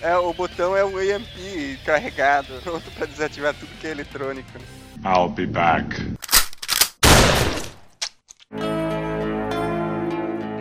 É, 0.00 0.16
o 0.16 0.32
botão 0.32 0.76
é 0.76 0.84
um 0.84 1.00
EMP 1.00 1.78
carregado, 1.84 2.46
pronto 2.62 2.88
pra 2.92 3.04
desativar 3.04 3.52
tudo 3.52 3.68
que 3.80 3.86
é 3.86 3.90
eletrônico. 3.90 4.48
né? 4.56 4.64
I'll 5.04 5.28
be 5.28 5.44
back. 5.44 5.96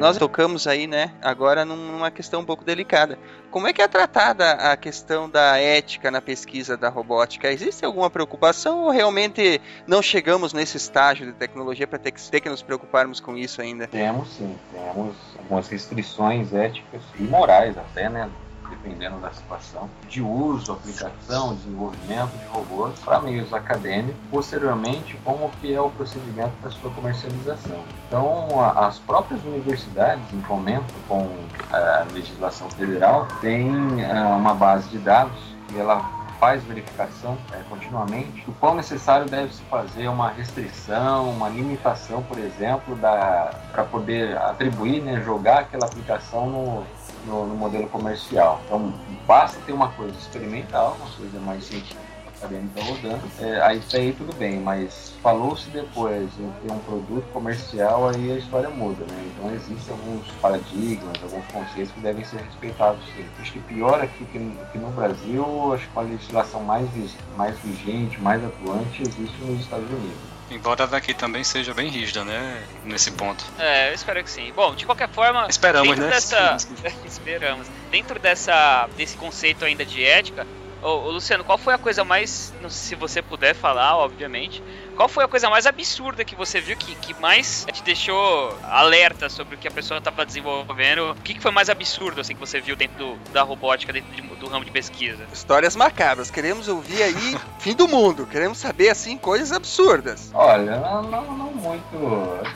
Nós 0.03 0.17
tocamos 0.17 0.67
aí, 0.67 0.85
né, 0.85 1.11
agora 1.21 1.63
num- 1.63 1.77
numa 1.77 2.11
questão 2.11 2.41
um 2.41 2.45
pouco 2.45 2.65
delicada. 2.65 3.17
Como 3.49 3.67
é 3.67 3.71
que 3.71 3.81
é 3.81 3.87
tratada 3.87 4.51
a 4.51 4.75
questão 4.75 5.29
da 5.29 5.57
ética 5.57 6.11
na 6.11 6.21
pesquisa 6.21 6.75
da 6.75 6.89
robótica? 6.89 7.49
Existe 7.49 7.85
alguma 7.85 8.09
preocupação 8.09 8.83
ou 8.83 8.89
realmente 8.89 9.61
não 9.87 10.01
chegamos 10.01 10.51
nesse 10.51 10.75
estágio 10.75 11.25
de 11.27 11.31
tecnologia 11.31 11.87
para 11.87 11.97
ter 11.97 12.11
ter 12.11 12.41
que 12.41 12.49
nos 12.49 12.61
preocuparmos 12.61 13.21
com 13.21 13.37
isso 13.37 13.61
ainda? 13.61 13.87
Temos 13.87 14.33
sim, 14.33 14.57
temos 14.73 15.15
algumas 15.39 15.69
restrições 15.69 16.53
éticas 16.53 17.01
e 17.17 17.23
morais 17.23 17.77
até, 17.77 18.09
né? 18.09 18.29
Dependendo 18.73 19.17
da 19.19 19.31
situação, 19.31 19.87
de 20.09 20.21
uso, 20.21 20.71
aplicação, 20.71 21.53
desenvolvimento 21.55 22.31
de 22.37 22.45
robôs 22.47 22.97
para 22.99 23.19
meios 23.21 23.53
acadêmicos, 23.53 24.15
posteriormente, 24.31 25.15
como 25.23 25.49
que 25.61 25.73
é 25.73 25.79
o 25.79 25.89
procedimento 25.91 26.51
da 26.63 26.71
sua 26.71 26.89
comercialização. 26.91 27.79
Então, 28.07 28.47
a- 28.59 28.87
as 28.87 28.97
próprias 28.99 29.43
universidades, 29.43 30.23
em 30.33 30.41
fomento 30.41 30.91
com 31.07 31.29
a 31.71 32.05
legislação 32.13 32.69
federal, 32.71 33.27
têm 33.41 33.71
ah, 34.05 34.35
uma 34.35 34.53
base 34.55 34.89
de 34.89 34.97
dados 34.97 35.37
e 35.73 35.79
ela 35.79 36.01
faz 36.39 36.61
verificação 36.65 37.37
é, 37.53 37.61
continuamente, 37.69 38.43
o 38.49 38.53
quão 38.55 38.75
necessário 38.75 39.25
deve 39.29 39.53
se 39.53 39.61
fazer 39.63 40.09
uma 40.09 40.29
restrição, 40.29 41.29
uma 41.29 41.47
limitação, 41.47 42.21
por 42.23 42.37
exemplo, 42.37 42.97
para 42.97 43.83
poder 43.89 44.37
atribuir, 44.37 45.01
né, 45.01 45.21
jogar 45.23 45.59
aquela 45.59 45.85
aplicação 45.85 46.47
no, 46.49 46.83
no, 47.25 47.45
no 47.45 47.55
modelo 47.55 47.87
comercial. 47.87 48.61
Então, 48.65 48.93
basta 49.25 49.57
ter 49.65 49.73
uma 49.73 49.89
coisa 49.89 50.15
experimental, 50.17 50.97
uma 50.99 51.09
coisa 51.11 51.39
mais 51.39 51.63
científica, 51.63 52.01
acadêmica 52.39 52.81
rodando, 52.83 53.21
é, 53.39 53.61
aí 53.61 53.79
isso 53.79 53.95
aí 53.95 54.11
tudo 54.11 54.33
bem, 54.35 54.59
mas 54.59 55.13
falou-se 55.23 55.69
depois 55.69 56.29
em 56.37 56.51
ter 56.61 56.73
um 56.73 56.79
produto 56.79 57.23
comercial, 57.31 58.09
aí 58.09 58.31
a 58.33 58.35
história 58.35 58.69
muda, 58.69 59.05
né? 59.05 59.31
Então 59.33 59.49
existem 59.53 59.93
alguns 59.93 60.27
paradigmas, 60.41 61.13
alguns 61.23 61.45
conceitos 61.47 61.93
que 61.93 62.01
devem 62.01 62.25
ser 62.25 62.41
respeitados 62.41 62.99
sim. 63.15 63.25
Acho 63.39 63.53
que 63.53 63.59
pior 63.59 64.01
aqui 64.01 64.25
que, 64.25 64.39
no- 64.39 64.57
que 64.73 64.77
no 64.77 64.89
Brasil, 64.89 65.73
acho 65.73 65.87
que 65.89 65.97
a 65.99 66.01
legislação 66.01 66.61
mais, 66.63 66.89
mais 67.37 67.57
vigente, 67.59 68.19
mais 68.19 68.43
atuante 68.43 69.03
existe 69.03 69.37
nos 69.45 69.61
Estados 69.61 69.89
Unidos. 69.89 70.32
Embora 70.51 70.85
daqui 70.85 71.13
também 71.13 71.43
seja 71.43 71.73
bem 71.73 71.89
rígida, 71.89 72.23
né? 72.23 72.63
Nesse 72.83 73.11
ponto. 73.11 73.43
É, 73.57 73.89
eu 73.89 73.93
espero 73.93 74.23
que 74.23 74.29
sim. 74.29 74.51
Bom, 74.55 74.75
de 74.75 74.85
qualquer 74.85 75.09
forma, 75.09 75.47
Esperamos, 75.49 75.89
dentro 75.89 76.05
né? 76.05 76.09
dessa. 76.09 76.57
Esperamos. 77.05 77.67
Dentro 77.89 78.19
dessa, 78.19 78.87
desse 78.95 79.17
conceito 79.17 79.65
ainda 79.65 79.85
de 79.85 80.03
ética, 80.03 80.45
ô, 80.83 81.07
ô, 81.07 81.11
Luciano, 81.11 81.43
qual 81.43 81.57
foi 81.57 81.73
a 81.73 81.77
coisa 81.77 82.03
mais. 82.03 82.53
Não 82.61 82.69
sei 82.69 82.89
se 82.89 82.95
você 82.95 83.21
puder 83.21 83.53
falar, 83.55 83.95
obviamente. 83.97 84.61
Qual 84.95 85.09
foi 85.09 85.23
a 85.23 85.27
coisa 85.27 85.49
mais 85.49 85.65
absurda 85.65 86.23
que 86.23 86.35
você 86.35 86.61
viu 86.61 86.77
que, 86.77 86.93
que 86.95 87.19
mais 87.19 87.65
te 87.73 87.81
deixou 87.81 88.55
alerta 88.63 89.27
sobre 89.27 89.55
o 89.55 89.57
que 89.57 89.67
a 89.67 89.71
pessoa 89.71 89.97
estava 89.97 90.23
desenvolvendo? 90.23 91.11
O 91.11 91.15
que, 91.15 91.33
que 91.33 91.39
foi 91.41 91.49
mais 91.51 91.67
absurdo 91.67 92.21
assim 92.21 92.35
que 92.35 92.39
você 92.39 92.61
viu 92.61 92.75
dentro 92.75 92.97
do- 92.97 93.15
da 93.31 93.41
robótica, 93.41 93.91
dentro 93.91 94.11
de- 94.11 94.21
do 94.21 94.47
ramo 94.47 94.63
de 94.63 94.69
pesquisa? 94.69 95.23
Histórias 95.33 95.75
macabras, 95.75 96.29
queremos 96.29 96.67
ouvir 96.67 97.01
aí 97.01 97.35
fim 97.59 97.73
do 97.75 97.87
mundo, 97.87 98.27
queremos 98.27 98.59
saber 98.59 98.89
assim 98.89 99.17
coisas 99.17 99.51
absurdas. 99.51 100.29
Olha, 100.31 100.77
não, 100.77 101.01
não, 101.03 101.37
não 101.37 101.51
muito. 101.53 101.95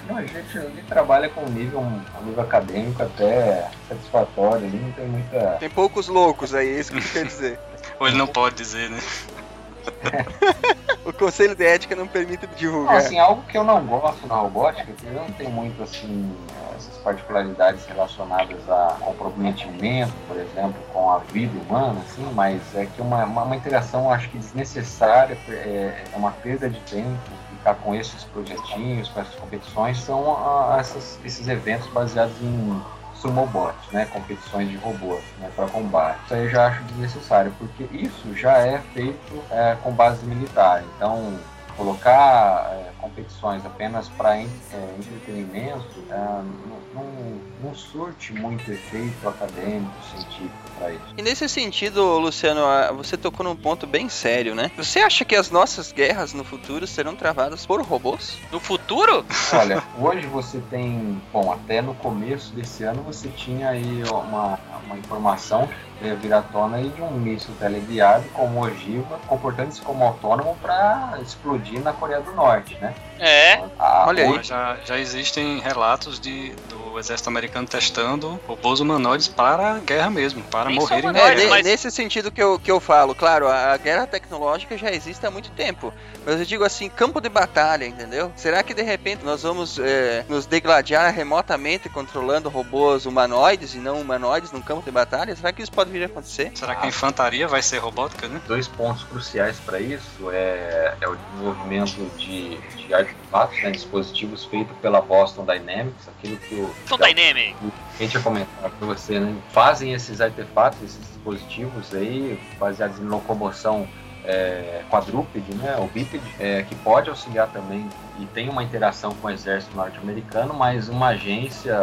Não, 0.07 0.17
a 0.17 0.21
gente 0.25 0.57
ali 0.59 0.84
trabalha 0.88 1.30
com 1.30 1.41
um 1.41 1.49
nível, 1.49 1.80
um 1.80 2.01
nível 2.23 2.43
acadêmico 2.43 3.01
até 3.01 3.67
satisfatório, 3.89 4.67
ali 4.67 4.78
não 4.78 4.91
tem 4.91 5.07
muita. 5.07 5.57
Tem 5.59 5.69
poucos 5.71 6.07
loucos 6.07 6.53
aí, 6.53 6.67
é 6.75 6.80
isso 6.80 6.91
que 6.93 7.01
quer 7.09 7.25
dizer. 7.25 7.59
Ou 7.99 8.07
ele 8.07 8.17
não 8.17 8.27
pode 8.27 8.55
dizer, 8.55 8.89
né? 8.89 8.99
O 11.05 11.13
conselho 11.13 11.55
de 11.55 11.65
ética 11.65 11.95
não 11.95 12.05
permite 12.05 12.45
Não, 12.45 12.53
divulgar. 12.55 12.97
assim, 12.97 13.17
algo 13.17 13.41
que 13.43 13.57
eu 13.57 13.63
não 13.63 13.85
gosto 13.85 14.27
na 14.27 14.35
robótica, 14.35 14.91
que 14.91 15.05
eu 15.05 15.13
não 15.13 15.25
tenho 15.31 15.49
muito 15.49 15.81
assim 15.81 16.35
essas 16.75 16.97
particularidades 16.97 17.85
relacionadas 17.85 18.69
a 18.69 18.97
comprometimento, 18.99 20.11
por 20.27 20.35
exemplo, 20.35 20.75
com 20.91 21.09
a 21.09 21.19
vida 21.19 21.57
humana, 21.61 22.01
assim, 22.05 22.29
mas 22.35 22.61
é 22.75 22.85
que 22.87 23.01
uma, 23.01 23.23
uma, 23.23 23.43
uma 23.43 23.55
interação 23.55 24.11
acho 24.11 24.29
que 24.29 24.37
desnecessária, 24.37 25.37
é, 25.47 26.03
é 26.13 26.17
uma 26.17 26.31
perda 26.31 26.69
de 26.69 26.79
tempo, 26.81 27.17
ficar 27.57 27.75
com 27.75 27.95
esses 27.95 28.25
projetinhos, 28.25 29.07
com 29.07 29.21
essas 29.21 29.35
competições, 29.35 29.97
são 30.01 30.35
ah, 30.37 30.75
essas- 30.77 31.17
esses 31.23 31.47
eventos 31.47 31.87
baseados 31.87 32.35
em 32.41 32.81
sumobot, 33.22 33.76
né, 33.91 34.05
competições 34.05 34.70
de 34.70 34.78
robôs 34.78 35.24
né, 35.39 35.49
para 35.55 35.68
combate. 35.68 36.20
Isso 36.26 36.34
aí 36.34 36.43
eu 36.45 36.49
já 36.49 36.68
acho 36.68 36.84
desnecessário, 36.84 37.53
porque 37.57 37.84
isso 37.95 38.36
já 38.36 38.57
é 38.59 38.80
feito 38.93 39.43
é, 39.51 39.76
com 39.84 39.91
base 39.91 40.26
militar. 40.26 40.84
Então, 40.95 41.38
colocar 41.76 42.72
é, 42.72 42.91
competições 42.99 43.65
apenas 43.65 44.09
para 44.09 44.39
entretenimento 44.39 46.03
é, 46.09 46.15
não, 46.15 46.79
não, 46.93 47.41
não 47.63 47.75
surte 47.75 48.33
muito 48.33 48.71
efeito 48.71 49.27
acadêmico, 49.27 49.93
científico 50.11 50.71
para 50.77 50.91
isso. 50.91 51.03
E 51.17 51.21
nesse 51.21 51.47
sentido, 51.49 52.17
Luciano, 52.19 52.61
você 52.95 53.17
tocou 53.17 53.45
num 53.45 53.55
ponto 53.55 53.87
bem 53.87 54.09
sério, 54.09 54.55
né? 54.55 54.71
Você 54.77 54.99
acha 54.99 55.25
que 55.25 55.35
as 55.35 55.49
nossas 55.49 55.91
guerras 55.91 56.33
no 56.33 56.43
futuro 56.43 56.85
serão 56.87 57.15
travadas 57.15 57.65
por 57.65 57.81
robôs? 57.81 58.37
No 58.51 58.59
futuro? 58.59 59.25
Olha, 59.53 59.83
hoje 59.99 60.27
você 60.27 60.59
tem, 60.69 61.21
bom, 61.31 61.51
até 61.51 61.81
no 61.81 61.93
começo 61.95 62.53
desse 62.53 62.83
ano 62.83 63.01
você 63.03 63.29
tinha 63.29 63.69
aí 63.69 64.03
uma, 64.09 64.59
uma 64.85 64.97
informação 64.97 65.67
ia 66.01 66.15
vir 66.15 66.33
à 66.33 66.41
tona 66.41 66.77
aí 66.77 66.89
de 66.89 67.01
um 67.01 67.11
míssil 67.11 67.53
teleguiado 67.59 68.27
como 68.33 68.61
ogiva, 68.61 69.19
comportando-se 69.27 69.81
como 69.81 70.03
autônomo 70.03 70.55
para 70.61 71.17
explodir 71.21 71.81
na 71.81 71.93
Coreia 71.93 72.21
do 72.21 72.33
Norte, 72.33 72.77
né? 72.79 72.93
É. 73.19 73.55
A- 73.79 74.05
Olha 74.07 74.23
aí. 74.23 74.43
Já, 74.43 74.77
já 74.85 74.97
existem 74.99 75.59
relatos 75.59 76.19
de, 76.19 76.51
do 76.69 76.99
exército 76.99 77.29
americano 77.29 77.67
testando 77.67 78.39
robôs 78.47 78.79
humanoides 78.79 79.27
para 79.27 79.73
a 79.73 79.79
guerra 79.79 80.09
mesmo, 80.11 80.43
para 80.43 80.69
Nem 80.69 80.77
morrerem 80.79 81.11
na 81.11 81.19
É, 81.19 81.23
guerra. 81.23 81.35
ne- 81.35 81.45
mas- 81.47 81.65
nesse 81.65 81.89
sentido 81.89 82.31
que 82.31 82.41
eu, 82.41 82.59
que 82.59 82.71
eu 82.71 82.79
falo, 82.79 83.15
claro, 83.15 83.47
a, 83.47 83.73
a 83.73 83.77
guerra 83.77 84.05
tecnológica 84.05 84.77
já 84.77 84.91
existe 84.91 85.25
há 85.25 85.31
muito 85.31 85.49
tempo. 85.51 85.91
Mas 86.25 86.39
eu 86.39 86.45
digo 86.45 86.63
assim, 86.63 86.89
campo 86.89 87.19
de 87.19 87.29
batalha, 87.29 87.85
entendeu? 87.85 88.31
Será 88.35 88.61
que 88.61 88.73
de 88.73 88.81
repente 88.83 89.23
nós 89.25 89.41
vamos 89.43 89.79
é, 89.79 90.23
nos 90.29 90.45
degladiar 90.45 91.11
remotamente 91.13 91.89
controlando 91.89 92.49
robôs 92.49 93.05
humanoides 93.07 93.73
e 93.73 93.77
não 93.79 93.99
humanoides 94.01 94.51
num 94.51 94.61
campo 94.61 94.83
de 94.83 94.91
batalha? 94.91 95.35
Será 95.35 95.51
que 95.51 95.61
isso 95.63 95.71
pode 95.71 95.89
vir 95.89 96.03
a 96.03 96.05
acontecer? 96.05 96.51
Será 96.53 96.75
que 96.75 96.85
a 96.85 96.89
infantaria 96.89 97.47
vai 97.47 97.61
ser 97.63 97.77
robótica, 97.79 98.27
né? 98.27 98.39
Dois 98.45 98.67
pontos 98.67 99.03
cruciais 99.03 99.57
para 99.59 99.79
isso 99.79 100.29
é, 100.31 100.93
é 101.01 101.07
o 101.07 101.15
desenvolvimento 101.15 102.11
de, 102.17 102.57
de 102.57 102.86
artefatos, 102.93 103.61
né, 103.63 103.71
dispositivos 103.71 104.45
feitos 104.45 104.75
pela 104.77 105.01
Boston 105.01 105.45
Dynamics, 105.45 106.07
aquilo 106.07 106.38
que 106.38 106.55
o 106.55 106.73
Então, 106.85 106.97
Dynamic. 106.97 107.55
a 107.93 108.03
gente 108.03 108.15
ia 108.15 108.21
comentar 108.21 108.69
para 108.69 108.88
você, 108.88 109.19
né? 109.19 109.35
Fazem 109.51 109.93
esses 109.93 110.21
artefatos, 110.21 110.81
esses 110.81 110.99
dispositivos 110.99 111.93
aí, 111.93 112.39
baseados 112.59 112.99
em 112.99 113.03
locomoção 113.03 113.88
é, 114.27 114.83
quadrúpede, 114.89 115.55
né, 115.55 115.77
ou 115.77 115.88
bípede, 115.88 116.23
é, 116.38 116.61
que 116.63 116.75
pode 116.75 117.09
auxiliar 117.09 117.47
também 117.47 117.88
e 118.19 118.25
tem 118.27 118.49
uma 118.49 118.61
interação 118.61 119.13
com 119.15 119.27
o 119.27 119.29
exército 119.29 119.75
norte-americano, 119.75 120.53
mas 120.53 120.89
uma 120.89 121.07
agência 121.09 121.73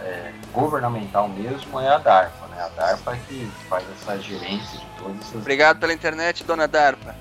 é, 0.00 0.32
governamental 0.52 1.28
mesmo 1.28 1.80
é 1.80 1.88
a 1.88 1.98
DARPA, 1.98 2.46
né? 2.48 2.62
A 2.62 2.68
DARPA 2.68 3.16
que 3.26 3.50
faz 3.68 3.84
essa 4.00 4.18
gerência 4.20 4.78
de 4.78 4.86
todas 4.98 5.20
essas 5.22 5.34
Obrigado 5.34 5.80
pela 5.80 5.92
internet, 5.92 6.44
dona 6.44 6.68
Darpa. 6.68 7.16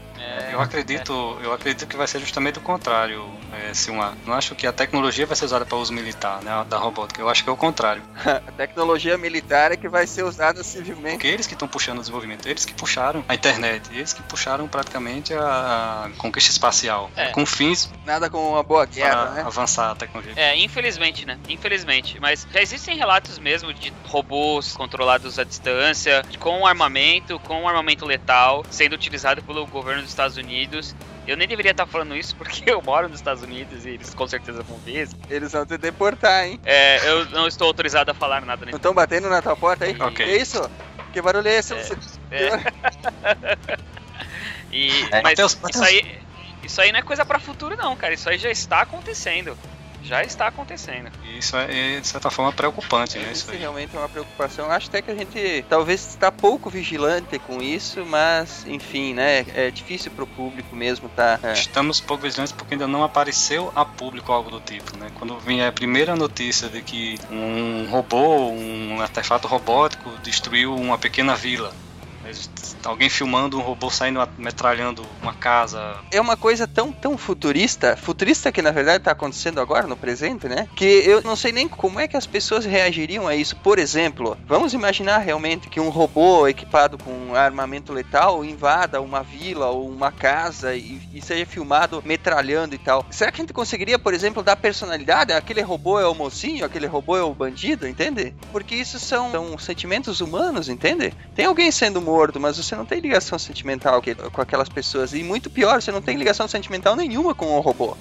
E 0.49 0.53
Eu 0.53 0.61
acredito, 0.61 1.37
eu 1.41 1.53
acredito 1.53 1.87
que 1.87 1.95
vai 1.95 2.07
ser 2.07 2.19
justamente 2.19 2.57
o 2.57 2.61
contrário, 2.61 3.23
é, 3.53 3.73
Silmar. 3.73 4.13
Não 4.25 4.33
acho 4.33 4.55
que 4.55 4.65
a 4.67 4.73
tecnologia 4.73 5.25
vai 5.25 5.35
ser 5.35 5.45
usada 5.45 5.65
para 5.65 5.77
uso 5.77 5.93
militar, 5.93 6.41
né, 6.41 6.65
da 6.69 6.77
robótica. 6.77 7.21
Eu 7.21 7.29
acho 7.29 7.43
que 7.43 7.49
é 7.49 7.53
o 7.53 7.57
contrário. 7.57 8.01
a 8.25 8.51
tecnologia 8.51 9.17
militar 9.17 9.71
é 9.71 9.77
que 9.77 9.87
vai 9.87 10.07
ser 10.07 10.23
usada 10.23 10.63
civilmente. 10.63 11.15
Porque 11.15 11.27
eles 11.27 11.47
que 11.47 11.53
estão 11.53 11.67
puxando 11.67 11.97
o 11.97 12.01
desenvolvimento, 12.01 12.47
eles 12.47 12.65
que 12.65 12.73
puxaram 12.73 13.23
a 13.27 13.35
internet, 13.35 13.89
eles 13.91 14.13
que 14.13 14.21
puxaram 14.23 14.67
praticamente 14.67 15.33
a 15.33 16.09
conquista 16.17 16.51
espacial, 16.51 17.09
É. 17.15 17.27
com 17.27 17.45
fins 17.45 17.89
Nada 18.05 18.29
com 18.29 18.51
uma 18.51 18.63
boa 18.63 18.85
para 18.87 18.95
guerra, 18.95 19.29
né? 19.31 19.43
avançar 19.45 19.91
a 19.91 19.95
tecnologia. 19.95 20.33
É, 20.35 20.57
infelizmente, 20.57 21.25
né? 21.25 21.37
Infelizmente. 21.47 22.19
Mas 22.19 22.47
já 22.51 22.61
existem 22.61 22.97
relatos 22.97 23.37
mesmo 23.39 23.73
de 23.73 23.93
robôs 24.05 24.75
controlados 24.75 25.37
à 25.39 25.43
distância, 25.43 26.23
com 26.39 26.65
armamento, 26.65 27.39
com 27.39 27.67
armamento 27.67 28.05
letal, 28.05 28.65
sendo 28.69 28.93
utilizado 28.93 29.41
pelo 29.43 29.65
governo 29.67 30.01
dos 30.01 30.13
Estados 30.17 30.37
Unidos. 30.37 30.95
Eu 31.27 31.37
nem 31.37 31.47
deveria 31.47 31.71
estar 31.71 31.85
falando 31.85 32.15
isso 32.15 32.35
porque 32.35 32.63
eu 32.71 32.81
moro 32.81 33.07
nos 33.07 33.19
Estados 33.19 33.43
Unidos 33.43 33.85
e 33.85 33.89
eles 33.89 34.13
com 34.15 34.27
certeza 34.27 34.63
vão 34.63 34.77
ver. 34.79 35.03
isso. 35.03 35.15
Eles 35.29 35.51
vão 35.51 35.65
te 35.65 35.77
deportar, 35.77 36.45
hein? 36.45 36.59
É, 36.65 37.07
eu 37.09 37.25
não 37.27 37.47
estou 37.47 37.67
autorizado 37.67 38.09
a 38.09 38.13
falar 38.13 38.41
nada 38.45 38.65
Não 38.65 38.77
estão 38.77 38.93
batendo 38.93 39.29
na 39.29 39.41
tua 39.41 39.55
porta 39.55 39.85
aí? 39.85 39.95
Ok. 39.99 40.25
Que 40.25 40.35
isso? 40.37 40.59
Que 41.13 41.21
barulho 41.21 41.47
é 41.47 41.55
esse? 41.57 41.73
É. 41.75 41.83
Você- 41.83 41.97
É. 42.31 42.49
E, 44.71 44.89
É, 45.05 45.21
mas 45.21 45.23
Mateus, 45.23 45.53
isso 45.53 45.61
Mateus. 45.61 45.85
aí, 45.85 46.19
isso 46.63 46.81
aí 46.81 46.91
não 46.91 46.99
é 46.99 47.01
coisa 47.01 47.25
pra 47.25 47.39
futuro, 47.39 47.75
não, 47.77 47.95
cara. 47.95 48.13
Isso 48.13 48.29
aí 48.29 48.37
já 48.37 48.49
está 48.49 48.81
acontecendo. 48.81 49.57
Já 50.07 50.23
está 50.23 50.47
acontecendo. 50.47 51.11
Isso 51.37 51.55
é, 51.57 51.99
de 51.99 52.07
certa 52.07 52.31
forma, 52.31 52.53
preocupante, 52.53 53.17
né? 53.17 53.25
Isso 53.25 53.41
Isso 53.43 53.51
aí. 53.51 53.57
realmente 53.57 53.95
é 53.95 53.99
uma 53.99 54.07
preocupação. 54.07 54.71
Acho 54.71 54.87
até 54.87 55.01
que 55.01 55.11
a 55.11 55.15
gente 55.15 55.65
talvez 55.69 56.07
está 56.07 56.31
pouco 56.31 56.69
vigilante 56.69 57.37
com 57.39 57.61
isso, 57.61 58.05
mas 58.05 58.65
enfim, 58.65 59.13
né? 59.13 59.45
É 59.53 59.69
difícil 59.69 60.09
pro 60.11 60.25
público 60.25 60.75
mesmo 60.75 61.09
tá. 61.09 61.39
é. 61.43 61.53
Estamos 61.53 61.99
pouco 61.99 62.23
vigilantes 62.23 62.53
porque 62.53 62.75
ainda 62.75 62.87
não 62.87 63.03
apareceu 63.03 63.71
a 63.75 63.83
público 63.83 64.31
algo 64.31 64.49
do 64.49 64.61
tipo, 64.61 64.97
né? 64.97 65.11
Quando 65.15 65.37
vinha 65.39 65.67
a 65.67 65.71
primeira 65.71 66.15
notícia 66.15 66.69
de 66.69 66.81
que 66.81 67.19
um 67.29 67.87
robô, 67.89 68.49
um 68.49 69.01
artefato 69.01 69.47
robótico 69.47 70.09
destruiu 70.23 70.73
uma 70.73 70.97
pequena 70.97 71.35
vila. 71.35 71.73
Alguém 72.83 73.09
filmando 73.09 73.57
um 73.57 73.61
robô 73.61 73.89
saindo 73.89 74.27
metralhando 74.37 75.05
uma 75.21 75.33
casa. 75.33 75.97
É 76.11 76.21
uma 76.21 76.37
coisa 76.37 76.67
tão, 76.67 76.91
tão 76.91 77.17
futurista, 77.17 77.97
futurista 77.97 78.51
que 78.51 78.61
na 78.61 78.71
verdade 78.71 79.03
tá 79.03 79.11
acontecendo 79.11 79.59
agora, 79.59 79.87
no 79.87 79.97
presente, 79.97 80.47
né? 80.47 80.67
Que 80.75 80.85
eu 80.85 81.21
não 81.21 81.35
sei 81.35 81.51
nem 81.51 81.67
como 81.67 81.99
é 81.99 82.07
que 82.07 82.17
as 82.17 82.25
pessoas 82.25 82.65
reagiriam 82.65 83.27
a 83.27 83.35
isso. 83.35 83.55
Por 83.57 83.79
exemplo, 83.79 84.37
vamos 84.45 84.73
imaginar 84.73 85.19
realmente 85.19 85.69
que 85.69 85.79
um 85.79 85.89
robô 85.89 86.47
equipado 86.47 86.97
com 86.97 87.35
armamento 87.35 87.91
letal 87.91 88.43
invada 88.45 89.01
uma 89.01 89.23
vila 89.23 89.67
ou 89.67 89.89
uma 89.89 90.11
casa 90.11 90.75
e, 90.75 91.01
e 91.13 91.21
seja 91.21 91.45
filmado 91.45 92.01
metralhando 92.05 92.75
e 92.75 92.77
tal. 92.77 93.05
Será 93.09 93.31
que 93.31 93.41
a 93.41 93.43
gente 93.43 93.53
conseguiria, 93.53 93.99
por 93.99 94.13
exemplo, 94.13 94.43
dar 94.43 94.55
personalidade? 94.55 95.33
Aquele 95.33 95.61
robô 95.61 95.99
é 95.99 96.07
o 96.07 96.15
mocinho, 96.15 96.65
aquele 96.65 96.87
robô 96.87 97.17
é 97.17 97.23
o 97.23 97.33
bandido, 97.33 97.87
entende? 97.87 98.33
Porque 98.51 98.75
isso 98.75 98.99
são, 98.99 99.31
são 99.31 99.57
sentimentos 99.57 100.21
humanos, 100.21 100.69
entende? 100.69 101.13
Tem 101.35 101.45
alguém 101.45 101.71
sendo 101.71 102.01
morto, 102.01 102.16
mas 102.39 102.57
você 102.57 102.75
não 102.75 102.85
tem 102.85 102.99
ligação 102.99 103.37
sentimental 103.37 104.01
com 104.31 104.41
aquelas 104.41 104.69
pessoas. 104.69 105.13
E 105.13 105.23
muito 105.23 105.49
pior, 105.49 105.81
você 105.81 105.91
não 105.91 106.01
tem 106.01 106.17
ligação 106.17 106.47
sentimental 106.47 106.95
nenhuma 106.95 107.33
com 107.33 107.45
o 107.45 107.59
robô. 107.59 107.95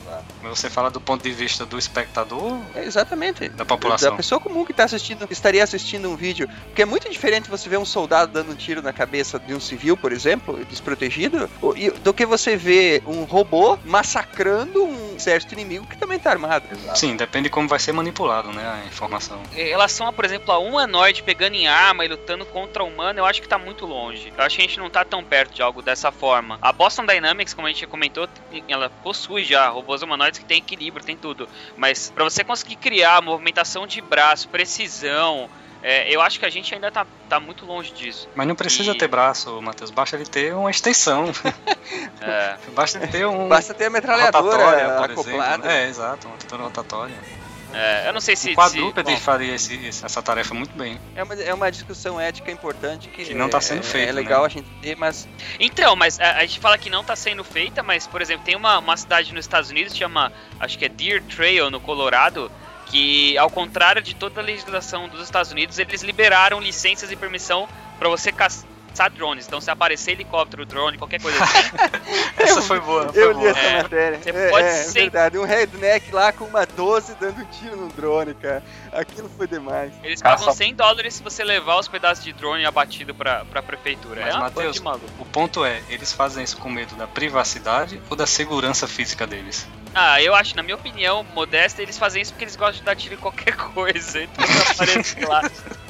Mas 0.48 0.58
você 0.60 0.70
fala 0.70 0.90
do 0.90 1.00
ponto 1.00 1.22
de 1.22 1.30
vista 1.32 1.66
do 1.66 1.76
espectador, 1.78 2.60
É 2.74 2.84
exatamente. 2.84 3.48
da 3.48 3.64
população. 3.64 4.10
Da 4.10 4.16
pessoa 4.16 4.40
comum 4.40 4.64
que 4.64 4.72
tá 4.72 4.84
assistindo, 4.84 5.26
estaria 5.30 5.62
assistindo 5.62 6.08
um 6.08 6.16
vídeo. 6.16 6.48
Porque 6.66 6.82
é 6.82 6.84
muito 6.84 7.10
diferente 7.10 7.50
você 7.50 7.68
ver 7.68 7.78
um 7.78 7.84
soldado 7.84 8.32
dando 8.32 8.52
um 8.52 8.54
tiro 8.54 8.80
na 8.80 8.92
cabeça 8.92 9.38
de 9.38 9.52
um 9.54 9.60
civil, 9.60 9.96
por 9.96 10.12
exemplo, 10.12 10.64
desprotegido, 10.66 11.50
o- 11.60 11.74
do 12.00 12.14
que 12.14 12.24
você 12.24 12.56
ver 12.56 13.02
um 13.06 13.24
robô 13.24 13.76
massacrando 13.84 14.84
um 14.84 15.16
exército 15.16 15.54
inimigo 15.54 15.86
que 15.86 15.96
também 15.96 16.18
tá 16.18 16.30
armado. 16.30 16.66
Sim, 16.94 17.16
depende 17.16 17.44
de 17.44 17.50
como 17.50 17.68
vai 17.68 17.78
ser 17.78 17.92
manipulado, 17.92 18.52
né, 18.52 18.82
a 18.82 18.86
informação. 18.86 19.42
Em 19.52 19.64
relação 19.68 20.06
a, 20.06 20.12
por 20.12 20.24
exemplo, 20.24 20.52
a 20.52 20.58
um 20.58 20.68
humanoide 20.70 21.22
pegando 21.22 21.54
em 21.54 21.66
arma 21.66 22.04
e 22.04 22.08
lutando 22.08 22.44
contra 22.46 22.84
humano, 22.84 23.18
eu 23.20 23.24
acho 23.26 23.40
que 23.42 23.48
tá 23.48 23.58
muito 23.58 23.84
longe. 23.86 24.32
Eu 24.36 24.44
acho 24.44 24.56
que 24.56 24.62
a 24.62 24.66
gente 24.66 24.78
não 24.78 24.90
tá 24.90 25.04
tão 25.04 25.24
perto 25.24 25.54
de 25.54 25.62
algo 25.62 25.82
dessa 25.82 26.12
forma. 26.12 26.58
A 26.60 26.72
Boston 26.72 27.04
Dynamics, 27.06 27.54
como 27.54 27.66
a 27.66 27.70
gente 27.70 27.86
comentou, 27.86 28.28
ela 28.68 28.90
possui 29.02 29.44
já 29.44 29.68
robôs 29.68 30.02
humanoides 30.02 30.35
que 30.38 30.46
tem 30.46 30.58
equilíbrio, 30.58 31.04
tem 31.04 31.16
tudo. 31.16 31.48
Mas 31.76 32.10
pra 32.10 32.24
você 32.24 32.42
conseguir 32.44 32.76
criar 32.76 33.22
movimentação 33.22 33.86
de 33.86 34.00
braço, 34.00 34.48
precisão, 34.48 35.48
é, 35.82 36.12
eu 36.14 36.20
acho 36.20 36.38
que 36.38 36.46
a 36.46 36.50
gente 36.50 36.74
ainda 36.74 36.90
tá, 36.90 37.06
tá 37.28 37.38
muito 37.38 37.64
longe 37.66 37.92
disso. 37.92 38.28
Mas 38.34 38.46
não 38.48 38.54
precisa 38.54 38.92
E- 38.92 38.98
ter 38.98 39.08
braço, 39.08 39.60
Matheus, 39.62 39.90
basta 39.90 40.16
ele 40.16 40.26
ter 40.26 40.54
uma 40.54 40.70
extensão. 40.70 41.26
É, 42.20 42.56
basta 42.74 42.98
ele 42.98 43.06
ter 43.08 43.26
um. 43.26 43.48
Basta 43.48 43.74
ter 43.74 43.86
a 43.86 43.90
metralhadora 43.90 44.56
rotatória, 44.56 44.86
por 44.96 45.10
acoplada. 45.10 45.54
exemplo. 45.54 45.70
É, 45.70 45.88
exato, 45.88 46.28
uma 46.28 46.64
rotatória. 46.64 47.16
É, 47.76 48.08
eu 48.08 48.12
não 48.12 48.20
sei 48.20 48.34
se. 48.36 48.46
O 48.46 48.50
se 48.50 48.54
quadrúpede 48.54 49.12
bom, 49.12 49.18
faria 49.20 49.54
esse- 49.54 49.88
essa 49.88 50.22
tarefa 50.22 50.54
muito 50.54 50.76
bem. 50.76 50.98
É 51.14 51.22
uma, 51.22 51.34
é 51.34 51.52
uma 51.54 51.70
discussão 51.70 52.18
ética 52.20 52.50
importante 52.50 53.08
que, 53.08 53.24
Que 53.24 53.34
não 53.34 53.48
tá 53.48 53.60
sendo 53.60 53.80
é, 53.80 53.82
feita, 53.82 54.10
É 54.10 54.12
legal 54.12 54.40
né? 54.42 54.46
a 54.46 54.48
gente 54.48 54.68
ter, 54.80 54.96
mas 54.96 55.28
Então, 55.60 55.94
mas 55.94 56.18
a, 56.18 56.38
a 56.38 56.40
gente 56.46 56.58
fala 56.60 56.78
que 56.78 56.88
não 56.90 57.04
tá 57.04 57.14
sendo 57.14 57.44
feita, 57.44 57.82
mas, 57.82 58.06
por 58.06 58.22
exemplo, 58.22 58.44
tem 58.44 58.56
uma, 58.56 58.78
uma 58.78 58.96
cidade 58.96 59.32
nos 59.34 59.44
Estados 59.44 59.70
Unidos, 59.70 59.94
chama, 59.96 60.32
acho 60.58 60.78
que 60.78 60.84
é 60.84 60.88
Deer 60.88 61.22
Trail, 61.22 61.70
no 61.70 61.80
Colorado, 61.80 62.50
que, 62.86 63.36
ao 63.38 63.50
contrário 63.50 64.00
de 64.00 64.14
toda 64.14 64.40
a 64.40 64.44
legislação 64.44 65.08
dos 65.08 65.20
Estados 65.20 65.50
Unidos, 65.52 65.78
eles 65.78 66.02
liberaram 66.02 66.60
licenças 66.60 67.10
e 67.10 67.16
permissão 67.16 67.68
pra 67.98 68.08
você 68.08 68.30
caçar 68.32 68.64
drones. 69.08 69.46
Então, 69.46 69.60
se 69.60 69.70
aparecer 69.70 70.12
helicóptero, 70.12 70.64
drone, 70.66 70.98
qualquer 70.98 71.20
coisa 71.20 71.38
assim, 71.44 71.60
Essa 72.38 72.62
foi 72.62 72.80
boa. 72.80 73.12
Foi 73.12 73.22
eu 73.22 73.28
li 73.32 73.38
boa. 73.38 73.48
essa 73.50 73.58
É, 73.60 73.82
matéria. 73.82 74.18
você 74.22 74.30
é, 74.30 74.50
pode 74.50 74.66
é, 74.66 74.72
ser- 74.72 75.00
verdade. 75.00 75.38
Um 75.38 75.44
redneck 75.44 76.12
lá 76.12 76.32
com 76.32 76.44
uma 76.44 76.64
12 76.66 77.14
dando 77.20 77.40
um 77.40 77.44
tiro 77.46 77.76
no 77.76 77.88
drone, 77.88 78.34
cara. 78.34 78.62
Aquilo 78.92 79.30
foi 79.36 79.46
demais. 79.46 79.92
eles 80.02 80.20
Caça- 80.22 80.38
pagam 80.44 80.54
100 80.54 80.74
dólares 80.74 81.14
se 81.14 81.22
você 81.22 81.44
levar 81.44 81.78
os 81.78 81.88
pedaços 81.88 82.24
de 82.24 82.32
drone 82.32 82.64
abatido 82.64 83.14
pra, 83.14 83.44
pra 83.44 83.62
prefeitura. 83.62 84.20
Mas, 84.22 84.34
é 84.34 84.36
uma 84.36 84.44
Matheus. 84.44 84.82
O 85.18 85.24
ponto 85.24 85.64
é, 85.64 85.82
eles 85.88 86.12
fazem 86.12 86.42
isso 86.42 86.56
com 86.56 86.68
medo 86.70 86.94
da 86.96 87.06
privacidade 87.06 88.00
ou 88.10 88.16
da 88.16 88.26
segurança 88.26 88.86
física 88.88 89.26
deles? 89.26 89.66
Ah, 89.98 90.20
eu 90.20 90.34
acho, 90.34 90.54
na 90.54 90.62
minha 90.62 90.74
opinião, 90.74 91.24
modesta, 91.32 91.80
eles 91.82 91.96
fazem 91.96 92.20
isso 92.20 92.32
porque 92.32 92.44
eles 92.44 92.54
gostam 92.54 92.80
de 92.80 92.84
dar 92.84 92.94
tiro 92.94 93.14
em 93.14 93.18
qualquer 93.18 93.56
coisa. 93.72 94.22
Então 94.22 94.44
aparece 94.70 95.18
lá. 95.24 95.40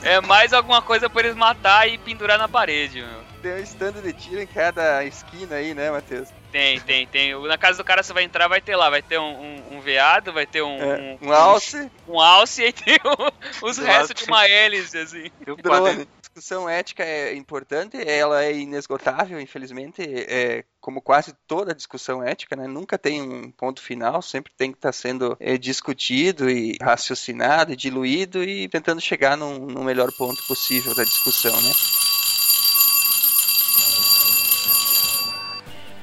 É 0.04 0.20
mais 0.20 0.52
alguma 0.52 0.80
coisa 0.80 1.10
pra 1.10 1.22
eles 1.22 1.34
matar 1.34 1.88
e 1.88 1.98
pendurar 1.98 2.38
na 2.38 2.48
parede, 2.48 3.02
meu. 3.02 3.24
Tem 3.42 3.54
um 3.54 3.58
stand 3.58 3.92
de 3.94 4.12
tiro 4.12 4.40
em 4.40 4.46
cada 4.46 5.04
esquina 5.04 5.56
aí, 5.56 5.74
né, 5.74 5.90
Matheus? 5.90 6.28
Tem, 6.52 6.78
tem, 6.80 7.04
tem. 7.06 7.34
Na 7.48 7.58
casa 7.58 7.78
do 7.78 7.84
cara 7.84 8.02
você 8.02 8.12
vai 8.12 8.22
entrar, 8.22 8.46
vai 8.46 8.60
ter 8.60 8.76
lá, 8.76 8.88
vai 8.88 9.02
ter 9.02 9.18
um, 9.18 9.24
um, 9.40 9.76
um 9.76 9.80
veado, 9.80 10.32
vai 10.32 10.46
ter 10.46 10.62
um, 10.62 10.78
É, 10.80 11.18
um, 11.20 11.28
um 11.28 11.32
alce, 11.32 11.90
um 12.06 12.20
alce 12.20 12.62
e 12.62 12.64
aí 12.66 12.72
tem 12.72 12.96
o- 13.04 13.32
os 13.66 13.76
restos 13.76 14.22
de 14.22 14.30
uma 14.30 14.46
hélice, 14.46 14.96
assim. 14.96 15.30
Eu. 15.44 15.56
Discussão 16.36 16.68
ética 16.68 17.02
é 17.02 17.34
importante, 17.34 17.96
ela 17.96 18.44
é 18.44 18.54
inesgotável, 18.54 19.40
infelizmente, 19.40 20.02
é, 20.02 20.66
como 20.82 21.00
quase 21.00 21.34
toda 21.46 21.74
discussão 21.74 22.22
ética, 22.22 22.54
né? 22.54 22.66
Nunca 22.66 22.98
tem 22.98 23.22
um 23.22 23.50
ponto 23.50 23.80
final, 23.80 24.20
sempre 24.20 24.52
tem 24.54 24.70
que 24.70 24.76
estar 24.76 24.92
sendo 24.92 25.34
é, 25.40 25.56
discutido 25.56 26.50
e 26.50 26.76
raciocinado 26.78 27.72
e 27.72 27.76
diluído 27.76 28.44
e 28.44 28.68
tentando 28.68 29.00
chegar 29.00 29.34
num 29.34 29.82
melhor 29.82 30.12
ponto 30.12 30.46
possível 30.46 30.94
da 30.94 31.04
discussão, 31.04 31.58
né? 31.62 31.72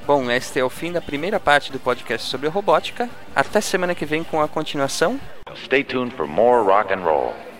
Bom, 0.08 0.32
este 0.32 0.60
é 0.60 0.64
o 0.64 0.70
fim 0.70 0.92
da 0.92 1.00
primeira 1.00 1.40
parte 1.40 1.72
do 1.72 1.80
podcast 1.80 2.28
sobre 2.28 2.50
robótica. 2.50 3.08
Até 3.36 3.62
semana 3.62 3.94
que 3.94 4.04
vem 4.04 4.24
com 4.24 4.42
a 4.42 4.48
continuação. 4.48 5.20
Stay 5.56 5.84
tuned 5.84 6.16
for 6.16 6.28
more 6.28 6.68
rock 6.68 6.92
and 6.92 7.04
roll. 7.04 7.53